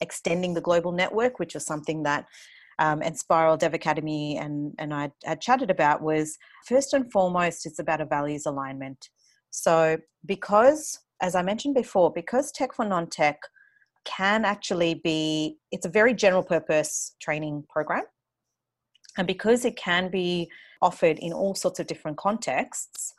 extending 0.00 0.54
the 0.54 0.60
global 0.60 0.92
network, 0.92 1.38
which 1.38 1.54
was 1.54 1.66
something 1.66 2.02
that 2.04 2.26
um, 2.78 3.00
Enspiral 3.00 3.58
Dev 3.58 3.74
Academy 3.74 4.38
and, 4.38 4.74
and 4.78 4.92
I 4.92 5.10
had 5.24 5.40
chatted 5.40 5.70
about 5.70 6.02
was 6.02 6.36
first 6.66 6.92
and 6.92 7.10
foremost, 7.10 7.66
it's 7.66 7.78
about 7.78 8.00
a 8.00 8.06
values 8.06 8.46
alignment. 8.46 9.08
So, 9.50 9.98
because, 10.26 10.98
as 11.22 11.34
I 11.34 11.42
mentioned 11.42 11.74
before, 11.74 12.12
because 12.12 12.50
Tech 12.50 12.74
for 12.74 12.84
Non 12.84 13.08
Tech 13.08 13.38
can 14.04 14.44
actually 14.44 14.94
be, 15.04 15.58
it's 15.70 15.86
a 15.86 15.90
very 15.90 16.14
general 16.14 16.42
purpose 16.42 17.14
training 17.20 17.64
program. 17.68 18.04
And 19.16 19.26
because 19.26 19.64
it 19.64 19.76
can 19.76 20.10
be 20.10 20.50
offered 20.82 21.18
in 21.18 21.32
all 21.32 21.54
sorts 21.54 21.78
of 21.78 21.86
different 21.86 22.16
contexts, 22.16 23.14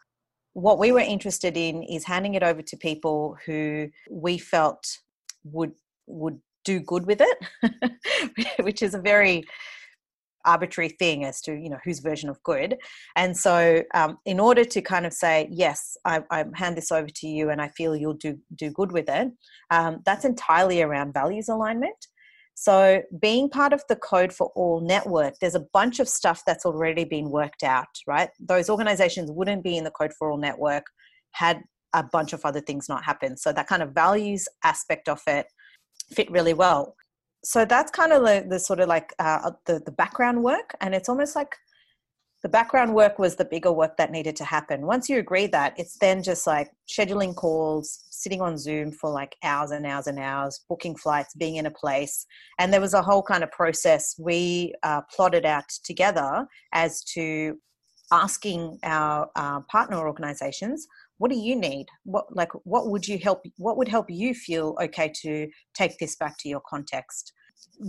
what 0.53 0.79
we 0.79 0.91
were 0.91 0.99
interested 0.99 1.57
in 1.57 1.83
is 1.83 2.05
handing 2.05 2.33
it 2.35 2.43
over 2.43 2.61
to 2.61 2.77
people 2.77 3.37
who 3.45 3.89
we 4.09 4.37
felt 4.37 4.99
would 5.43 5.73
would 6.07 6.39
do 6.65 6.79
good 6.81 7.05
with 7.05 7.21
it, 7.21 8.59
which 8.63 8.81
is 8.81 8.93
a 8.93 8.99
very 8.99 9.45
arbitrary 10.45 10.89
thing 10.89 11.25
as 11.25 11.41
to 11.41 11.53
you 11.53 11.69
know 11.69 11.79
whose 11.83 11.99
version 11.99 12.29
of 12.29 12.41
good. 12.43 12.77
And 13.15 13.35
so 13.35 13.83
um, 13.93 14.17
in 14.25 14.39
order 14.39 14.63
to 14.63 14.81
kind 14.81 15.05
of 15.05 15.13
say 15.13 15.47
yes 15.51 15.97
I, 16.05 16.21
I, 16.31 16.45
hand 16.53 16.77
this 16.77 16.91
over 16.91 17.07
to 17.07 17.27
you 17.27 17.49
and 17.49 17.61
i 17.61 17.69
feel 17.69 17.95
you'll 17.95 18.13
do 18.13 18.37
do 18.55 18.69
good 18.69 18.91
with 18.91 19.09
it 19.09 19.31
um, 19.71 20.01
that's 20.05 20.25
entirely 20.25 20.81
around 20.81 21.13
values 21.13 21.49
alignment. 21.49 21.97
So 22.57 23.01
being 23.19 23.49
part 23.49 23.73
of 23.73 23.83
the 23.89 23.97
code 23.97 24.31
for 24.31 24.51
all 24.55 24.81
network 24.81 25.35
there's 25.41 25.55
a 25.55 25.65
bunch 25.73 25.99
of 25.99 26.07
stuff 26.07 26.43
that's 26.45 26.65
already 26.65 27.05
been 27.05 27.29
worked 27.29 27.63
out 27.63 27.87
right? 28.07 28.29
Those 28.39 28.69
organizations 28.69 29.31
wouldn't 29.31 29.63
be 29.63 29.77
in 29.77 29.83
the 29.83 29.91
code 29.91 30.13
for 30.13 30.31
all 30.31 30.37
network 30.37 30.85
had 31.31 31.61
a 31.93 32.03
bunch 32.03 32.33
of 32.33 32.43
other 32.43 32.59
things 32.59 32.89
not 32.89 33.05
happen. 33.05 33.37
So 33.37 33.53
that 33.53 33.67
kind 33.67 33.81
of 33.81 33.91
values 33.91 34.47
aspect 34.63 35.07
of 35.07 35.21
it 35.27 35.47
fit 36.11 36.29
really 36.31 36.53
well. 36.53 36.95
So 37.43 37.63
that's 37.63 37.91
kind 37.91 38.11
of 38.11 38.23
the, 38.23 38.45
the 38.49 38.59
sort 38.59 38.79
of 38.79 38.87
like 38.87 39.13
uh, 39.19 39.51
the, 39.65 39.79
the 39.79 39.91
background 39.91 40.43
work. 40.43 40.75
And 40.81 40.95
it's 40.95 41.09
almost 41.09 41.35
like 41.35 41.55
the 42.45 42.49
background 42.49 42.93
work 42.93 43.17
was 43.17 43.35
the 43.35 43.45
bigger 43.45 43.71
work 43.71 43.97
that 43.97 44.11
needed 44.11 44.35
to 44.35 44.43
happen. 44.43 44.85
Once 44.85 45.09
you 45.09 45.17
agree 45.17 45.47
that, 45.47 45.73
it's 45.79 45.97
then 45.97 46.21
just 46.21 46.45
like 46.45 46.69
scheduling 46.87 47.35
calls, 47.35 48.03
sitting 48.11 48.41
on 48.41 48.57
Zoom 48.57 48.91
for 48.91 49.09
like 49.09 49.35
hours 49.43 49.71
and 49.71 49.85
hours 49.85 50.05
and 50.05 50.19
hours, 50.19 50.63
booking 50.69 50.95
flights, 50.95 51.33
being 51.33 51.55
in 51.55 51.65
a 51.65 51.71
place. 51.71 52.25
And 52.59 52.71
there 52.71 52.81
was 52.81 52.93
a 52.93 53.01
whole 53.01 53.23
kind 53.23 53.43
of 53.43 53.51
process 53.51 54.15
we 54.19 54.75
uh, 54.83 55.01
plotted 55.15 55.43
out 55.43 55.67
together 55.83 56.47
as 56.71 57.03
to 57.15 57.57
asking 58.11 58.77
our 58.83 59.27
uh, 59.35 59.61
partner 59.61 59.97
organizations 59.97 60.87
what 61.17 61.31
do 61.31 61.37
you 61.37 61.55
need? 61.55 61.87
What 62.03 62.25
like 62.35 62.51
what 62.63 62.89
would 62.89 63.07
you 63.07 63.17
help 63.17 63.43
what 63.57 63.77
would 63.77 63.87
help 63.87 64.07
you 64.09 64.33
feel 64.33 64.75
okay 64.81 65.11
to 65.21 65.47
take 65.73 65.97
this 65.97 66.15
back 66.15 66.37
to 66.39 66.49
your 66.49 66.61
context? 66.67 67.33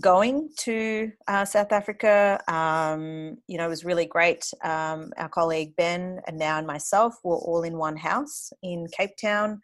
Going 0.01 0.51
to 0.61 1.11
uh, 1.29 1.45
south 1.45 1.73
africa 1.73 2.41
um, 2.49 3.37
you 3.49 3.59
know 3.59 3.69
was 3.69 3.85
really 3.85 4.07
great. 4.07 4.45
Um, 4.65 5.13
our 5.17 5.29
colleague 5.29 5.75
ben 5.77 6.21
and 6.27 6.39
Nao 6.39 6.59
and 6.59 6.67
myself 6.67 7.15
were 7.25 7.37
all 7.37 7.63
in 7.63 7.77
one 7.79 7.97
house 7.97 8.53
in 8.63 8.87
cape 8.97 9.17
town 9.21 9.61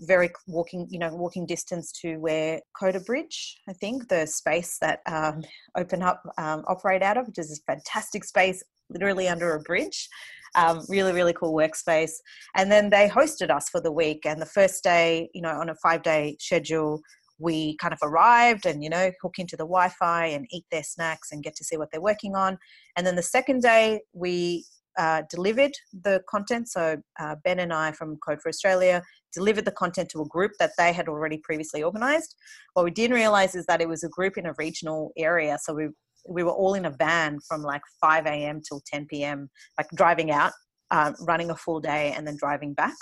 very 0.00 0.30
walking 0.46 0.86
you 0.90 0.98
know 0.98 1.14
walking 1.14 1.46
distance 1.46 1.90
to 1.90 2.16
where 2.16 2.60
Codebridge 2.80 3.54
i 3.68 3.72
think 3.72 4.08
the 4.08 4.26
space 4.26 4.78
that 4.80 5.00
um, 5.06 5.42
OpenUp 5.76 6.18
um, 6.38 6.64
operate 6.66 7.02
out 7.02 7.16
of 7.16 7.26
which 7.26 7.38
is 7.38 7.52
a 7.52 7.72
fantastic 7.72 8.24
space 8.24 8.62
literally 8.90 9.28
under 9.28 9.54
a 9.54 9.60
bridge 9.60 10.08
um, 10.56 10.82
really 10.88 11.12
really 11.12 11.32
cool 11.32 11.54
workspace. 11.54 12.12
And 12.54 12.70
then 12.70 12.90
they 12.90 13.08
hosted 13.08 13.50
us 13.50 13.68
for 13.68 13.80
the 13.80 13.92
week. 13.92 14.26
And 14.26 14.40
the 14.40 14.46
first 14.46 14.82
day 14.82 15.28
you 15.34 15.42
know 15.42 15.50
on 15.60 15.68
a 15.68 15.74
five 15.76 16.02
day 16.02 16.36
schedule 16.40 17.00
we 17.38 17.76
kind 17.76 17.92
of 17.92 17.98
arrived 18.02 18.64
and 18.64 18.82
you 18.82 18.88
know 18.88 19.10
hook 19.20 19.38
into 19.38 19.56
the 19.56 19.64
wi-fi 19.64 20.26
and 20.26 20.46
eat 20.50 20.64
their 20.70 20.82
snacks 20.82 21.32
and 21.32 21.42
get 21.42 21.54
to 21.56 21.64
see 21.64 21.76
what 21.76 21.88
they're 21.92 22.00
working 22.00 22.34
on. 22.34 22.58
And 22.96 23.06
then 23.06 23.16
the 23.16 23.22
second 23.22 23.62
day 23.62 24.00
we 24.12 24.64
uh, 24.98 25.22
delivered 25.30 25.72
the 26.04 26.22
content. 26.28 26.68
So 26.68 26.96
uh, 27.20 27.36
ben 27.44 27.58
and 27.58 27.72
i 27.72 27.92
from 27.92 28.16
code 28.16 28.40
for 28.42 28.48
australia 28.48 29.02
delivered 29.36 29.66
the 29.66 29.72
content 29.72 30.08
to 30.08 30.22
a 30.22 30.26
group 30.26 30.52
that 30.58 30.72
they 30.78 30.92
had 30.92 31.08
already 31.08 31.38
previously 31.44 31.82
organized. 31.82 32.34
What 32.72 32.84
we 32.84 32.90
didn't 32.90 33.16
realize 33.16 33.54
is 33.54 33.66
that 33.66 33.82
it 33.82 33.88
was 33.88 34.02
a 34.02 34.08
group 34.08 34.38
in 34.38 34.46
a 34.46 34.54
regional 34.56 35.12
area. 35.16 35.58
So 35.62 35.74
we 35.74 35.88
we 36.28 36.42
were 36.42 36.52
all 36.52 36.74
in 36.74 36.84
a 36.84 36.90
van 36.90 37.38
from 37.46 37.62
like 37.62 37.82
5 38.00 38.26
a.m. 38.26 38.60
till 38.66 38.82
10 38.86 39.06
p.m., 39.06 39.48
like 39.78 39.88
driving 39.94 40.30
out, 40.30 40.52
uh, 40.90 41.12
running 41.20 41.50
a 41.50 41.56
full 41.56 41.80
day, 41.80 42.12
and 42.16 42.26
then 42.26 42.36
driving 42.38 42.74
back. 42.74 42.96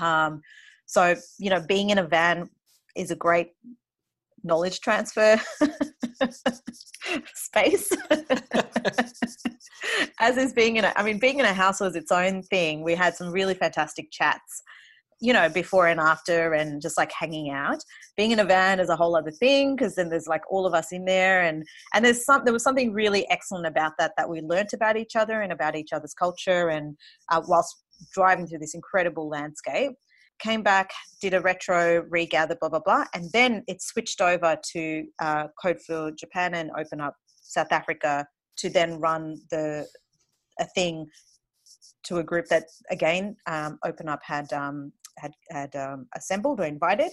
Um, 0.00 0.40
so, 0.86 1.14
you 1.38 1.50
know, 1.50 1.60
being 1.66 1.90
in 1.90 1.98
a 1.98 2.06
van 2.06 2.48
is 2.96 3.10
a 3.10 3.16
great 3.16 3.48
knowledge 4.44 4.80
transfer 4.80 5.40
space. 7.34 7.90
as 10.20 10.36
is 10.36 10.52
being 10.52 10.76
in 10.76 10.84
a, 10.84 10.92
I 10.96 11.02
mean, 11.02 11.18
being 11.18 11.38
in 11.38 11.44
a 11.44 11.54
house 11.54 11.80
was 11.80 11.96
its 11.96 12.12
own 12.12 12.42
thing. 12.44 12.82
We 12.82 12.94
had 12.94 13.14
some 13.14 13.32
really 13.32 13.54
fantastic 13.54 14.10
chats, 14.10 14.62
you 15.22 15.32
know, 15.32 15.48
before 15.48 15.86
and 15.86 16.00
after, 16.00 16.52
and 16.52 16.82
just 16.82 16.98
like 16.98 17.12
hanging 17.12 17.50
out. 17.50 17.78
Being 18.16 18.32
in 18.32 18.40
a 18.40 18.44
van 18.44 18.80
is 18.80 18.88
a 18.88 18.96
whole 18.96 19.16
other 19.16 19.30
thing 19.30 19.76
because 19.76 19.94
then 19.94 20.08
there's 20.08 20.26
like 20.26 20.42
all 20.50 20.66
of 20.66 20.74
us 20.74 20.90
in 20.90 21.04
there, 21.04 21.42
and 21.42 21.64
and 21.94 22.04
there's 22.04 22.24
some 22.24 22.42
there 22.44 22.52
was 22.52 22.64
something 22.64 22.92
really 22.92 23.28
excellent 23.30 23.66
about 23.66 23.92
that 23.98 24.12
that 24.16 24.28
we 24.28 24.40
learnt 24.40 24.72
about 24.72 24.96
each 24.96 25.14
other 25.14 25.40
and 25.42 25.52
about 25.52 25.76
each 25.76 25.92
other's 25.92 26.12
culture, 26.12 26.70
and 26.70 26.96
uh, 27.30 27.40
whilst 27.46 27.84
driving 28.12 28.48
through 28.48 28.58
this 28.58 28.74
incredible 28.74 29.28
landscape. 29.28 29.92
Came 30.40 30.64
back, 30.64 30.90
did 31.20 31.34
a 31.34 31.40
retro 31.40 32.04
regather, 32.10 32.56
blah 32.60 32.68
blah 32.68 32.80
blah, 32.80 33.04
and 33.14 33.30
then 33.32 33.62
it 33.68 33.80
switched 33.80 34.20
over 34.20 34.56
to 34.72 35.04
uh, 35.20 35.46
Code 35.62 35.80
for 35.86 36.10
Japan 36.10 36.54
and 36.54 36.72
OpenUp 36.72 37.12
South 37.42 37.70
Africa 37.70 38.26
to 38.56 38.68
then 38.68 38.98
run 38.98 39.40
the 39.52 39.86
a 40.58 40.64
thing 40.74 41.06
to 42.04 42.18
a 42.18 42.24
group 42.24 42.46
that 42.46 42.64
again 42.90 43.36
um, 43.46 43.78
OpenUp 43.84 44.18
had 44.22 44.52
um, 44.52 44.92
had 45.18 45.32
had 45.50 45.74
um, 45.76 46.06
assembled 46.16 46.60
or 46.60 46.64
invited. 46.64 47.12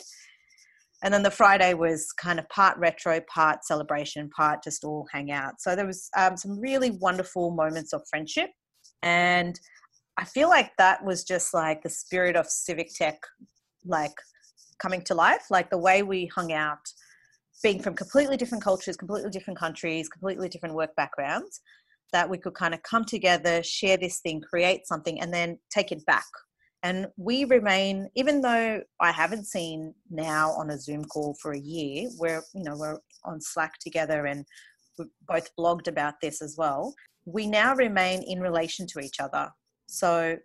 And 1.02 1.14
then 1.14 1.24
the 1.24 1.32
Friday 1.32 1.74
was 1.74 2.12
kind 2.12 2.40
of 2.40 2.50
part 2.50 2.78
retro, 2.78 3.22
part 3.34 3.64
celebration, 3.64 4.30
part 4.36 4.62
just 4.64 4.84
all 4.84 5.08
hang 5.14 5.32
out. 5.32 5.62
So 5.62 5.74
there 5.76 5.86
was 5.86 6.10
um, 6.18 6.36
some 6.36 6.60
really 6.60 6.92
wonderful 6.92 7.52
moments 7.52 7.94
of 7.94 8.02
friendship, 8.10 8.50
and 9.02 9.58
I 10.18 10.26
feel 10.26 10.50
like 10.50 10.72
that 10.78 11.04
was 11.06 11.24
just 11.24 11.54
like 11.54 11.82
the 11.82 11.90
spirit 11.90 12.36
of 12.36 12.48
civic 12.48 12.94
tech, 12.94 13.18
like 13.86 14.12
coming 14.82 15.02
to 15.04 15.14
life. 15.14 15.46
Like 15.50 15.70
the 15.70 15.78
way 15.78 16.04
we 16.04 16.26
hung 16.36 16.52
out, 16.52 16.86
being 17.64 17.82
from 17.82 17.94
completely 17.94 18.36
different 18.36 18.64
cultures, 18.64 18.98
completely 18.98 19.30
different 19.30 19.58
countries, 19.58 20.10
completely 20.10 20.50
different 20.50 20.76
work 20.76 20.94
backgrounds, 20.98 21.62
that 22.12 22.30
we 22.30 22.38
could 22.38 22.54
kind 22.54 22.74
of 22.74 22.84
come 22.84 23.06
together, 23.06 23.64
share 23.64 23.98
this 23.98 24.20
thing, 24.20 24.42
create 24.42 24.88
something, 24.88 25.22
and 25.22 25.34
then 25.34 25.58
take 25.70 25.92
it 25.92 26.06
back. 26.06 26.26
And 26.84 27.08
we 27.18 27.44
remain, 27.44 28.10
even 28.16 28.42
though 28.42 28.82
I 29.02 29.12
haven't 29.12 29.46
seen 29.46 29.94
Nao 30.10 30.52
on 30.52 30.70
a 30.70 30.80
Zoom 30.80 31.04
call 31.06 31.36
for 31.42 31.52
a 31.52 31.60
year, 31.60 32.10
we're 32.18 32.42
you 32.54 32.64
know 32.64 32.78
we're 32.78 33.00
on 33.26 33.42
Slack 33.42 33.74
together 33.80 34.26
and 34.26 34.46
we 34.98 35.06
both 35.28 35.50
blogged 35.58 35.88
about 35.88 36.16
this 36.22 36.42
as 36.42 36.56
well. 36.58 36.94
We 37.26 37.48
now 37.48 37.76
remain 37.76 38.24
in 38.24 38.40
relation 38.40 38.88
to 38.88 39.00
each 39.00 39.20
other. 39.20 39.50
So 39.88 40.38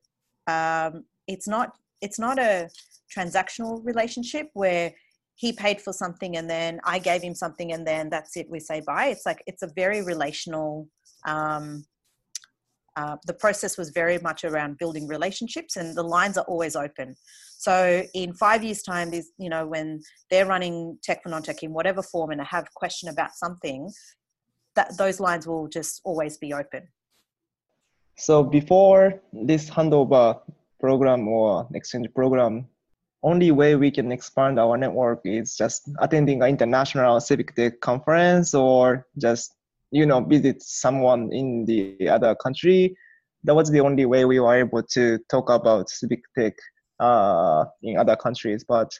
um, 0.47 1.05
it's 1.28 1.47
not 1.47 1.72
it's 2.01 2.18
not 2.18 2.39
a 2.39 2.68
transactional 3.16 3.85
relationship 3.85 4.49
where 4.55 4.93
he 5.37 5.53
paid 5.53 5.80
for 5.80 5.93
something 5.93 6.37
and 6.37 6.49
then 6.49 6.80
I 6.85 6.99
gave 6.99 7.22
him 7.22 7.35
something 7.35 7.72
and 7.72 7.87
then 7.87 8.09
that's 8.09 8.37
it. 8.37 8.49
We 8.51 8.61
say 8.61 8.80
bye. 8.80 9.07
It's 9.07 9.26
like 9.26 9.43
it's 9.47 9.62
a 9.62 9.70
very 9.74 10.03
relational 10.03 10.89
um, 11.26 11.85
uh, 12.97 13.16
the 13.26 13.34
process 13.34 13.76
was 13.76 13.90
very 13.90 14.18
much 14.18 14.45
around 14.45 14.78
building 14.78 15.07
relationships 15.07 15.76
and 15.76 15.97
the 15.97 16.03
lines 16.03 16.38
are 16.38 16.45
always 16.45 16.76
open. 16.76 17.16
So 17.59 18.05
in 18.14 18.34
five 18.34 18.62
years 18.62 18.82
time 18.82 19.11
these 19.11 19.32
you 19.38 19.49
know 19.49 19.66
when 19.66 20.01
they're 20.30 20.47
running 20.47 20.99
tech 21.03 21.22
for 21.22 21.28
non-tech 21.28 21.62
in 21.62 21.72
whatever 21.72 22.03
form 22.03 22.30
and 22.30 22.40
have 22.42 22.64
a 22.64 22.74
question 22.74 23.09
about 23.09 23.32
something 23.32 23.90
that 24.76 24.97
those 24.99 25.20
lines 25.20 25.47
will 25.47 25.68
just 25.68 26.01
always 26.05 26.36
be 26.36 26.53
open. 26.53 26.88
So 28.16 28.42
before 28.45 29.20
this 29.32 29.70
handover 29.70 30.40
program 30.78 31.26
or 31.26 31.68
exchange 31.74 32.09
program 32.14 32.68
only 33.24 33.51
way 33.51 33.74
we 33.74 33.90
can 33.90 34.12
expand 34.12 34.61
our 34.61 34.76
network 34.76 35.20
is 35.24 35.57
just 35.57 35.88
attending 35.99 36.42
an 36.42 36.49
international 36.51 37.18
civic 37.20 37.57
tech 37.57 37.80
conference 37.80 38.55
or 38.55 39.07
just 39.16 39.55
you 39.95 40.05
know 40.05 40.20
visit 40.20 40.61
someone 40.61 41.32
in 41.32 41.64
the 41.66 42.09
other 42.09 42.34
country 42.34 42.97
that 43.45 43.55
was 43.55 43.70
the 43.70 43.80
only 43.80 44.05
way 44.07 44.24
we 44.24 44.40
were 44.40 44.55
able 44.55 44.82
to 44.82 45.18
talk 45.30 45.49
about 45.51 45.88
civic 45.88 46.22
tech 46.36 46.55
uh, 46.99 47.64
in 47.82 47.99
other 47.99 48.16
countries. 48.16 48.64
But 48.66 48.99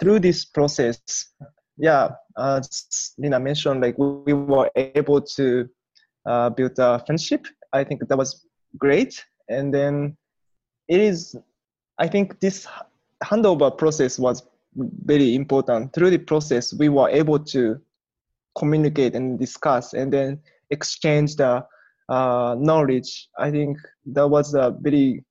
through 0.00 0.20
this 0.20 0.44
process 0.44 0.98
yeah 1.76 2.10
as 2.38 3.14
Lena 3.18 3.40
mentioned 3.40 3.80
like 3.80 3.96
we 3.98 4.32
were 4.32 4.70
able 4.76 5.20
to 5.20 5.68
uh, 6.26 6.50
build 6.50 6.78
a 6.78 7.02
friendship. 7.04 7.46
I 7.72 7.84
think 7.84 8.06
that 8.08 8.16
was 8.16 8.46
great. 8.78 9.24
And 9.48 9.72
then 9.72 10.16
it 10.88 11.00
is 11.00 11.34
i 11.98 12.06
think 12.06 12.40
this 12.40 12.66
handover 13.22 13.70
process 13.76 14.18
was 14.18 14.42
very 15.04 15.34
important. 15.34 15.94
Through 15.94 16.10
the 16.10 16.18
process 16.18 16.74
we 16.74 16.88
were 16.88 17.08
able 17.08 17.38
to 17.38 17.80
communicate 18.56 19.14
and 19.14 19.38
discuss 19.38 19.94
and 19.94 20.12
then 20.12 20.40
exchange 20.70 21.36
the 21.36 21.64
uh, 22.08 22.56
knowledge. 22.58 23.28
I 23.38 23.50
think 23.50 23.78
that 24.06 24.28
was 24.28 24.54
a 24.54 24.76
very 24.80 25.24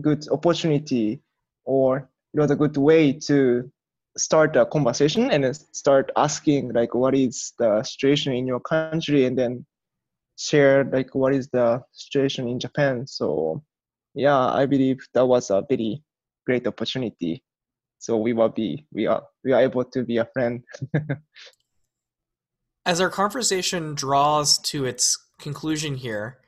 good 0.00 0.26
opportunity 0.30 1.22
or 1.64 2.08
it 2.32 2.40
was 2.40 2.50
a 2.50 2.56
good 2.56 2.76
way 2.76 3.12
to 3.12 3.70
start 4.16 4.56
a 4.56 4.66
conversation 4.66 5.30
and 5.30 5.56
start 5.72 6.10
asking 6.16 6.72
like 6.72 6.94
what 6.94 7.14
is 7.14 7.52
the 7.58 7.82
situation 7.82 8.32
in 8.32 8.46
your 8.46 8.60
country 8.60 9.24
and 9.24 9.36
then 9.36 9.66
share 10.36 10.84
like 10.84 11.14
what 11.14 11.34
is 11.34 11.48
the 11.48 11.82
situation 11.92 12.48
in 12.48 12.58
Japan. 12.58 13.06
So 13.06 13.62
yeah, 14.14 14.52
I 14.52 14.66
believe 14.66 14.98
that 15.14 15.26
was 15.26 15.50
a 15.50 15.64
very 15.68 16.02
great 16.46 16.66
opportunity. 16.66 17.42
So 17.98 18.16
we 18.16 18.32
will 18.32 18.50
be 18.50 18.86
we 18.92 19.06
are 19.06 19.22
we 19.44 19.52
are 19.52 19.62
able 19.62 19.84
to 19.84 20.04
be 20.04 20.18
a 20.18 20.26
friend. 20.26 20.62
As 22.86 23.00
our 23.00 23.08
conversation 23.08 23.94
draws 23.94 24.58
to 24.58 24.84
its 24.84 25.18
conclusion 25.40 25.94
here, 25.94 26.38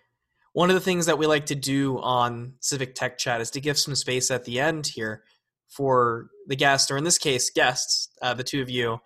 one 0.53 0.69
of 0.69 0.75
the 0.75 0.81
things 0.81 1.07
that 1.07 1.17
we 1.17 1.27
like 1.27 1.47
to 1.47 1.55
do 1.55 1.99
on 1.99 2.55
Civic 2.61 2.95
Tech 2.95 3.17
Chat 3.17 3.41
is 3.41 3.51
to 3.53 3.61
give 3.61 3.79
some 3.79 3.95
space 3.95 4.31
at 4.31 4.45
the 4.45 4.61
end 4.61 4.87
here 4.87 5.23
for 5.69 6.29
the 6.47 6.57
guest, 6.57 6.91
or 6.91 6.99
in 6.99 7.05
this 7.05 7.17
case, 7.17 7.51
guests, 7.51 8.09
uh, 8.21 8.35
the 8.35 8.45
two 8.45 8.61
of 8.61 8.69
you, 8.69 8.99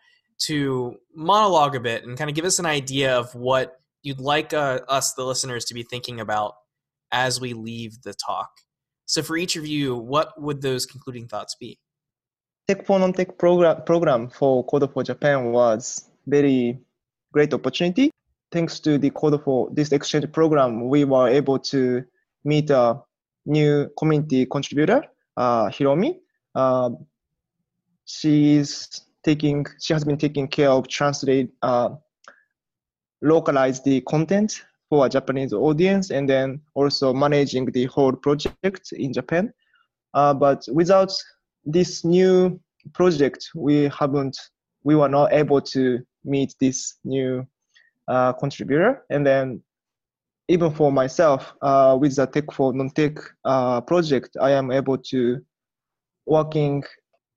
to 0.47 0.97
monologue 1.15 1.77
a 1.77 1.81
bit 1.81 2.05
and 2.05 2.19
kind 2.19 2.31
of 2.31 2.35
give 2.35 2.45
us 2.45 2.59
an 2.59 2.67
idea 2.67 3.17
of 3.17 3.33
what 3.35 3.81
you'd 4.03 4.21
like 4.21 4.53
uh, 4.53 4.81
us, 4.89 5.15
the 5.15 5.25
listeners, 5.25 5.65
to 5.67 5.75
be 5.75 5.85
thinking 5.85 6.19
about 6.19 6.55
as 7.13 7.41
we 7.41 7.53
leave 7.53 8.03
the 8.03 8.15
talk. 8.15 8.51
So, 9.07 9.23
for 9.23 9.37
each 9.37 9.55
of 9.55 9.67
you, 9.67 9.97
what 9.97 10.41
would 10.41 10.63
those 10.63 10.85
concluding 10.85 11.29
thoughts 11.29 11.55
be? 11.59 11.79
Tech 12.67 12.87
for 12.87 12.99
Non-Tech 12.99 13.39
program, 13.39 13.83
program 13.85 14.31
for 14.31 14.65
Code 14.65 14.93
for 14.93 15.05
Japan 15.05 15.53
was 15.53 16.09
very 16.27 16.81
great 17.33 17.55
opportunity. 17.55 18.11
Thanks 18.53 18.81
to 18.81 18.99
the 18.99 19.11
Code 19.11 19.43
for 19.45 19.69
this 19.73 19.93
exchange 19.93 20.31
program, 20.33 20.89
we 20.89 21.05
were 21.05 21.29
able 21.29 21.59
to 21.59 22.05
meet 22.45 22.71
a 22.71 23.01
new 23.47 23.89
community 23.99 24.47
contributor, 24.47 25.05
uh, 25.37 25.67
Hiromi. 25.69 26.19
Uh, 26.55 26.91
she's 28.05 29.03
taking, 29.23 29.67
she 29.81 29.93
has 29.93 30.05
been 30.05 30.19
taking 30.19 30.49
care 30.49 30.71
of 30.71 30.89
translate, 30.89 31.51
uh, 31.63 31.91
localize 33.23 33.83
the 33.83 34.01
content 34.03 34.63
for 34.89 35.07
a 35.07 35.09
Japanese 35.09 35.53
audience, 35.53 36.11
and 36.11 36.29
then 36.29 36.61
also 36.75 37.13
managing 37.13 37.67
the 37.67 37.87
whole 37.87 38.13
project 38.13 38.93
in 38.93 39.13
Japan. 39.13 39.53
Uh, 40.15 40.35
but 40.35 40.67
without 40.73 41.13
this 41.65 42.05
new 42.05 42.61
project, 42.95 43.51
we 43.55 43.89
haven't, 43.97 44.37
we 44.85 44.95
were 44.95 45.09
not 45.09 45.33
able 45.33 45.61
to 45.61 46.01
meet 46.25 46.55
this 46.61 46.97
new 47.05 47.47
uh, 48.09 48.33
contributor. 48.35 49.05
And 49.11 49.27
then 49.27 49.63
even 50.49 50.73
for 50.73 50.91
myself, 50.91 51.55
uh, 51.63 51.97
with 52.01 52.17
the 52.17 52.27
Tech 52.27 52.53
for 52.53 52.73
Non-Tech 52.73 53.19
uh, 53.45 53.81
project, 53.83 54.37
I 54.41 54.51
am 54.51 54.71
able 54.73 54.99
to 54.99 55.41
working 56.27 56.83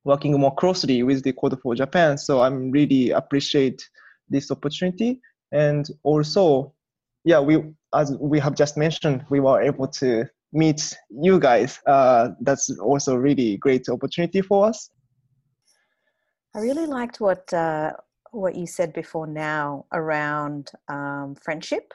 working 0.06 0.38
more 0.38 0.54
closely 0.56 1.02
with 1.04 1.24
the 1.24 1.32
Code 1.32 1.60
for 1.62 1.76
Japan. 1.76 2.18
So 2.18 2.42
I'm 2.42 2.72
really 2.72 3.12
appreciate 3.12 3.88
this 4.30 4.52
opportunity. 4.52 5.22
And 5.52 5.88
also, 6.04 6.74
yeah, 7.24 7.40
we 7.40 7.64
as 7.94 8.18
we 8.20 8.40
have 8.40 8.56
just 8.56 8.78
mentioned, 8.78 9.24
we 9.30 9.40
were 9.40 9.62
able 9.62 9.88
to 9.88 10.26
meet 10.52 10.96
you 11.10 11.40
guys. 11.40 11.80
Uh, 11.86 12.30
that's 12.42 12.70
also 12.80 13.16
really 13.16 13.58
great 13.58 13.88
opportunity 13.90 14.42
for 14.42 14.66
us. 14.66 14.90
I 16.56 16.60
really 16.60 16.86
liked 16.86 17.20
what 17.20 17.52
uh, 17.52 17.94
what 18.32 18.56
you 18.56 18.68
said 18.68 18.94
before 18.94 19.28
Nao 19.28 19.86
around 19.92 20.72
um, 20.88 21.36
friendship. 21.42 21.94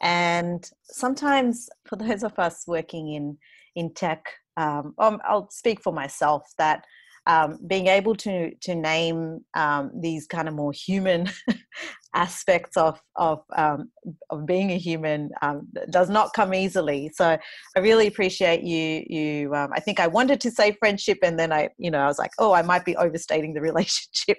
And 0.00 0.68
sometimes, 0.84 1.68
for 1.86 1.96
those 1.96 2.22
of 2.22 2.38
us 2.38 2.64
working 2.66 3.14
in 3.14 3.38
in 3.74 3.94
tech, 3.94 4.26
um, 4.56 4.94
um, 4.98 5.20
I'll 5.24 5.50
speak 5.50 5.82
for 5.82 5.92
myself 5.92 6.42
that 6.58 6.84
um, 7.26 7.58
being 7.66 7.86
able 7.86 8.14
to 8.16 8.54
to 8.62 8.74
name 8.74 9.44
um, 9.54 9.90
these 9.94 10.26
kind 10.26 10.48
of 10.48 10.54
more 10.54 10.72
human 10.72 11.30
aspects 12.14 12.76
of 12.76 13.00
of 13.16 13.42
um, 13.56 13.90
of 14.30 14.46
being 14.46 14.70
a 14.70 14.78
human 14.78 15.30
um, 15.42 15.68
does 15.90 16.10
not 16.10 16.32
come 16.34 16.54
easily. 16.54 17.10
So 17.14 17.36
I 17.76 17.80
really 17.80 18.06
appreciate 18.06 18.62
you. 18.62 19.04
You, 19.08 19.54
um, 19.54 19.70
I 19.74 19.80
think 19.80 20.00
I 20.00 20.06
wanted 20.06 20.40
to 20.42 20.50
say 20.50 20.76
friendship, 20.78 21.18
and 21.22 21.38
then 21.38 21.52
I, 21.52 21.70
you 21.78 21.90
know, 21.90 22.00
I 22.00 22.06
was 22.06 22.18
like, 22.18 22.32
oh, 22.38 22.52
I 22.52 22.62
might 22.62 22.84
be 22.84 22.96
overstating 22.96 23.54
the 23.54 23.60
relationship 23.70 24.38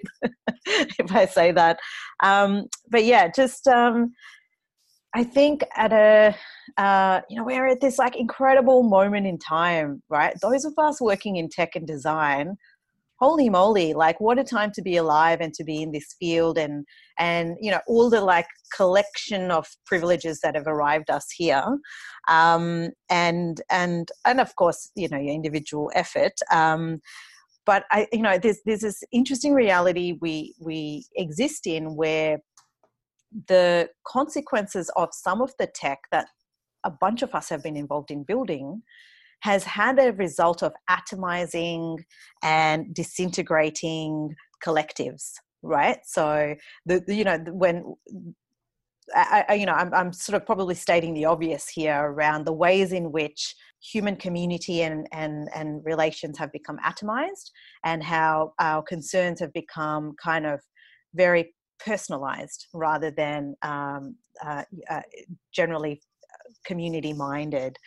if 0.66 1.12
I 1.12 1.26
say 1.26 1.52
that. 1.52 1.78
Um, 2.22 2.66
but 2.90 3.04
yeah, 3.04 3.28
just 3.34 3.68
I 5.16 5.22
think 5.22 5.62
at 5.76 5.92
a, 5.92 6.34
uh, 6.76 7.20
you 7.30 7.36
know, 7.36 7.44
we're 7.44 7.68
at 7.68 7.80
this 7.80 7.98
like 7.98 8.16
incredible 8.16 8.82
moment 8.82 9.28
in 9.28 9.38
time, 9.38 10.02
right? 10.08 10.34
Those 10.42 10.64
of 10.64 10.74
us 10.76 11.00
working 11.00 11.36
in 11.36 11.48
tech 11.48 11.76
and 11.76 11.86
design, 11.86 12.56
holy 13.20 13.48
moly, 13.48 13.94
like 13.94 14.20
what 14.20 14.38
a 14.38 14.44
time 14.44 14.72
to 14.72 14.82
be 14.82 14.96
alive 14.96 15.40
and 15.40 15.54
to 15.54 15.64
be 15.64 15.82
in 15.82 15.92
this 15.92 16.14
field 16.18 16.58
and, 16.58 16.84
and, 17.18 17.56
you 17.60 17.70
know, 17.70 17.80
all 17.86 18.10
the 18.10 18.20
like 18.20 18.46
collection 18.76 19.50
of 19.50 19.66
privileges 19.86 20.40
that 20.40 20.56
have 20.56 20.66
arrived 20.66 21.10
us 21.10 21.26
here. 21.30 21.64
Um, 22.28 22.90
and, 23.08 23.60
and, 23.70 24.10
and 24.24 24.40
of 24.40 24.54
course, 24.56 24.90
you 24.96 25.08
know, 25.08 25.18
your 25.18 25.34
individual 25.34 25.90
effort. 25.94 26.32
Um, 26.50 27.00
but 27.66 27.84
I, 27.90 28.08
you 28.12 28.22
know, 28.22 28.36
there's, 28.36 28.58
there's 28.66 28.80
this 28.80 29.02
interesting 29.12 29.54
reality 29.54 30.18
we, 30.20 30.54
we 30.60 31.06
exist 31.16 31.66
in 31.66 31.96
where 31.96 32.38
the 33.48 33.88
consequences 34.06 34.90
of 34.96 35.08
some 35.12 35.40
of 35.40 35.52
the 35.58 35.66
tech 35.66 35.98
that 36.10 36.26
a 36.84 36.90
bunch 36.90 37.22
of 37.22 37.34
us 37.34 37.48
have 37.48 37.62
been 37.62 37.76
involved 37.76 38.10
in 38.10 38.22
building 38.24 38.82
has 39.44 39.62
had 39.64 39.98
a 39.98 40.12
result 40.12 40.62
of 40.62 40.72
atomizing 40.90 41.98
and 42.42 42.94
disintegrating 42.94 44.34
collectives 44.64 45.32
right? 45.64 45.98
So 46.04 46.54
the, 46.86 47.02
you 47.08 47.24
know 47.24 47.38
when 47.48 47.94
I, 49.14 49.44
I, 49.48 49.54
you 49.54 49.66
know 49.66 49.72
I'm, 49.72 49.92
I'm 49.92 50.12
sort 50.12 50.40
of 50.40 50.46
probably 50.46 50.74
stating 50.74 51.14
the 51.14 51.24
obvious 51.24 51.68
here 51.68 51.98
around 51.98 52.44
the 52.44 52.52
ways 52.52 52.92
in 52.92 53.10
which 53.10 53.54
human 53.82 54.16
community 54.16 54.82
and, 54.82 55.06
and, 55.12 55.48
and 55.54 55.84
relations 55.84 56.38
have 56.38 56.50
become 56.52 56.78
atomized 56.86 57.50
and 57.84 58.02
how 58.02 58.54
our 58.58 58.82
concerns 58.82 59.40
have 59.40 59.52
become 59.52 60.14
kind 60.22 60.46
of 60.46 60.60
very 61.14 61.54
personalized 61.84 62.66
rather 62.72 63.10
than 63.10 63.54
um, 63.62 64.16
uh, 64.44 64.62
uh, 64.88 65.02
generally 65.52 66.00
community 66.64 67.12
minded. 67.12 67.78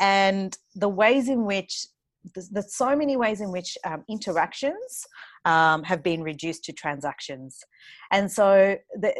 And 0.00 0.56
the 0.74 0.88
ways 0.88 1.28
in 1.28 1.44
which 1.44 1.86
there's, 2.34 2.48
there's 2.50 2.76
so 2.76 2.94
many 2.94 3.16
ways 3.16 3.40
in 3.40 3.50
which 3.50 3.78
um, 3.84 4.04
interactions 4.08 5.06
um, 5.44 5.82
have 5.84 6.02
been 6.02 6.22
reduced 6.22 6.64
to 6.64 6.72
transactions. 6.72 7.58
And 8.10 8.30
so 8.30 8.76
the, 8.94 9.14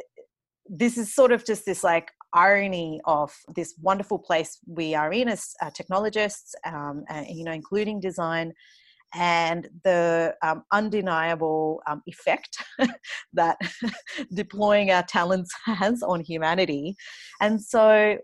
this 0.69 0.97
is 0.99 1.15
sort 1.15 1.33
of 1.33 1.45
just 1.45 1.67
this 1.67 1.83
like 1.83 2.11
irony 2.33 3.01
of 3.07 3.35
this 3.55 3.75
wonderful 3.81 4.19
place 4.19 4.59
we 4.67 4.95
are 4.95 5.13
in 5.13 5.29
as 5.29 5.55
uh, 5.63 5.71
technologists, 5.71 6.55
um, 6.65 7.05
and, 7.09 7.27
you 7.29 7.45
know, 7.45 7.53
including 7.53 8.01
design, 8.01 8.53
and 9.15 9.69
the 9.83 10.35
um, 10.43 10.63
undeniable 10.73 11.83
um, 11.89 12.03
effect 12.07 12.59
that 13.33 13.59
deploying 14.35 14.91
our 14.91 15.03
talents 15.03 15.51
has 15.65 16.03
on 16.03 16.21
humanity. 16.21 16.95
And 17.41 17.61
so 17.61 18.19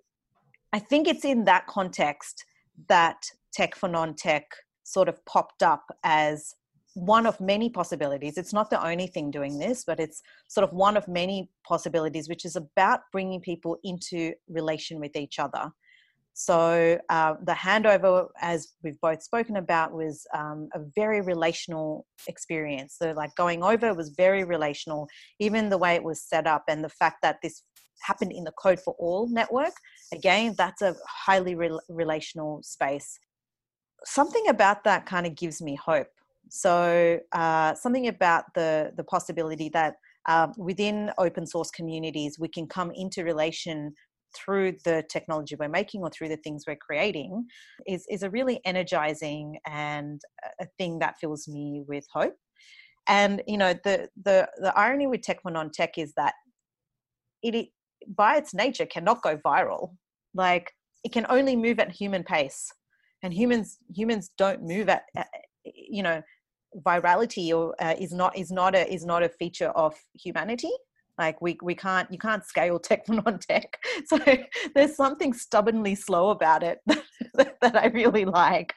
I 0.77 0.79
think 0.79 1.09
it's 1.09 1.25
in 1.25 1.47
that 1.47 1.67
context 1.67 2.45
that 2.91 3.31
tech 3.51 3.75
for 3.75 3.89
non 3.89 4.15
tech 4.15 4.45
sort 4.83 5.09
of 5.09 5.25
popped 5.25 5.63
up 5.63 5.85
as 6.05 6.53
one 6.93 7.25
of 7.25 7.41
many 7.41 7.71
possibilities. 7.71 8.37
It's 8.37 8.53
not 8.53 8.69
the 8.69 8.87
only 8.87 9.07
thing 9.07 9.31
doing 9.31 9.59
this, 9.59 9.85
but 9.87 9.99
it's 9.99 10.21
sort 10.49 10.69
of 10.69 10.75
one 10.75 10.99
of 10.99 11.09
many 11.09 11.49
possibilities, 11.67 12.29
which 12.29 12.45
is 12.45 12.57
about 12.57 13.01
bringing 13.11 13.41
people 13.41 13.79
into 13.85 14.35
relation 14.51 15.01
with 15.01 15.17
each 15.17 15.39
other 15.39 15.73
so 16.39 16.99
uh, 17.09 17.35
the 17.45 17.53
handover, 17.53 18.27
as 18.43 18.75
we've 18.83 19.01
both 19.01 19.23
spoken 19.23 19.57
about, 19.57 19.95
was 19.95 20.27
um, 20.35 20.69
a 20.75 20.81
very 20.95 21.23
relational 21.23 22.05
experience. 22.27 22.95
So 22.99 23.13
like 23.13 23.35
going 23.37 23.63
over 23.63 23.95
was 23.95 24.11
very 24.11 24.45
relational, 24.45 25.09
even 25.41 25.71
the 25.71 25.79
way 25.79 25.95
it 25.95 26.05
was 26.05 26.23
set 26.23 26.47
up 26.47 26.65
and 26.69 26.85
the 26.85 26.91
fact 26.91 27.23
that 27.23 27.39
this 27.43 27.63
happened 28.03 28.33
in 28.33 28.45
the 28.45 28.53
Code 28.53 28.79
for 28.79 28.95
All 28.99 29.27
network. 29.31 29.73
Again, 30.13 30.55
that's 30.57 30.83
a 30.83 30.95
highly 31.09 31.55
re- 31.55 31.79
relational 31.89 32.63
space. 32.63 33.19
Something 34.05 34.49
about 34.49 34.85
that 34.85 35.07
kind 35.07 35.27
of 35.27 35.35
gives 35.35 35.61
me 35.61 35.77
hope. 35.77 36.09
So 36.49 37.19
uh, 37.33 37.75
something 37.75 38.09
about 38.09 38.45
the 38.55 38.93
the 38.97 39.05
possibility 39.05 39.69
that 39.71 39.95
uh, 40.29 40.49
within 40.57 41.11
open 41.19 41.47
source 41.47 41.71
communities 41.71 42.39
we 42.39 42.49
can 42.49 42.67
come 42.67 42.93
into 42.95 43.25
relation 43.25 43.93
through 44.37 44.73
the 44.85 45.03
technology 45.09 45.57
we're 45.59 45.69
making 45.69 46.03
or 46.03 46.11
through 46.11 46.29
the 46.29 46.37
things 46.39 46.65
we're 46.67 46.77
creating 46.77 47.47
is, 47.87 48.05
is 48.11 48.23
a 48.23 48.31
really 48.31 48.61
energizing 48.65 49.59
and 49.67 50.21
a 50.61 50.67
thing 50.79 50.99
that 50.99 51.15
fills 51.21 51.49
me 51.49 51.83
with 51.87 52.05
hope. 52.13 52.35
And 53.09 53.43
you 53.47 53.57
know 53.57 53.73
the 53.85 54.09
the 54.25 54.49
the 54.61 54.77
irony 54.77 55.07
with 55.07 55.23
tech 55.23 55.43
for 55.43 55.51
non-tech 55.53 55.97
is 55.97 56.13
that 56.17 56.35
it 57.43 57.69
by 58.09 58.37
its 58.37 58.55
nature 58.55 58.87
cannot 58.87 59.23
go 59.23 59.37
viral. 59.39 59.95
Like 60.35 60.73
it 61.05 61.13
can 61.13 61.27
only 61.29 61.57
move 61.57 61.79
at 61.79 61.91
human 61.91 62.23
pace, 62.23 62.71
and 63.23 63.33
humans 63.33 63.79
humans 63.95 64.31
don't 64.37 64.63
move 64.63 64.89
at, 64.89 65.05
you 65.65 66.03
know 66.03 66.23
virality 66.85 67.57
or 67.57 67.75
uh, 67.81 67.95
is 67.99 68.13
not 68.13 68.37
is 68.37 68.51
not 68.51 68.75
a 68.75 68.93
is 68.93 69.05
not 69.05 69.23
a 69.23 69.29
feature 69.29 69.71
of 69.71 69.95
humanity. 70.15 70.71
Like 71.19 71.41
we 71.41 71.57
we 71.63 71.75
can't 71.75 72.11
you 72.13 72.19
can't 72.19 72.45
scale 72.45 72.79
tech 72.79 73.07
for 73.07 73.15
non-tech. 73.15 73.79
So 74.07 74.19
there's 74.75 74.97
something 74.97 75.33
stubbornly 75.33 75.95
slow 75.95 76.31
about 76.31 76.63
it 76.63 76.81
that, 76.87 77.03
that 77.61 77.77
i 77.77 77.87
really 77.87 78.25
like. 78.25 78.75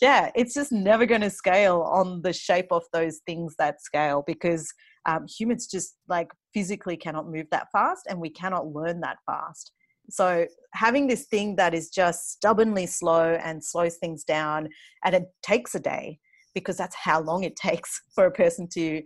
Yeah 0.00 0.30
it's 0.34 0.54
just 0.54 0.72
never 0.72 1.06
going 1.06 1.22
to 1.22 1.30
scale 1.30 1.82
on 1.82 2.22
the 2.22 2.32
shape 2.32 2.68
of 2.70 2.82
those 2.92 3.20
things 3.26 3.54
that 3.58 3.80
scale 3.80 4.24
because 4.26 4.72
um, 5.06 5.26
humans 5.26 5.66
just 5.66 5.96
like 6.08 6.28
physically 6.56 6.96
cannot 6.96 7.28
move 7.28 7.46
that 7.50 7.66
fast 7.70 8.06
and 8.08 8.18
we 8.18 8.30
cannot 8.30 8.66
learn 8.72 9.00
that 9.00 9.18
fast 9.26 9.72
so 10.08 10.46
having 10.72 11.06
this 11.06 11.26
thing 11.26 11.56
that 11.56 11.74
is 11.74 11.90
just 11.90 12.30
stubbornly 12.30 12.86
slow 12.86 13.34
and 13.42 13.62
slows 13.62 13.96
things 13.96 14.24
down 14.24 14.68
and 15.04 15.14
it 15.14 15.24
takes 15.42 15.74
a 15.74 15.80
day 15.80 16.18
because 16.54 16.76
that's 16.76 16.96
how 16.96 17.20
long 17.20 17.44
it 17.44 17.56
takes 17.68 18.00
for 18.14 18.26
a 18.26 18.30
person 18.30 18.68
to 18.72 19.02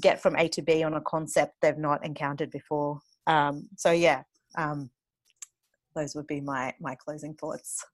get 0.00 0.20
from 0.20 0.36
A 0.36 0.48
to 0.48 0.62
B 0.62 0.82
on 0.82 0.94
a 0.94 1.00
concept 1.00 1.54
they've 1.62 1.78
not 1.78 2.04
encountered 2.04 2.50
before. 2.50 3.00
Um, 3.26 3.68
so 3.76 3.90
yeah, 3.90 4.22
um, 4.58 4.90
those 5.94 6.14
would 6.14 6.26
be 6.26 6.40
my 6.40 6.74
my 6.80 6.94
closing 6.96 7.34
thoughts. 7.34 7.84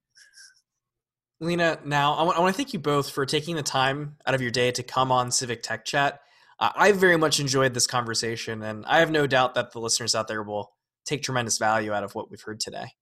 Lena, 1.42 1.78
Nao 1.84 2.14
I 2.14 2.22
want, 2.22 2.36
I 2.36 2.40
want 2.40 2.54
to 2.54 2.56
thank 2.56 2.74
you 2.74 2.78
both 2.78 3.10
for 3.10 3.24
taking 3.24 3.56
the 3.56 3.62
time 3.62 4.16
out 4.26 4.34
of 4.34 4.42
your 4.42 4.50
day 4.50 4.70
to 4.72 4.82
come 4.82 5.10
on 5.10 5.30
Civic 5.30 5.62
Tech 5.62 5.84
Chat. 5.84 6.20
I 6.60 6.92
very 6.92 7.16
much 7.16 7.40
enjoyed 7.40 7.72
this 7.72 7.86
conversation, 7.86 8.62
and 8.62 8.84
I 8.86 8.98
have 8.98 9.10
no 9.10 9.26
doubt 9.26 9.54
that 9.54 9.72
the 9.72 9.80
listeners 9.80 10.14
out 10.14 10.28
there 10.28 10.42
will 10.42 10.72
take 11.06 11.22
tremendous 11.22 11.56
value 11.56 11.92
out 11.92 12.04
of 12.04 12.14
what 12.14 12.30
we've 12.30 12.40
heard 12.40 12.60
today. 12.60 12.92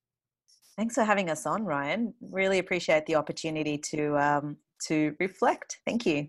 Thanks 0.76 0.94
for 0.94 1.02
having 1.02 1.28
us 1.28 1.44
on, 1.44 1.64
Ryan. 1.64 2.14
Really 2.20 2.60
appreciate 2.60 3.06
the 3.06 3.16
opportunity 3.16 3.78
to 3.90 4.16
um, 4.16 4.56
to 4.86 5.16
reflect. 5.18 5.78
Thank 5.84 6.06
you. 6.06 6.28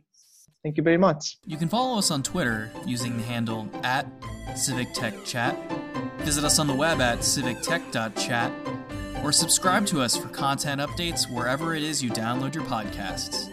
Thank 0.63 0.77
you 0.77 0.83
very 0.83 0.97
much. 0.97 1.37
You 1.45 1.55
can 1.55 1.69
follow 1.69 1.99
us 1.99 2.09
on 2.09 2.23
Twitter 2.23 2.71
using 2.85 3.15
the 3.15 3.23
handle 3.23 3.69
at 3.83 4.07
Civic 4.55 4.91
Tech 4.93 5.13
Chat. 5.23 5.55
Visit 6.21 6.43
us 6.43 6.59
on 6.59 6.67
the 6.67 6.73
web 6.73 6.99
at 6.99 7.19
civictech.chat 7.19 8.51
or 9.23 9.31
subscribe 9.31 9.85
to 9.87 10.01
us 10.01 10.17
for 10.17 10.27
content 10.29 10.81
updates 10.81 11.31
wherever 11.31 11.75
it 11.75 11.83
is 11.83 12.03
you 12.03 12.09
download 12.09 12.55
your 12.55 12.63
podcasts. 12.63 13.49